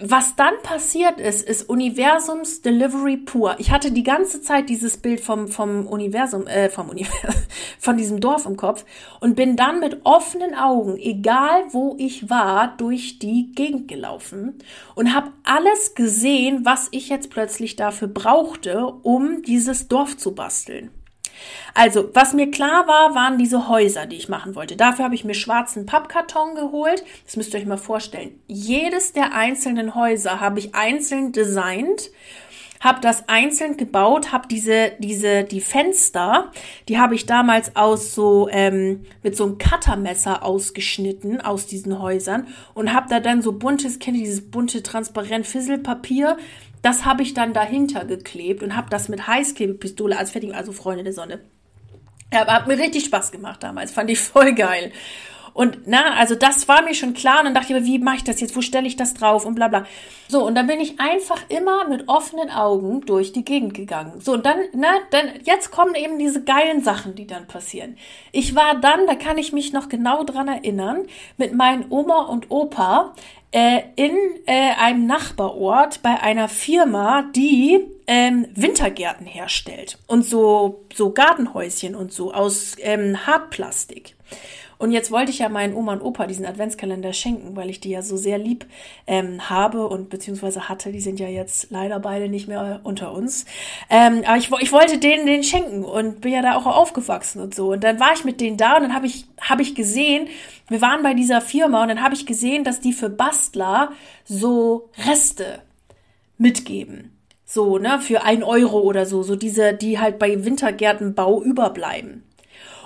was 0.00 0.36
dann 0.36 0.54
passiert 0.62 1.20
ist, 1.20 1.46
ist 1.48 1.68
Universums 1.68 2.62
Delivery 2.62 3.16
pur. 3.16 3.56
Ich 3.58 3.72
hatte 3.72 3.90
die 3.90 4.04
ganze 4.04 4.40
Zeit 4.40 4.68
dieses 4.68 4.96
Bild 4.98 5.20
vom, 5.20 5.48
vom 5.48 5.86
Universum, 5.86 6.46
äh, 6.46 6.68
vom 6.68 6.88
Universum, 6.88 7.42
von 7.78 7.96
diesem 7.96 8.20
Dorf 8.20 8.46
im 8.46 8.56
Kopf 8.56 8.84
und 9.20 9.34
bin 9.34 9.56
dann 9.56 9.80
mit 9.80 10.04
offenen 10.04 10.54
Augen, 10.54 10.96
egal 10.98 11.64
wo 11.72 11.96
ich 11.98 12.30
war, 12.30 12.76
durch 12.76 13.18
die 13.18 13.50
Gegend 13.52 13.88
gelaufen 13.88 14.58
und 14.94 15.14
habe 15.14 15.32
alles 15.42 15.94
gesehen, 15.94 16.64
was 16.64 16.88
ich 16.92 17.08
jetzt 17.08 17.30
plötzlich 17.30 17.74
dafür 17.74 18.08
brauchte, 18.08 18.86
um 18.86 19.42
dieses 19.42 19.88
Dorf 19.88 20.16
zu 20.16 20.34
basteln. 20.34 20.90
Also, 21.74 22.10
was 22.14 22.32
mir 22.32 22.50
klar 22.50 22.86
war, 22.86 23.14
waren 23.14 23.38
diese 23.38 23.68
Häuser, 23.68 24.06
die 24.06 24.16
ich 24.16 24.28
machen 24.28 24.54
wollte. 24.54 24.76
Dafür 24.76 25.04
habe 25.04 25.14
ich 25.14 25.24
mir 25.24 25.34
schwarzen 25.34 25.86
Pappkarton 25.86 26.54
geholt. 26.54 27.04
Das 27.24 27.36
müsst 27.36 27.54
ihr 27.54 27.60
euch 27.60 27.66
mal 27.66 27.78
vorstellen. 27.78 28.40
Jedes 28.46 29.12
der 29.12 29.34
einzelnen 29.34 29.94
Häuser 29.94 30.40
habe 30.40 30.58
ich 30.58 30.74
einzeln 30.74 31.32
designt 31.32 32.10
habe 32.80 33.00
das 33.00 33.28
einzeln 33.28 33.76
gebaut, 33.76 34.32
habe 34.32 34.48
diese, 34.48 34.92
diese, 34.98 35.44
die 35.44 35.60
Fenster, 35.60 36.52
die 36.88 36.98
habe 36.98 37.14
ich 37.14 37.26
damals 37.26 37.74
aus 37.76 38.14
so, 38.14 38.48
ähm, 38.50 39.04
mit 39.22 39.36
so 39.36 39.44
einem 39.44 39.58
Cuttermesser 39.58 40.44
ausgeschnitten 40.44 41.40
aus 41.40 41.66
diesen 41.66 41.98
Häusern 41.98 42.46
und 42.74 42.92
habe 42.92 43.08
da 43.08 43.20
dann 43.20 43.42
so 43.42 43.52
buntes, 43.52 43.98
kennt 43.98 44.16
ihr 44.16 44.24
dieses 44.24 44.50
bunte 44.50 44.82
transparent 44.82 45.46
Fisselpapier, 45.46 46.36
das 46.82 47.04
habe 47.04 47.22
ich 47.22 47.34
dann 47.34 47.52
dahinter 47.52 48.04
geklebt 48.04 48.62
und 48.62 48.76
habe 48.76 48.90
das 48.90 49.08
mit 49.08 49.26
Heißklebepistole 49.26 50.16
als 50.16 50.30
fertig, 50.30 50.54
also 50.54 50.72
Freunde 50.72 51.04
der 51.04 51.12
Sonne. 51.12 51.40
Ja, 52.32 52.46
hat 52.46 52.66
mir 52.66 52.78
richtig 52.78 53.04
Spaß 53.06 53.32
gemacht 53.32 53.62
damals, 53.62 53.90
fand 53.90 54.10
ich 54.10 54.20
voll 54.20 54.54
geil. 54.54 54.92
Und 55.58 55.78
na, 55.86 56.14
also 56.14 56.36
das 56.36 56.68
war 56.68 56.82
mir 56.82 56.94
schon 56.94 57.14
klar 57.14 57.40
und 57.40 57.46
dann 57.46 57.54
dachte 57.54 57.72
ich, 57.72 57.76
aber 57.76 57.84
wie 57.84 57.98
mache 57.98 58.18
ich 58.18 58.22
das 58.22 58.40
jetzt? 58.40 58.54
Wo 58.54 58.60
stelle 58.60 58.86
ich 58.86 58.94
das 58.94 59.14
drauf 59.14 59.44
und 59.44 59.56
bla 59.56 59.66
bla. 59.66 59.86
So, 60.28 60.46
und 60.46 60.54
dann 60.54 60.68
bin 60.68 60.78
ich 60.78 61.00
einfach 61.00 61.42
immer 61.48 61.88
mit 61.88 62.08
offenen 62.08 62.48
Augen 62.48 63.00
durch 63.00 63.32
die 63.32 63.44
Gegend 63.44 63.74
gegangen. 63.74 64.20
So, 64.20 64.34
und 64.34 64.46
dann, 64.46 64.58
na, 64.72 64.86
dann, 65.10 65.30
jetzt 65.42 65.72
kommen 65.72 65.96
eben 65.96 66.16
diese 66.16 66.44
geilen 66.44 66.80
Sachen, 66.82 67.16
die 67.16 67.26
dann 67.26 67.48
passieren. 67.48 67.96
Ich 68.30 68.54
war 68.54 68.76
dann, 68.76 69.08
da 69.08 69.16
kann 69.16 69.36
ich 69.36 69.52
mich 69.52 69.72
noch 69.72 69.88
genau 69.88 70.22
dran 70.22 70.46
erinnern, 70.46 71.06
mit 71.38 71.54
meinen 71.54 71.86
Oma 71.90 72.26
und 72.26 72.52
Opa 72.52 73.14
äh, 73.50 73.80
in 73.96 74.16
äh, 74.46 74.72
einem 74.78 75.06
Nachbarort 75.06 76.02
bei 76.02 76.20
einer 76.20 76.48
Firma, 76.48 77.22
die 77.34 77.86
ähm, 78.08 78.46
Wintergärten 78.54 79.26
herstellt 79.26 79.98
und 80.06 80.24
so, 80.24 80.84
so 80.92 81.12
Gartenhäuschen 81.12 81.94
und 81.94 82.10
so 82.10 82.32
aus 82.32 82.74
ähm, 82.80 83.26
Hartplastik. 83.26 84.16
Und 84.78 84.92
jetzt 84.92 85.10
wollte 85.10 85.32
ich 85.32 85.40
ja 85.40 85.48
meinen 85.48 85.74
Oma 85.74 85.94
und 85.94 86.02
Opa 86.02 86.26
diesen 86.26 86.46
Adventskalender 86.46 87.12
schenken, 87.12 87.56
weil 87.56 87.68
ich 87.68 87.80
die 87.80 87.90
ja 87.90 88.00
so 88.00 88.16
sehr 88.16 88.38
lieb 88.38 88.64
ähm, 89.08 89.50
habe 89.50 89.88
und 89.88 90.08
beziehungsweise 90.08 90.68
hatte. 90.68 90.92
Die 90.92 91.00
sind 91.00 91.18
ja 91.18 91.26
jetzt 91.26 91.70
leider 91.70 91.98
beide 91.98 92.28
nicht 92.28 92.46
mehr 92.46 92.80
unter 92.84 93.12
uns. 93.12 93.44
Ähm, 93.90 94.22
aber 94.24 94.38
ich, 94.38 94.50
ich 94.60 94.72
wollte 94.72 94.98
denen 94.98 95.26
den 95.26 95.42
schenken 95.42 95.84
und 95.84 96.20
bin 96.20 96.32
ja 96.32 96.42
da 96.42 96.56
auch 96.56 96.66
aufgewachsen 96.66 97.42
und 97.42 97.56
so. 97.56 97.72
Und 97.72 97.82
dann 97.82 97.98
war 97.98 98.12
ich 98.14 98.24
mit 98.24 98.40
denen 98.40 98.56
da 98.56 98.76
und 98.76 98.82
dann 98.82 98.94
habe 98.94 99.06
ich, 99.06 99.26
hab 99.40 99.58
ich 99.58 99.74
gesehen, 99.74 100.28
wir 100.68 100.80
waren 100.80 101.02
bei 101.02 101.12
dieser 101.12 101.40
Firma 101.40 101.82
und 101.82 101.88
dann 101.88 102.02
habe 102.02 102.14
ich 102.14 102.24
gesehen, 102.24 102.62
dass 102.62 102.80
die 102.80 102.92
für 102.92 103.10
Bastler 103.10 103.90
so 104.24 104.90
Reste 105.06 105.60
mitgeben. 106.38 107.17
So, 107.50 107.78
ne, 107.78 107.98
für 107.98 108.24
ein 108.24 108.42
Euro 108.42 108.80
oder 108.80 109.06
so, 109.06 109.22
so 109.22 109.34
diese, 109.34 109.72
die 109.72 109.98
halt 109.98 110.18
bei 110.18 110.44
Wintergärtenbau 110.44 111.42
überbleiben. 111.42 112.22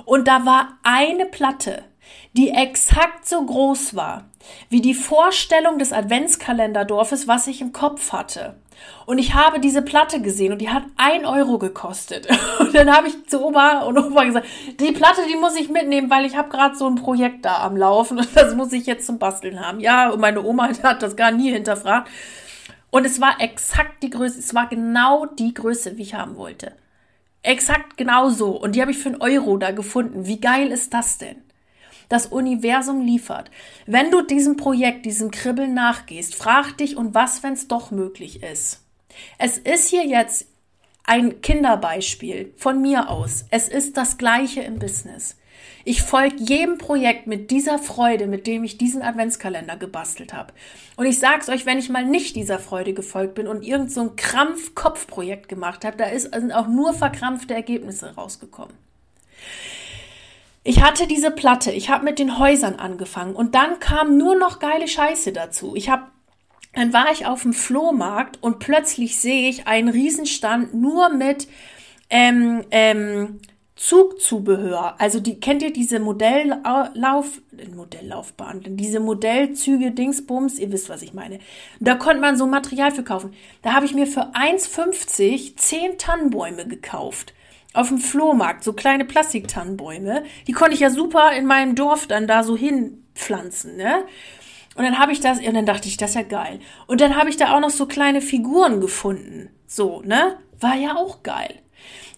Und 0.04 0.28
da 0.28 0.46
war 0.46 0.78
eine 0.84 1.26
Platte, 1.26 1.82
die 2.32 2.50
exakt 2.50 3.28
so 3.28 3.44
groß 3.44 3.96
war 3.96 4.24
wie 4.68 4.80
die 4.80 4.94
Vorstellung 4.94 5.78
des 5.78 5.92
Adventskalenderdorfes, 5.92 7.28
was 7.28 7.46
ich 7.46 7.60
im 7.60 7.72
Kopf 7.72 8.12
hatte. 8.12 8.56
Und 9.06 9.18
ich 9.18 9.34
habe 9.34 9.60
diese 9.60 9.82
Platte 9.82 10.20
gesehen 10.20 10.52
und 10.52 10.58
die 10.60 10.70
hat 10.70 10.82
ein 10.96 11.24
Euro 11.24 11.58
gekostet. 11.58 12.26
Und 12.58 12.74
dann 12.74 12.90
habe 12.90 13.08
ich 13.08 13.28
zu 13.28 13.44
Oma 13.44 13.82
und 13.82 13.98
Opa 13.98 14.24
gesagt, 14.24 14.46
die 14.80 14.92
Platte, 14.92 15.20
die 15.28 15.36
muss 15.36 15.56
ich 15.56 15.68
mitnehmen, 15.68 16.10
weil 16.10 16.24
ich 16.24 16.36
habe 16.36 16.48
gerade 16.48 16.74
so 16.74 16.86
ein 16.86 16.96
Projekt 16.96 17.44
da 17.44 17.62
am 17.62 17.76
Laufen 17.76 18.18
und 18.18 18.28
das 18.34 18.54
muss 18.54 18.72
ich 18.72 18.86
jetzt 18.86 19.06
zum 19.06 19.18
Basteln 19.18 19.60
haben. 19.60 19.78
Ja, 19.78 20.10
und 20.10 20.20
meine 20.20 20.42
Oma 20.42 20.68
hat 20.82 21.02
das 21.02 21.16
gar 21.16 21.30
nie 21.30 21.52
hinterfragt. 21.52 22.08
Und 22.92 23.06
es 23.06 23.22
war 23.22 23.40
exakt 23.40 24.02
die 24.02 24.10
Größe, 24.10 24.38
es 24.38 24.54
war 24.54 24.68
genau 24.68 25.24
die 25.24 25.54
Größe, 25.54 25.96
wie 25.96 26.02
ich 26.02 26.12
haben 26.12 26.36
wollte. 26.36 26.76
Exakt 27.42 27.96
genauso. 27.96 28.50
Und 28.50 28.76
die 28.76 28.82
habe 28.82 28.90
ich 28.90 28.98
für 28.98 29.08
einen 29.08 29.22
Euro 29.22 29.56
da 29.56 29.70
gefunden. 29.70 30.26
Wie 30.26 30.38
geil 30.38 30.70
ist 30.70 30.92
das 30.92 31.16
denn? 31.16 31.36
Das 32.10 32.26
Universum 32.26 33.00
liefert. 33.00 33.50
Wenn 33.86 34.10
du 34.10 34.20
diesem 34.20 34.58
Projekt, 34.58 35.06
diesem 35.06 35.30
Kribbeln 35.30 35.72
nachgehst, 35.72 36.34
frag 36.34 36.76
dich, 36.76 36.98
und 36.98 37.14
was, 37.14 37.42
wenn 37.42 37.54
es 37.54 37.66
doch 37.66 37.92
möglich 37.92 38.42
ist? 38.42 38.84
Es 39.38 39.56
ist 39.56 39.88
hier 39.88 40.04
jetzt 40.04 40.46
ein 41.04 41.40
Kinderbeispiel 41.40 42.52
von 42.58 42.82
mir 42.82 43.08
aus. 43.08 43.46
Es 43.48 43.68
ist 43.68 43.96
das 43.96 44.18
Gleiche 44.18 44.60
im 44.60 44.78
Business. 44.78 45.38
Ich 45.84 46.02
folge 46.02 46.36
jedem 46.38 46.78
Projekt 46.78 47.26
mit 47.26 47.50
dieser 47.50 47.78
Freude, 47.78 48.26
mit 48.26 48.46
dem 48.46 48.62
ich 48.64 48.78
diesen 48.78 49.02
Adventskalender 49.02 49.76
gebastelt 49.76 50.32
habe. 50.32 50.52
Und 50.96 51.06
ich 51.06 51.18
sag's 51.18 51.48
euch, 51.48 51.66
wenn 51.66 51.78
ich 51.78 51.88
mal 51.88 52.04
nicht 52.04 52.36
dieser 52.36 52.58
Freude 52.58 52.92
gefolgt 52.92 53.34
bin 53.34 53.48
und 53.48 53.62
irgend 53.62 53.90
so 53.90 54.02
ein 54.02 54.16
Krampf-Kopfprojekt 54.16 55.48
gemacht 55.48 55.84
habe, 55.84 55.96
da 55.96 56.04
ist, 56.04 56.32
sind 56.32 56.52
auch 56.52 56.68
nur 56.68 56.94
verkrampfte 56.94 57.54
Ergebnisse 57.54 58.14
rausgekommen. 58.14 58.74
Ich 60.64 60.80
hatte 60.82 61.08
diese 61.08 61.32
Platte, 61.32 61.72
ich 61.72 61.90
habe 61.90 62.04
mit 62.04 62.20
den 62.20 62.38
Häusern 62.38 62.76
angefangen 62.76 63.34
und 63.34 63.56
dann 63.56 63.80
kam 63.80 64.16
nur 64.16 64.36
noch 64.36 64.60
geile 64.60 64.86
Scheiße 64.86 65.32
dazu. 65.32 65.74
Ich 65.74 65.90
habe 65.90 66.04
dann 66.74 66.92
war 66.92 67.12
ich 67.12 67.26
auf 67.26 67.42
dem 67.42 67.52
Flohmarkt 67.52 68.42
und 68.42 68.58
plötzlich 68.58 69.20
sehe 69.20 69.48
ich 69.50 69.66
einen 69.66 69.88
Riesenstand 69.88 70.72
nur 70.72 71.10
mit 71.10 71.46
ähm, 72.08 72.64
ähm, 72.70 73.40
Zugzubehör. 73.82 74.94
Also 75.00 75.18
die 75.18 75.40
kennt 75.40 75.60
ihr 75.60 75.72
diese 75.72 75.98
Modelllauf 75.98 77.40
Modelllaufbahn, 77.74 78.62
diese 78.76 79.00
Modellzüge 79.00 79.90
Dingsbums, 79.90 80.60
ihr 80.60 80.70
wisst, 80.70 80.88
was 80.88 81.02
ich 81.02 81.14
meine. 81.14 81.40
Da 81.80 81.96
konnte 81.96 82.20
man 82.20 82.36
so 82.36 82.46
Material 82.46 82.92
für 82.92 83.02
kaufen. 83.02 83.34
Da 83.62 83.72
habe 83.72 83.84
ich 83.84 83.92
mir 83.92 84.06
für 84.06 84.36
1,50 84.36 85.56
10 85.56 85.98
Tannenbäume 85.98 86.68
gekauft. 86.68 87.34
Auf 87.74 87.88
dem 87.88 87.98
Flohmarkt, 87.98 88.62
so 88.62 88.72
kleine 88.72 89.04
Plastiktannenbäume. 89.04 90.22
Die 90.46 90.52
konnte 90.52 90.74
ich 90.74 90.80
ja 90.80 90.90
super 90.90 91.32
in 91.32 91.46
meinem 91.46 91.74
Dorf 91.74 92.06
dann 92.06 92.28
da 92.28 92.44
so 92.44 92.56
hinpflanzen, 92.56 93.76
ne? 93.76 94.04
Und 94.76 94.84
dann 94.84 95.00
habe 95.00 95.10
ich 95.10 95.18
das, 95.18 95.40
und 95.40 95.54
dann 95.54 95.66
dachte 95.66 95.88
ich, 95.88 95.96
das 95.96 96.10
ist 96.10 96.16
ja 96.16 96.22
geil. 96.22 96.60
Und 96.86 97.00
dann 97.00 97.16
habe 97.16 97.30
ich 97.30 97.36
da 97.36 97.56
auch 97.56 97.60
noch 97.60 97.70
so 97.70 97.86
kleine 97.86 98.20
Figuren 98.20 98.80
gefunden. 98.80 99.50
So, 99.66 100.02
ne? 100.02 100.38
War 100.60 100.76
ja 100.76 100.94
auch 100.94 101.24
geil. 101.24 101.61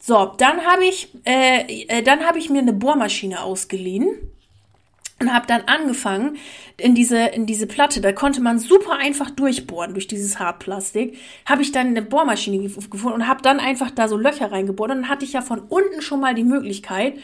So, 0.06 0.34
dann 0.36 0.66
habe 0.66 0.84
ich, 0.84 1.08
äh, 1.24 1.86
äh, 1.88 2.02
dann 2.02 2.26
habe 2.26 2.38
ich 2.38 2.50
mir 2.50 2.58
eine 2.58 2.74
Bohrmaschine 2.74 3.42
ausgeliehen 3.42 4.14
und 5.18 5.32
habe 5.32 5.46
dann 5.46 5.62
angefangen 5.62 6.36
in 6.76 6.94
diese 6.94 7.28
in 7.28 7.46
diese 7.46 7.66
Platte, 7.66 8.02
da 8.02 8.12
konnte 8.12 8.42
man 8.42 8.58
super 8.58 8.98
einfach 8.98 9.30
durchbohren 9.30 9.94
durch 9.94 10.06
dieses 10.06 10.38
Hartplastik. 10.38 11.16
Habe 11.46 11.62
ich 11.62 11.72
dann 11.72 11.86
eine 11.86 12.02
Bohrmaschine 12.02 12.58
gefunden 12.62 13.14
und 13.14 13.26
habe 13.26 13.40
dann 13.40 13.60
einfach 13.60 13.90
da 13.90 14.06
so 14.06 14.18
Löcher 14.18 14.52
reingebohrt 14.52 14.90
und 14.90 14.96
dann 14.98 15.08
hatte 15.08 15.24
ich 15.24 15.32
ja 15.32 15.40
von 15.40 15.60
unten 15.60 16.02
schon 16.02 16.20
mal 16.20 16.34
die 16.34 16.44
Möglichkeit, 16.44 17.14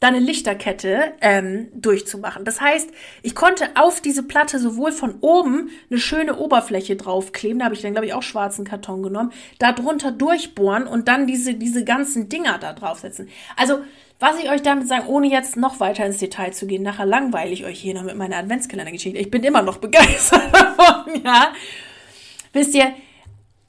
da 0.00 0.08
eine 0.08 0.18
Lichterkette 0.18 1.14
ähm, 1.22 1.68
durchzumachen. 1.74 2.44
Das 2.44 2.60
heißt, 2.60 2.90
ich 3.22 3.34
konnte 3.34 3.70
auf 3.76 4.00
diese 4.00 4.22
Platte 4.22 4.58
sowohl 4.58 4.92
von 4.92 5.16
oben 5.20 5.70
eine 5.90 5.98
schöne 5.98 6.36
Oberfläche 6.36 6.96
draufkleben, 6.96 7.60
da 7.60 7.66
habe 7.66 7.74
ich 7.74 7.80
dann, 7.80 7.92
glaube 7.92 8.06
ich, 8.06 8.12
auch 8.12 8.22
schwarzen 8.22 8.64
Karton 8.64 9.02
genommen, 9.02 9.32
da 9.58 9.72
drunter 9.72 10.12
durchbohren 10.12 10.86
und 10.86 11.08
dann 11.08 11.26
diese, 11.26 11.54
diese 11.54 11.84
ganzen 11.84 12.28
Dinger 12.28 12.58
da 12.58 12.74
draufsetzen. 12.74 13.28
Also, 13.56 13.78
was 14.18 14.38
ich 14.38 14.50
euch 14.50 14.62
damit 14.62 14.88
sagen, 14.88 15.06
ohne 15.06 15.28
jetzt 15.28 15.56
noch 15.56 15.80
weiter 15.80 16.04
ins 16.06 16.18
Detail 16.18 16.50
zu 16.52 16.66
gehen, 16.66 16.82
nachher 16.82 17.06
langweile 17.06 17.50
ich 17.50 17.64
euch 17.64 17.78
hier 17.78 17.94
noch 17.94 18.02
mit 18.02 18.16
meiner 18.16 18.36
Adventskalender-Geschichte. 18.36 19.18
Ich 19.18 19.30
bin 19.30 19.42
immer 19.44 19.62
noch 19.62 19.78
begeistert 19.78 20.42
davon, 20.52 21.22
ja. 21.22 21.52
Wisst 22.52 22.74
ihr, 22.74 22.94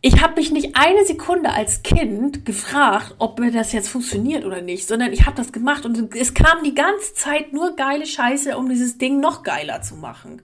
ich 0.07 0.21
habe 0.21 0.35
mich 0.35 0.51
nicht 0.51 0.77
eine 0.77 1.05
Sekunde 1.05 1.49
als 1.49 1.83
Kind 1.83 2.45
gefragt, 2.45 3.15
ob 3.19 3.39
mir 3.39 3.51
das 3.51 3.73
jetzt 3.73 3.89
funktioniert 3.89 4.45
oder 4.45 4.61
nicht, 4.61 4.87
sondern 4.87 5.11
ich 5.11 5.25
habe 5.25 5.35
das 5.35 5.51
gemacht 5.51 5.85
und 5.85 6.15
es 6.15 6.33
kam 6.33 6.63
die 6.63 6.73
ganze 6.73 7.13
Zeit 7.13 7.51
nur 7.51 7.75
geile 7.75 8.05
Scheiße, 8.05 8.57
um 8.57 8.69
dieses 8.69 8.97
Ding 8.97 9.19
noch 9.19 9.43
geiler 9.43 9.81
zu 9.81 9.95
machen. 9.95 10.41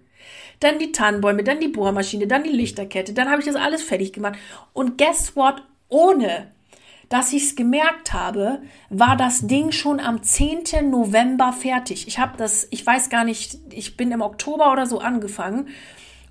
Dann 0.60 0.80
die 0.80 0.92
Tannenbäume, 0.92 1.46
dann 1.46 1.62
die 1.62 1.70
Bohrmaschine, 1.70 2.28
dann 2.28 2.44
die 2.44 2.50
Lichterkette, 2.50 3.14
dann 3.14 3.30
habe 3.30 3.40
ich 3.40 3.48
das 3.48 3.56
alles 3.56 3.82
fertig 3.82 4.12
gemacht. 4.12 4.38
Und 4.74 4.98
guess 4.98 5.34
what? 5.38 5.64
Ohne 5.88 6.52
dass 7.08 7.32
ich 7.32 7.44
es 7.44 7.56
gemerkt 7.56 8.12
habe, 8.12 8.62
war 8.90 9.16
das 9.16 9.48
Ding 9.48 9.72
schon 9.72 10.02
am 10.02 10.24
10. 10.24 10.90
November 10.90 11.54
fertig. 11.54 12.08
Ich 12.08 12.20
habe 12.20 12.36
das, 12.36 12.68
ich 12.70 12.86
weiß 12.86 13.10
gar 13.10 13.24
nicht, 13.24 13.60
ich 13.70 13.96
bin 13.96 14.12
im 14.12 14.22
Oktober 14.22 14.74
oder 14.74 14.88
so 14.88 15.00
angefangen 15.00 15.70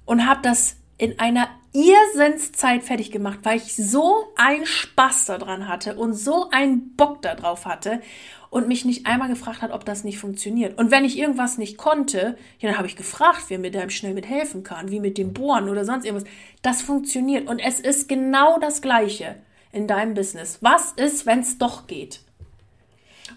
und 0.04 0.26
habe 0.26 0.40
das 0.42 0.76
in 0.98 1.18
einer 1.18 1.48
Irrsinnszeit 1.72 2.82
fertig 2.82 3.10
gemacht, 3.10 3.40
weil 3.44 3.56
ich 3.56 3.74
so 3.74 4.28
einen 4.36 4.66
Spaß 4.66 5.26
daran 5.26 5.68
hatte 5.68 5.96
und 5.96 6.12
so 6.12 6.50
einen 6.50 6.94
Bock 6.96 7.22
darauf 7.22 7.64
hatte 7.64 8.02
und 8.50 8.68
mich 8.68 8.84
nicht 8.84 9.06
einmal 9.06 9.28
gefragt 9.28 9.62
hat, 9.62 9.70
ob 9.70 9.86
das 9.86 10.04
nicht 10.04 10.18
funktioniert. 10.18 10.78
Und 10.78 10.90
wenn 10.90 11.06
ich 11.06 11.18
irgendwas 11.18 11.56
nicht 11.56 11.78
konnte, 11.78 12.36
ja, 12.58 12.68
dann 12.68 12.76
habe 12.76 12.86
ich 12.86 12.96
gefragt, 12.96 13.44
wer 13.48 13.58
mir 13.58 13.70
da 13.70 13.88
schnell 13.88 14.12
mit 14.12 14.28
helfen 14.28 14.62
kann, 14.62 14.90
wie 14.90 15.00
mit 15.00 15.16
dem 15.16 15.32
Bohren 15.32 15.70
oder 15.70 15.86
sonst 15.86 16.04
irgendwas. 16.04 16.28
Das 16.60 16.82
funktioniert 16.82 17.48
und 17.48 17.58
es 17.58 17.80
ist 17.80 18.08
genau 18.08 18.58
das 18.58 18.82
Gleiche 18.82 19.36
in 19.72 19.88
deinem 19.88 20.12
Business. 20.12 20.58
Was 20.60 20.92
ist, 20.92 21.24
wenn 21.24 21.40
es 21.40 21.56
doch 21.56 21.86
geht? 21.86 22.20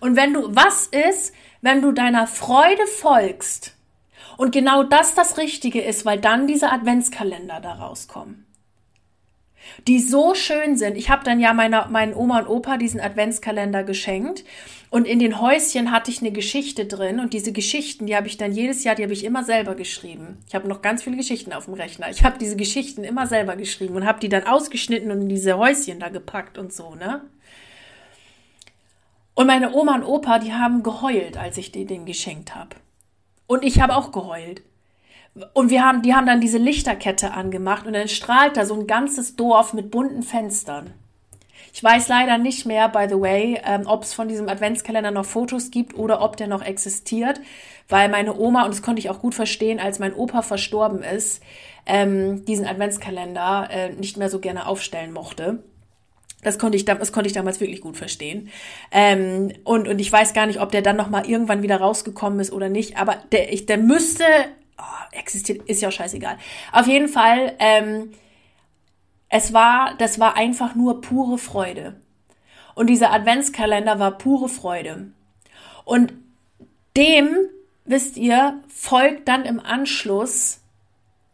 Und 0.02 0.18
wenn 0.18 0.34
du, 0.34 0.54
was 0.54 0.88
ist, 0.88 1.34
wenn 1.62 1.82
du 1.82 1.94
deiner 1.94 2.28
Freude 2.28 2.86
folgst 2.86 3.75
und 4.38 4.52
genau 4.52 4.84
das 4.84 5.16
das 5.16 5.38
Richtige 5.38 5.82
ist, 5.82 6.06
weil 6.06 6.20
dann 6.20 6.48
diese 6.48 6.72
Adventskalender 6.72 7.60
da 7.62 7.74
rauskommen. 7.74 8.46
Die 9.88 10.00
so 10.00 10.36
schön 10.36 10.78
sind. 10.78 10.96
Ich 10.96 11.10
habe 11.10 11.24
dann 11.24 11.40
ja 11.40 11.54
meiner, 11.54 11.88
meinen 11.88 12.14
Oma 12.14 12.40
und 12.40 12.48
Opa 12.48 12.78
diesen 12.78 13.00
Adventskalender 13.00 13.84
geschenkt. 13.84 14.44
Und 14.92 15.06
in 15.06 15.20
den 15.20 15.42
Häuschen 15.42 15.92
hatte 15.92 16.12
ich 16.12 16.22
eine 16.22 16.32
Geschichte 16.32 16.86
drin. 16.86 17.20
Und 17.20 17.34
diese 17.34 17.52
Geschichten, 17.52 18.06
die 18.06 18.16
habe 18.16 18.28
ich 18.28 18.38
dann 18.38 18.52
jedes 18.52 18.84
Jahr, 18.84 18.96
die 18.96 19.04
habe 19.04 19.14
ich 19.14 19.24
immer 19.24 19.44
selber 19.44 19.76
geschrieben. 19.76 20.38
Ich 20.48 20.56
habe 20.56 20.68
noch 20.68 20.82
ganz 20.82 21.04
viele 21.04 21.18
Geschichten 21.18 21.52
auf 21.52 21.66
dem 21.66 21.74
Rechner. 21.74 22.10
Ich 22.10 22.24
habe 22.24 22.38
diese 22.38 22.56
Geschichten 22.56 23.04
immer 23.04 23.28
selber 23.28 23.56
geschrieben 23.56 23.96
und 23.96 24.06
habe 24.06 24.20
die 24.20 24.30
dann 24.30 24.46
ausgeschnitten 24.46 25.12
und 25.12 25.22
in 25.22 25.30
diese 25.30 25.58
Häuschen 25.58 26.00
da 26.00 26.10
gepackt 26.10 26.58
und 26.58 26.72
so, 26.72 26.96
ne? 26.96 27.22
Und 29.34 29.48
meine 29.48 29.74
Oma 29.74 29.96
und 29.96 30.04
Opa, 30.04 30.40
die 30.40 30.54
haben 30.54 30.82
geheult, 30.82 31.36
als 31.36 31.58
ich 31.58 31.74
denen 31.74 31.88
den 31.88 32.06
geschenkt 32.06 32.56
habe. 32.56 32.78
Und 33.48 33.64
ich 33.64 33.80
habe 33.80 33.96
auch 33.96 34.12
geheult. 34.12 34.64
Und 35.54 35.70
wir 35.70 35.84
haben, 35.84 36.02
die 36.02 36.14
haben 36.14 36.26
dann 36.26 36.40
diese 36.40 36.58
Lichterkette 36.58 37.32
angemacht 37.32 37.86
und 37.86 37.94
dann 37.94 38.08
strahlt 38.08 38.56
da 38.56 38.66
so 38.66 38.74
ein 38.74 38.88
ganzes 38.88 39.36
Dorf 39.36 39.74
mit 39.74 39.92
bunten 39.92 40.24
Fenstern. 40.24 40.94
Ich 41.74 41.84
weiß 41.84 42.08
leider 42.08 42.38
nicht 42.38 42.66
mehr, 42.66 42.88
by 42.88 43.06
the 43.10 43.20
way, 43.20 43.60
ähm, 43.66 43.84
ob 43.86 44.04
es 44.04 44.14
von 44.14 44.30
diesem 44.30 44.48
Adventskalender 44.48 45.12
noch 45.12 45.26
Fotos 45.26 45.72
gibt 45.72 45.98
oder 45.98 46.22
ob 46.22 46.38
der 46.38 46.48
noch 46.48 46.64
existiert, 46.64 47.42
weil 47.90 48.08
meine 48.08 48.38
Oma, 48.38 48.64
und 48.64 48.74
das 48.74 48.82
konnte 48.82 49.02
ich 49.02 49.10
auch 49.10 49.20
gut 49.20 49.36
verstehen, 49.36 49.82
als 49.82 50.00
mein 50.00 50.14
Opa 50.14 50.42
verstorben 50.42 51.04
ist, 51.04 51.44
ähm, 51.86 52.46
diesen 52.46 52.66
Adventskalender 52.66 53.68
äh, 53.70 53.90
nicht 53.90 54.16
mehr 54.16 54.30
so 54.30 54.40
gerne 54.40 54.68
aufstellen 54.68 55.12
mochte. 55.12 55.64
Das 56.46 56.60
konnte 56.60 56.78
ich, 56.78 56.86
das 56.86 57.12
konnte 57.12 57.28
ich 57.28 57.34
damals 57.34 57.60
wirklich 57.60 57.82
gut 57.82 57.98
verstehen. 57.98 58.52
Ähm, 58.92 59.52
und, 59.64 59.88
und 59.88 59.98
ich 59.98 60.12
weiß 60.12 60.34
gar 60.34 60.46
nicht, 60.46 60.62
ob 60.62 60.72
der 60.72 60.84
dann 60.84 60.96
noch 60.96 61.10
mal 61.10 61.28
irgendwann 61.28 61.64
wieder 61.64 61.78
rausgekommen 61.78 62.40
ist 62.40 62.54
oder 62.54 62.70
nicht. 62.70 62.98
Aber 62.98 63.18
der, 63.32 63.52
ich, 63.52 63.66
der 63.66 63.80
müsste, 63.80 64.24
oh, 64.78 64.84
existiert, 65.12 65.68
ist 65.68 65.82
ja 65.82 65.90
auch 65.90 65.94
scheißegal. 65.94 66.38
Auf 66.72 66.86
jeden 66.86 67.08
Fall, 67.08 67.54
ähm, 67.58 68.12
es 69.28 69.54
war, 69.54 69.96
das 69.98 70.20
war 70.20 70.38
einfach 70.38 70.76
nur 70.76 71.02
pure 71.02 71.40
Freude. 71.40 72.00
Und 72.76 72.92
dieser 72.92 73.12
Adventskalender 73.12 73.98
war 73.98 74.12
pure 74.12 74.48
Freude. 74.48 75.08
Und 75.84 76.14
dem, 76.96 77.28
wisst 77.86 78.18
ihr, 78.18 78.62
folgt 78.68 79.28
dann 79.28 79.46
im 79.46 79.60
Anschluss, 79.60 80.62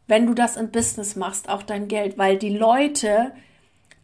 wenn 0.07 0.25
du 0.25 0.33
das 0.33 0.55
im 0.55 0.71
Business 0.71 1.17
machst, 1.17 1.49
auch 1.49 1.63
dein 1.63 1.89
Geld, 1.89 2.17
weil 2.17 2.37
die 2.37 2.55
Leute, 2.55 3.33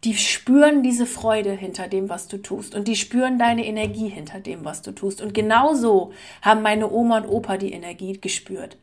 die 0.08 0.16
spüren 0.16 0.84
diese 0.84 1.06
Freude 1.06 1.52
hinter 1.52 1.90
dem, 1.90 2.08
was 2.08 2.30
du 2.30 2.38
tust 2.38 2.76
und 2.76 2.88
die 2.88 2.96
spüren 2.96 3.38
deine 3.38 3.66
Energie 3.66 4.08
hinter 4.08 4.40
dem, 4.40 4.64
was 4.64 4.82
du 4.82 4.94
tust. 4.94 5.20
Und 5.20 5.34
genauso 5.34 6.14
haben 6.42 6.62
meine 6.62 6.90
Oma 6.90 7.18
und 7.18 7.28
Opa 7.28 7.58
die 7.58 7.74
Energie 7.74 8.14
gespürt. 8.14 8.78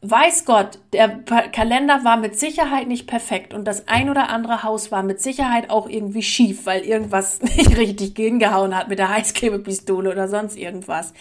Weiß 0.00 0.44
Gott, 0.44 0.78
der 0.92 1.08
Kalender 1.08 2.04
war 2.04 2.18
mit 2.18 2.38
Sicherheit 2.38 2.86
nicht 2.86 3.08
perfekt 3.08 3.52
und 3.52 3.64
das 3.64 3.88
ein 3.88 4.10
oder 4.10 4.28
andere 4.28 4.62
Haus 4.62 4.92
war 4.92 5.02
mit 5.02 5.20
Sicherheit 5.20 5.70
auch 5.70 5.88
irgendwie 5.88 6.22
schief, 6.22 6.66
weil 6.66 6.82
irgendwas 6.82 7.42
nicht 7.56 7.76
richtig 7.76 8.14
hingehauen 8.14 8.76
hat 8.76 8.86
mit 8.86 9.00
der 9.00 9.08
Heißklebepistole 9.08 10.08
oder 10.08 10.28
sonst 10.28 10.56
irgendwas. 10.56 11.14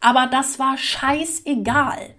Aber 0.00 0.26
das 0.26 0.58
war 0.58 0.76
scheißegal. 0.76 2.10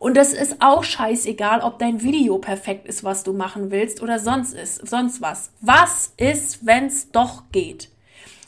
Und 0.00 0.16
es 0.16 0.32
ist 0.32 0.62
auch 0.62 0.82
scheißegal, 0.82 1.60
ob 1.60 1.78
dein 1.78 2.00
Video 2.00 2.38
perfekt 2.38 2.86
ist, 2.88 3.04
was 3.04 3.22
du 3.22 3.34
machen 3.34 3.70
willst 3.70 4.02
oder 4.02 4.18
sonst 4.18 4.54
ist, 4.54 4.88
sonst 4.88 5.20
was. 5.20 5.50
Was 5.60 6.14
ist, 6.16 6.64
wenn's 6.64 7.10
doch 7.10 7.42
geht? 7.52 7.90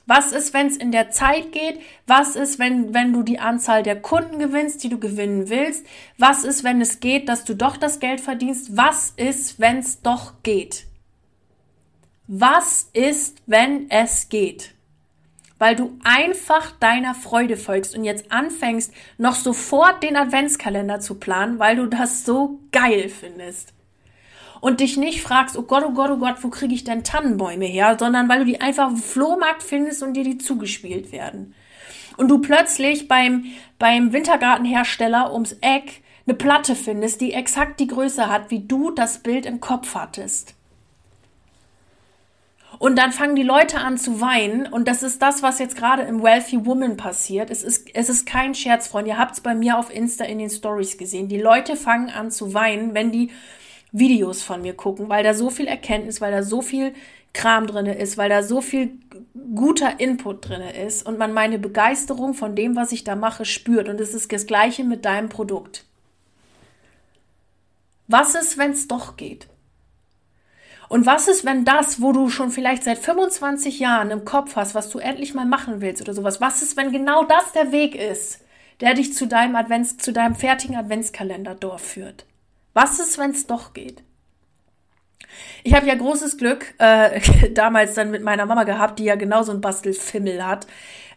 Was 0.06 0.32
ist, 0.32 0.54
wenn 0.54 0.68
es 0.68 0.78
in 0.78 0.92
der 0.92 1.10
Zeit 1.10 1.52
geht? 1.52 1.78
Was 2.06 2.36
ist, 2.36 2.58
wenn, 2.58 2.94
wenn 2.94 3.12
du 3.12 3.22
die 3.22 3.38
Anzahl 3.38 3.82
der 3.82 4.00
Kunden 4.00 4.38
gewinnst, 4.38 4.82
die 4.82 4.88
du 4.88 4.98
gewinnen 4.98 5.50
willst? 5.50 5.86
Was 6.16 6.44
ist, 6.44 6.64
wenn 6.64 6.80
es 6.80 7.00
geht, 7.00 7.28
dass 7.28 7.44
du 7.44 7.54
doch 7.54 7.76
das 7.76 8.00
Geld 8.00 8.22
verdienst? 8.22 8.74
Was 8.74 9.12
ist, 9.16 9.60
wenn 9.60 9.76
es 9.76 10.00
doch 10.00 10.32
geht? 10.42 10.86
Was 12.28 12.88
ist, 12.94 13.42
wenn 13.44 13.90
es 13.90 14.30
geht? 14.30 14.71
Weil 15.62 15.76
du 15.76 15.96
einfach 16.02 16.72
deiner 16.72 17.14
Freude 17.14 17.56
folgst 17.56 17.94
und 17.94 18.02
jetzt 18.02 18.32
anfängst, 18.32 18.92
noch 19.16 19.36
sofort 19.36 20.02
den 20.02 20.16
Adventskalender 20.16 20.98
zu 20.98 21.20
planen, 21.20 21.60
weil 21.60 21.76
du 21.76 21.86
das 21.86 22.24
so 22.24 22.58
geil 22.72 23.08
findest. 23.08 23.72
Und 24.60 24.80
dich 24.80 24.96
nicht 24.96 25.22
fragst, 25.22 25.56
oh 25.56 25.62
Gott, 25.62 25.84
oh 25.86 25.92
Gott, 25.92 26.10
oh 26.10 26.16
Gott, 26.16 26.42
wo 26.42 26.48
kriege 26.48 26.74
ich 26.74 26.82
denn 26.82 27.04
Tannenbäume 27.04 27.66
her, 27.66 27.94
sondern 27.96 28.28
weil 28.28 28.40
du 28.40 28.46
die 28.46 28.60
einfach 28.60 28.90
im 28.90 28.96
Flohmarkt 28.96 29.62
findest 29.62 30.02
und 30.02 30.14
dir 30.14 30.24
die 30.24 30.38
zugespielt 30.38 31.12
werden. 31.12 31.54
Und 32.16 32.26
du 32.26 32.40
plötzlich 32.40 33.06
beim, 33.06 33.44
beim 33.78 34.12
Wintergartenhersteller 34.12 35.32
ums 35.32 35.52
Eck 35.60 36.02
eine 36.26 36.34
Platte 36.34 36.74
findest, 36.74 37.20
die 37.20 37.34
exakt 37.34 37.78
die 37.78 37.86
Größe 37.86 38.28
hat, 38.28 38.50
wie 38.50 38.66
du 38.66 38.90
das 38.90 39.20
Bild 39.22 39.46
im 39.46 39.60
Kopf 39.60 39.94
hattest. 39.94 40.56
Und 42.78 42.96
dann 42.96 43.12
fangen 43.12 43.36
die 43.36 43.42
Leute 43.42 43.78
an 43.78 43.98
zu 43.98 44.20
weinen. 44.20 44.66
Und 44.66 44.88
das 44.88 45.02
ist 45.02 45.22
das, 45.22 45.42
was 45.42 45.58
jetzt 45.58 45.76
gerade 45.76 46.02
im 46.02 46.22
Wealthy 46.22 46.64
Woman 46.66 46.96
passiert. 46.96 47.50
Es 47.50 47.62
ist, 47.62 47.88
es 47.94 48.08
ist 48.08 48.26
kein 48.26 48.54
Scherz, 48.54 48.88
Freunde. 48.88 49.10
Ihr 49.10 49.18
habt 49.18 49.34
es 49.34 49.40
bei 49.40 49.54
mir 49.54 49.78
auf 49.78 49.94
Insta 49.94 50.24
in 50.24 50.38
den 50.38 50.50
Stories 50.50 50.98
gesehen. 50.98 51.28
Die 51.28 51.40
Leute 51.40 51.76
fangen 51.76 52.10
an 52.10 52.30
zu 52.30 52.54
weinen, 52.54 52.94
wenn 52.94 53.12
die 53.12 53.30
Videos 53.92 54.42
von 54.42 54.62
mir 54.62 54.74
gucken, 54.74 55.08
weil 55.08 55.22
da 55.22 55.34
so 55.34 55.50
viel 55.50 55.66
Erkenntnis, 55.66 56.20
weil 56.20 56.32
da 56.32 56.42
so 56.42 56.62
viel 56.62 56.94
Kram 57.34 57.66
drinne 57.66 57.94
ist, 57.94 58.18
weil 58.18 58.28
da 58.28 58.42
so 58.42 58.60
viel 58.60 58.98
guter 59.54 60.00
Input 60.00 60.48
drinne 60.48 60.76
ist 60.76 61.06
und 61.06 61.18
man 61.18 61.32
meine 61.32 61.58
Begeisterung 61.58 62.34
von 62.34 62.54
dem, 62.54 62.76
was 62.76 62.92
ich 62.92 63.04
da 63.04 63.16
mache, 63.16 63.44
spürt. 63.44 63.88
Und 63.88 64.00
es 64.00 64.14
ist 64.14 64.32
das 64.32 64.46
Gleiche 64.46 64.84
mit 64.84 65.04
deinem 65.04 65.28
Produkt. 65.28 65.84
Was 68.08 68.34
ist, 68.34 68.58
wenn 68.58 68.72
es 68.72 68.88
doch 68.88 69.16
geht? 69.16 69.46
Und 70.92 71.06
was 71.06 71.26
ist, 71.26 71.46
wenn 71.46 71.64
das, 71.64 72.02
wo 72.02 72.12
du 72.12 72.28
schon 72.28 72.50
vielleicht 72.50 72.84
seit 72.84 72.98
25 72.98 73.80
Jahren 73.80 74.10
im 74.10 74.26
Kopf 74.26 74.56
hast, 74.56 74.74
was 74.74 74.90
du 74.90 74.98
endlich 74.98 75.32
mal 75.32 75.46
machen 75.46 75.80
willst 75.80 76.02
oder 76.02 76.12
sowas, 76.12 76.42
was 76.42 76.60
ist, 76.60 76.76
wenn 76.76 76.92
genau 76.92 77.24
das 77.24 77.50
der 77.52 77.72
Weg 77.72 77.94
ist, 77.94 78.44
der 78.82 78.92
dich 78.92 79.14
zu 79.14 79.26
deinem 79.26 79.56
Advents, 79.56 79.96
zu 79.96 80.12
deinem 80.12 80.34
fertigen 80.34 80.76
Adventskalender 80.76 81.56
führt? 81.78 82.26
Was 82.74 83.00
ist, 83.00 83.16
wenn 83.16 83.30
es 83.30 83.46
doch 83.46 83.72
geht? 83.72 84.02
Ich 85.64 85.72
habe 85.72 85.86
ja 85.86 85.94
großes 85.94 86.36
Glück 86.36 86.74
äh, 86.76 87.22
damals 87.54 87.94
dann 87.94 88.10
mit 88.10 88.22
meiner 88.22 88.44
Mama 88.44 88.64
gehabt, 88.64 88.98
die 88.98 89.04
ja 89.04 89.14
genauso 89.14 89.50
ein 89.50 89.62
Bastelfimmel 89.62 90.46
hat, 90.46 90.66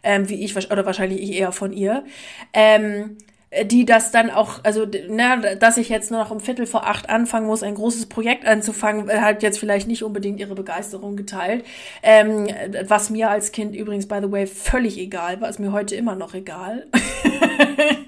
ähm, 0.04 0.30
wie 0.30 0.42
ich, 0.42 0.56
oder 0.72 0.86
wahrscheinlich 0.86 1.22
ich 1.22 1.34
eher 1.34 1.52
von 1.52 1.74
ihr. 1.74 2.06
Ähm, 2.54 3.18
die 3.64 3.86
das 3.86 4.12
dann 4.12 4.30
auch, 4.30 4.60
also 4.64 4.86
ne, 4.86 5.58
dass 5.60 5.78
ich 5.78 5.90
jetzt 5.90 6.12
nur 6.12 6.20
noch 6.20 6.32
um 6.32 6.40
Viertel 6.40 6.66
vor 6.66 6.88
acht 6.88 7.10
anfangen 7.10 7.48
muss, 7.48 7.64
ein 7.64 7.76
großes 7.76 8.08
Projekt 8.08 8.46
anzufangen, 8.46 9.10
äh, 9.10 9.20
hat 9.20 9.44
jetzt 9.44 9.60
vielleicht 9.60 9.88
nicht 9.88 10.04
unbedingt 10.04 10.40
ihre 10.40 10.56
Begeisterung 10.56 11.16
geteilt. 11.16 11.66
Ähm, 12.04 12.48
was 12.88 13.10
mir 13.10 13.30
als 13.30 13.52
Kind 13.52 13.76
übrigens, 13.76 14.08
by 14.08 14.20
the 14.22 14.32
way, 14.32 14.48
völlig 14.48 14.98
egal 14.98 15.40
war, 15.40 15.50
ist 15.50 15.60
mir 15.60 15.72
heute 15.72 15.96
immer 15.96 16.16
noch 16.16 16.34
egal. 16.34 16.88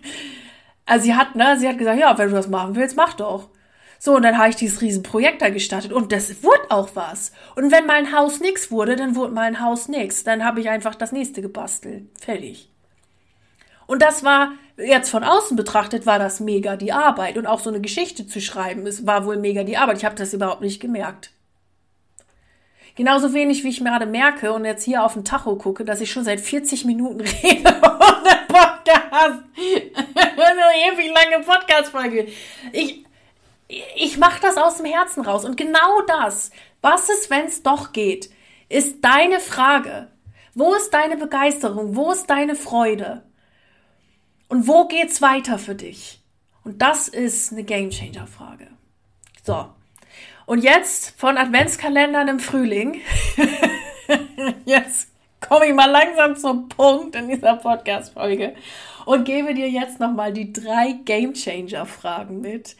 also 0.85 1.05
sie 1.05 1.15
hat, 1.15 1.35
ne, 1.35 1.55
sie 1.57 1.67
hat 1.67 1.77
gesagt, 1.77 1.99
ja, 1.99 2.17
wenn 2.17 2.29
du 2.29 2.35
das 2.35 2.49
machen 2.49 2.75
willst, 2.75 2.97
mach 2.97 3.13
doch. 3.13 3.49
So, 3.99 4.15
und 4.15 4.23
dann 4.23 4.37
habe 4.37 4.49
ich 4.49 4.55
dieses 4.55 4.81
Riesenprojekt 4.81 5.41
da 5.41 5.49
gestartet 5.49 5.91
und 5.91 6.11
das 6.11 6.43
wurde 6.43 6.69
auch 6.69 6.89
was. 6.93 7.31
Und 7.55 7.71
wenn 7.71 7.87
mal 7.87 7.95
ein 7.95 8.15
Haus 8.15 8.39
nix 8.39 8.69
wurde, 8.69 8.95
dann 8.95 9.15
wurde 9.15 9.33
mal 9.33 9.47
ein 9.47 9.61
Haus 9.61 9.87
nix. 9.87 10.23
Dann 10.23 10.43
habe 10.43 10.59
ich 10.59 10.69
einfach 10.69 10.93
das 10.93 11.11
nächste 11.11 11.41
gebastelt. 11.41 12.03
Fertig. 12.19 12.69
Und 13.87 14.01
das 14.01 14.23
war, 14.23 14.51
jetzt 14.77 15.09
von 15.09 15.23
außen 15.23 15.57
betrachtet, 15.57 16.05
war 16.05 16.19
das 16.19 16.39
mega 16.39 16.75
die 16.75 16.93
Arbeit. 16.93 17.37
Und 17.37 17.47
auch 17.47 17.59
so 17.59 17.69
eine 17.69 17.81
Geschichte 17.81 18.27
zu 18.27 18.39
schreiben, 18.39 18.85
es 18.85 19.05
war 19.05 19.25
wohl 19.25 19.37
mega 19.37 19.63
die 19.63 19.77
Arbeit. 19.77 19.97
Ich 19.97 20.05
habe 20.05 20.15
das 20.15 20.33
überhaupt 20.33 20.61
nicht 20.61 20.79
gemerkt. 20.79 21.31
Genauso 22.95 23.33
wenig, 23.33 23.63
wie 23.63 23.69
ich 23.69 23.83
gerade 23.83 24.07
merke 24.07 24.53
und 24.53 24.65
jetzt 24.65 24.83
hier 24.83 25.03
auf 25.03 25.13
den 25.13 25.23
Tacho 25.23 25.55
gucke, 25.55 25.85
dass 25.85 26.01
ich 26.01 26.11
schon 26.11 26.23
seit 26.23 26.39
40 26.39 26.85
Minuten 26.85 27.21
rede 27.43 27.69
ohne 27.69 28.39
Podcast. 28.47 29.43
eine 30.15 30.93
ewig 30.93 31.11
lange 31.13 31.43
Podcast-Folge. 31.43 32.27
Ich, 32.71 33.05
ich 33.67 34.17
mache 34.17 34.41
das 34.41 34.57
aus 34.57 34.77
dem 34.77 34.87
Herzen 34.87 35.23
raus. 35.23 35.45
Und 35.45 35.57
genau 35.57 36.01
das, 36.07 36.49
was 36.81 37.09
ist, 37.09 37.29
wenn 37.29 37.45
es 37.45 37.61
doch 37.61 37.93
geht, 37.93 38.31
ist 38.67 39.03
deine 39.03 39.39
Frage. 39.39 40.07
Wo 40.55 40.73
ist 40.73 40.91
deine 40.91 41.17
Begeisterung? 41.17 41.95
Wo 41.95 42.11
ist 42.11 42.27
deine 42.27 42.55
Freude? 42.55 43.26
Und 44.49 44.67
wo 44.67 44.87
geht's 44.87 45.21
weiter 45.21 45.59
für 45.59 45.75
dich? 45.75 46.19
Und 46.63 46.81
das 46.81 47.07
ist 47.07 47.51
eine 47.51 47.63
Gamechanger 47.63 48.27
Frage. 48.27 48.67
So. 49.43 49.67
Und 50.45 50.63
jetzt 50.63 51.19
von 51.19 51.37
Adventskalendern 51.37 52.27
im 52.27 52.39
Frühling. 52.39 53.01
jetzt 54.65 55.09
komme 55.41 55.67
ich 55.67 55.73
mal 55.73 55.89
langsam 55.89 56.35
zum 56.35 56.69
Punkt 56.69 57.15
in 57.15 57.29
dieser 57.29 57.55
Podcast 57.55 58.13
Folge 58.13 58.55
und 59.05 59.25
gebe 59.25 59.53
dir 59.53 59.69
jetzt 59.69 59.99
nochmal 59.99 60.33
die 60.33 60.51
drei 60.53 60.93
Gamechanger 61.05 61.85
Fragen 61.85 62.41
mit 62.41 62.75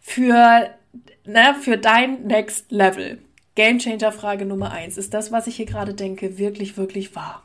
für 0.00 0.70
ne, 1.24 1.54
für 1.60 1.78
dein 1.78 2.24
Next 2.26 2.70
Level. 2.70 3.22
Gamechanger 3.54 4.12
Frage 4.12 4.46
Nummer 4.46 4.72
eins. 4.72 4.96
Ist 4.96 5.14
das, 5.14 5.30
was 5.30 5.46
ich 5.46 5.56
hier 5.56 5.66
gerade 5.66 5.94
denke, 5.94 6.38
wirklich, 6.38 6.76
wirklich 6.76 7.14
wahr? 7.14 7.42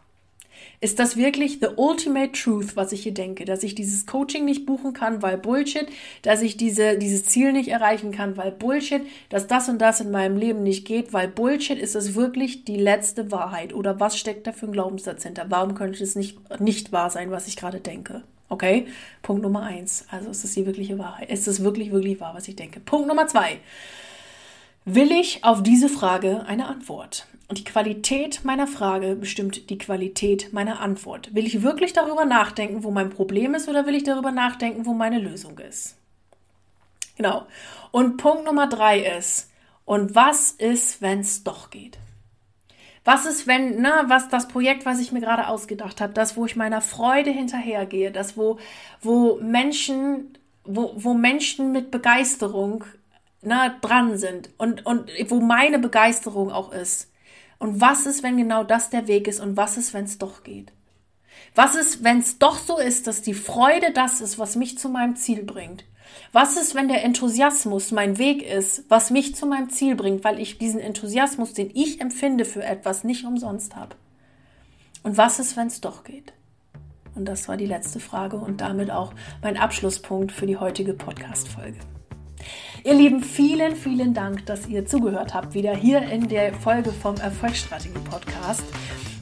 Ist 0.80 1.00
das 1.00 1.18
wirklich 1.18 1.58
the 1.60 1.70
ultimate 1.76 2.34
truth, 2.34 2.76
was 2.76 2.92
ich 2.92 3.02
hier 3.02 3.14
denke? 3.14 3.46
Dass 3.46 3.64
ich 3.64 3.74
dieses 3.74 4.06
Coaching 4.06 4.46
nicht 4.46 4.68
buchen 4.68 4.94
kann, 4.94 5.24
weil 5.24 5.36
Bullshit, 5.36 5.88
dass 6.22 6.44
ich 6.44 6.56
diese, 6.56 7.00
dieses 7.00 7.26
Ziel 7.26 7.52
nicht 7.52 7.70
erreichen 7.70 8.12
kann, 8.12 8.38
weil 8.38 8.52
Bullshit, 8.52 9.02
dass 9.30 9.48
das 9.48 9.70
und 9.70 9.80
das 9.80 10.02
in 10.02 10.12
meinem 10.12 10.38
Leben 10.38 10.62
nicht 10.62 10.86
geht, 10.86 11.14
weil 11.14 11.30
Bullshit, 11.30 11.80
ist 11.80 11.96
es 11.96 12.14
wirklich 12.14 12.64
die 12.64 12.78
letzte 12.78 13.32
Wahrheit? 13.32 13.74
Oder 13.74 14.00
was 14.00 14.20
steckt 14.20 14.46
da 14.46 14.52
für 14.52 14.68
ein 14.68 14.72
Glaubenssatz 14.72 15.24
hinter? 15.24 15.48
Warum 15.50 15.74
könnte 15.74 16.04
es 16.04 16.16
nicht, 16.16 16.38
nicht 16.60 16.92
wahr 16.92 17.10
sein, 17.10 17.32
was 17.32 17.48
ich 17.48 17.56
gerade 17.56 17.80
denke? 17.80 18.22
Okay? 18.50 18.86
Punkt 19.24 19.42
Nummer 19.42 19.64
eins. 19.64 20.06
Also 20.12 20.30
ist 20.30 20.44
es 20.44 20.54
die 20.54 20.68
wirkliche 20.68 21.00
Wahrheit? 21.00 21.32
Ist 21.32 21.48
es 21.48 21.64
wirklich, 21.64 21.92
wirklich 21.92 22.20
wahr, 22.20 22.36
was 22.36 22.48
ich 22.48 22.56
denke? 22.56 22.80
Punkt 22.80 23.08
Nummer 23.08 23.26
zwei. 23.26 23.58
Will 24.90 25.12
ich 25.12 25.44
auf 25.44 25.64
diese 25.64 25.90
Frage 25.90 26.46
eine 26.48 26.66
Antwort? 26.68 27.28
Und 27.50 27.58
die 27.58 27.66
Qualität 27.66 28.46
meiner 28.46 28.68
Frage 28.68 29.18
bestimmt 29.18 29.70
die 29.70 29.78
Qualität 29.78 30.54
meiner 30.54 30.80
Antwort. 30.80 31.36
Will 31.36 31.46
ich 31.46 31.62
wirklich 31.62 31.92
darüber 31.92 32.24
nachdenken, 32.24 32.86
wo 32.86 32.92
mein 32.92 33.10
Problem 33.10 33.54
ist, 33.54 33.68
oder 33.68 33.86
will 33.86 33.96
ich 33.96 34.06
darüber 34.06 34.32
nachdenken, 34.32 34.86
wo 34.86 34.94
meine 34.94 35.20
Lösung 35.20 35.60
ist? 35.60 35.98
Genau. 37.18 37.46
Und 37.92 38.16
Punkt 38.16 38.46
Nummer 38.46 38.68
drei 38.68 39.02
ist, 39.18 39.52
und 39.84 40.16
was 40.16 40.52
ist, 40.52 41.02
wenn 41.02 41.20
es 41.20 41.44
doch 41.44 41.70
geht? 41.70 41.98
Was 43.04 43.26
ist, 43.26 43.46
wenn, 43.46 43.82
ne, 43.82 43.92
was 44.06 44.30
das 44.30 44.48
Projekt, 44.48 44.86
was 44.86 45.02
ich 45.02 45.12
mir 45.12 45.20
gerade 45.20 45.50
ausgedacht 45.50 46.00
habe, 46.00 46.14
das, 46.14 46.38
wo 46.38 46.46
ich 46.46 46.56
meiner 46.56 46.80
Freude 46.80 47.32
hinterhergehe, 47.32 48.12
das, 48.12 48.38
wo, 48.38 48.58
wo 49.02 49.36
Menschen, 49.42 50.38
wo, 50.64 50.94
wo 50.96 51.14
Menschen 51.14 51.74
mit 51.74 51.92
Begeisterung 51.92 52.86
ne, 53.42 53.76
dran 53.82 54.18
sind 54.18 54.50
und, 54.58 54.86
und 54.86 55.10
wo 55.28 55.40
meine 55.40 55.80
Begeisterung 55.80 56.52
auch 56.52 56.72
ist. 56.72 57.12
Und 57.60 57.82
was 57.82 58.06
ist, 58.06 58.24
wenn 58.24 58.38
genau 58.38 58.64
das 58.64 58.90
der 58.90 59.08
Weg 59.08 59.28
ist 59.28 59.40
und 59.40 59.58
was 59.58 59.78
ist, 59.78 59.94
wenn 59.94 60.06
es 60.06 60.18
doch 60.18 60.44
geht? 60.44 60.72
Was 61.56 61.76
ist, 61.76 62.04
wenn 62.04 62.20
es 62.20 62.38
doch 62.40 62.58
so 62.60 62.78
ist, 62.78 63.08
dass 63.08 63.22
die 63.22 63.34
Freude 63.34 63.92
das 63.92 64.22
ist, 64.22 64.38
was 64.38 64.56
mich 64.56 64.78
zu 64.78 64.90
meinem 64.90 65.16
Ziel 65.16 65.44
bringt? 65.44 65.86
Was 66.32 66.58
ist, 66.58 66.76
wenn 66.76 66.88
der 66.88 67.04
Enthusiasmus 67.04 67.92
mein 67.92 68.18
Weg 68.18 68.44
ist, 68.44 68.84
was 68.90 69.10
mich 69.10 69.36
zu 69.36 69.46
meinem 69.46 69.70
Ziel 69.70 69.96
bringt, 69.96 70.24
weil 70.24 70.40
ich 70.40 70.58
diesen 70.58 70.80
Enthusiasmus, 70.80 71.54
den 71.54 71.72
ich 71.74 72.02
empfinde 72.02 72.46
für 72.46 72.64
etwas, 72.64 73.04
nicht 73.04 73.26
umsonst 73.26 73.76
habe? 73.76 73.96
Und 75.04 75.18
was 75.18 75.40
ist, 75.40 75.58
wenn 75.58 75.68
es 75.68 75.82
doch 75.82 76.04
geht? 76.04 76.34
Und 77.16 77.26
das 77.26 77.48
war 77.48 77.58
die 77.58 77.66
letzte 77.66 78.00
Frage 78.00 78.38
und 78.38 78.62
damit 78.62 78.92
auch 78.92 79.14
mein 79.42 79.58
Abschlusspunkt 79.58 80.32
für 80.32 80.46
die 80.46 80.58
heutige 80.58 80.94
Podcast-Folge. 80.94 81.80
Ihr 82.84 82.94
Lieben, 82.94 83.24
vielen, 83.24 83.76
vielen 83.76 84.14
Dank, 84.14 84.46
dass 84.46 84.68
ihr 84.68 84.86
zugehört 84.86 85.34
habt, 85.34 85.54
wieder 85.54 85.76
hier 85.76 86.02
in 86.02 86.28
der 86.28 86.54
Folge 86.54 86.92
vom 86.92 87.16
Erfolgsstrategie 87.16 88.00
Podcast. 88.10 88.64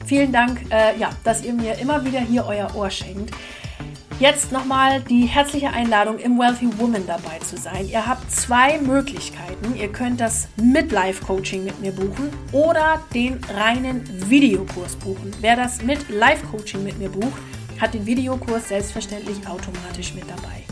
Vielen 0.04 0.32
Dank, 0.32 0.60
äh, 0.70 0.98
ja, 0.98 1.10
dass 1.24 1.44
ihr 1.44 1.52
mir 1.52 1.78
immer 1.78 2.04
wieder 2.04 2.20
hier 2.20 2.46
euer 2.46 2.74
Ohr 2.76 2.90
schenkt. 2.90 3.34
Jetzt 4.20 4.52
nochmal 4.52 5.02
die 5.02 5.26
herzliche 5.26 5.70
Einladung, 5.70 6.18
im 6.18 6.38
Wealthy 6.38 6.68
Woman 6.78 7.06
dabei 7.06 7.38
zu 7.40 7.56
sein. 7.56 7.88
Ihr 7.88 8.06
habt 8.06 8.30
zwei 8.30 8.78
Möglichkeiten. 8.78 9.74
Ihr 9.76 9.92
könnt 9.92 10.20
das 10.20 10.48
Mit-Live-Coaching 10.56 11.64
mit 11.64 11.80
mir 11.80 11.92
buchen 11.92 12.30
oder 12.52 13.02
den 13.12 13.40
reinen 13.54 14.04
Videokurs 14.30 14.96
buchen. 14.96 15.32
Wer 15.40 15.56
das 15.56 15.82
mit 15.82 16.08
Live-Coaching 16.08 16.82
mit 16.82 16.98
mir 16.98 17.10
bucht, 17.10 17.40
hat 17.80 17.94
den 17.94 18.06
Videokurs 18.06 18.68
selbstverständlich 18.68 19.46
automatisch 19.46 20.14
mit 20.14 20.24
dabei. 20.30 20.62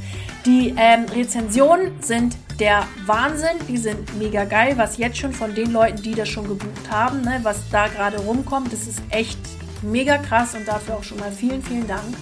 Die 0.46 0.74
ähm, 0.76 1.06
Rezensionen 1.14 2.02
sind 2.02 2.36
der 2.58 2.86
Wahnsinn, 3.06 3.58
die 3.68 3.78
sind 3.78 4.16
mega 4.18 4.44
geil, 4.44 4.74
was 4.76 4.96
jetzt 4.96 5.18
schon 5.18 5.32
von 5.32 5.54
den 5.54 5.72
Leuten, 5.72 6.02
die 6.02 6.14
das 6.14 6.28
schon 6.28 6.46
gebucht 6.46 6.90
haben, 6.90 7.22
ne, 7.22 7.40
was 7.42 7.58
da 7.70 7.88
gerade 7.88 8.18
rumkommt, 8.18 8.72
das 8.72 8.86
ist 8.86 9.02
echt 9.10 9.38
mega 9.82 10.18
krass 10.18 10.54
und 10.54 10.66
dafür 10.66 10.96
auch 10.96 11.04
schon 11.04 11.18
mal 11.18 11.32
vielen, 11.32 11.62
vielen 11.62 11.86
Dank 11.86 12.14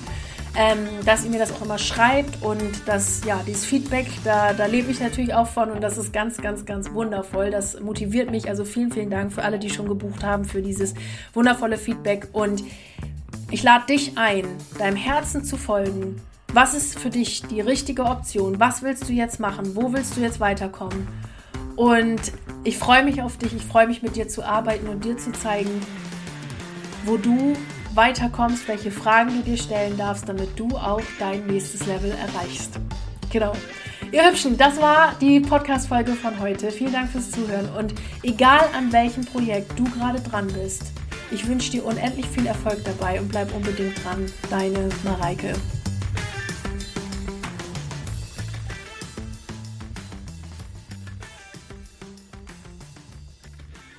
ähm, 0.54 0.86
dass 1.04 1.24
ihr 1.24 1.30
mir 1.30 1.38
das 1.38 1.52
auch 1.52 1.62
immer 1.62 1.78
schreibt 1.78 2.42
und 2.42 2.86
das, 2.86 3.22
ja, 3.24 3.40
dieses 3.46 3.64
Feedback, 3.64 4.06
da, 4.24 4.52
da 4.52 4.66
lebe 4.66 4.90
ich 4.90 5.00
natürlich 5.00 5.32
auch 5.32 5.46
von 5.46 5.70
und 5.70 5.80
das 5.80 5.96
ist 5.96 6.12
ganz, 6.12 6.36
ganz, 6.36 6.66
ganz 6.66 6.92
wundervoll. 6.92 7.50
Das 7.50 7.80
motiviert 7.80 8.30
mich. 8.30 8.48
Also 8.48 8.64
vielen, 8.64 8.92
vielen 8.92 9.10
Dank 9.10 9.32
für 9.32 9.42
alle, 9.42 9.58
die 9.58 9.70
schon 9.70 9.88
gebucht 9.88 10.22
haben, 10.22 10.44
für 10.44 10.60
dieses 10.60 10.94
wundervolle 11.32 11.78
Feedback 11.78 12.28
und 12.32 12.62
ich 13.50 13.62
lade 13.62 13.86
dich 13.86 14.16
ein, 14.16 14.44
deinem 14.78 14.96
Herzen 14.96 15.44
zu 15.44 15.56
folgen. 15.56 16.20
Was 16.54 16.74
ist 16.74 16.98
für 16.98 17.08
dich 17.08 17.42
die 17.42 17.62
richtige 17.62 18.04
Option? 18.04 18.60
Was 18.60 18.82
willst 18.82 19.08
du 19.08 19.14
jetzt 19.14 19.40
machen? 19.40 19.74
Wo 19.74 19.94
willst 19.94 20.18
du 20.18 20.20
jetzt 20.20 20.38
weiterkommen? 20.38 21.08
Und 21.76 22.20
ich 22.62 22.76
freue 22.76 23.02
mich 23.02 23.22
auf 23.22 23.38
dich. 23.38 23.54
Ich 23.54 23.64
freue 23.64 23.86
mich 23.86 24.02
mit 24.02 24.16
dir 24.16 24.28
zu 24.28 24.44
arbeiten 24.44 24.86
und 24.88 25.02
dir 25.02 25.16
zu 25.16 25.32
zeigen, 25.32 25.70
wo 27.06 27.16
du 27.16 27.54
weiterkommst, 27.94 28.68
welche 28.68 28.90
Fragen 28.90 29.30
du 29.36 29.42
dir 29.42 29.56
stellen 29.56 29.96
darfst, 29.96 30.28
damit 30.28 30.58
du 30.58 30.68
auch 30.76 31.00
dein 31.18 31.46
nächstes 31.46 31.86
Level 31.86 32.10
erreichst. 32.10 32.78
Genau. 33.30 33.54
Ihr 34.10 34.28
Hübschen, 34.28 34.58
das 34.58 34.78
war 34.78 35.14
die 35.22 35.40
Podcast-Folge 35.40 36.12
von 36.12 36.38
heute. 36.38 36.70
Vielen 36.70 36.92
Dank 36.92 37.08
fürs 37.08 37.30
Zuhören 37.30 37.70
und 37.78 37.94
egal 38.22 38.68
an 38.76 38.92
welchem 38.92 39.24
Projekt 39.24 39.78
du 39.78 39.84
gerade 39.84 40.20
dran 40.20 40.48
bist, 40.48 40.92
ich 41.30 41.48
wünsche 41.48 41.70
dir 41.70 41.86
unendlich 41.86 42.26
viel 42.26 42.46
Erfolg 42.46 42.84
dabei 42.84 43.18
und 43.18 43.30
bleib 43.30 43.54
unbedingt 43.54 44.04
dran. 44.04 44.30
Deine 44.50 44.90
Mareike. 45.02 45.54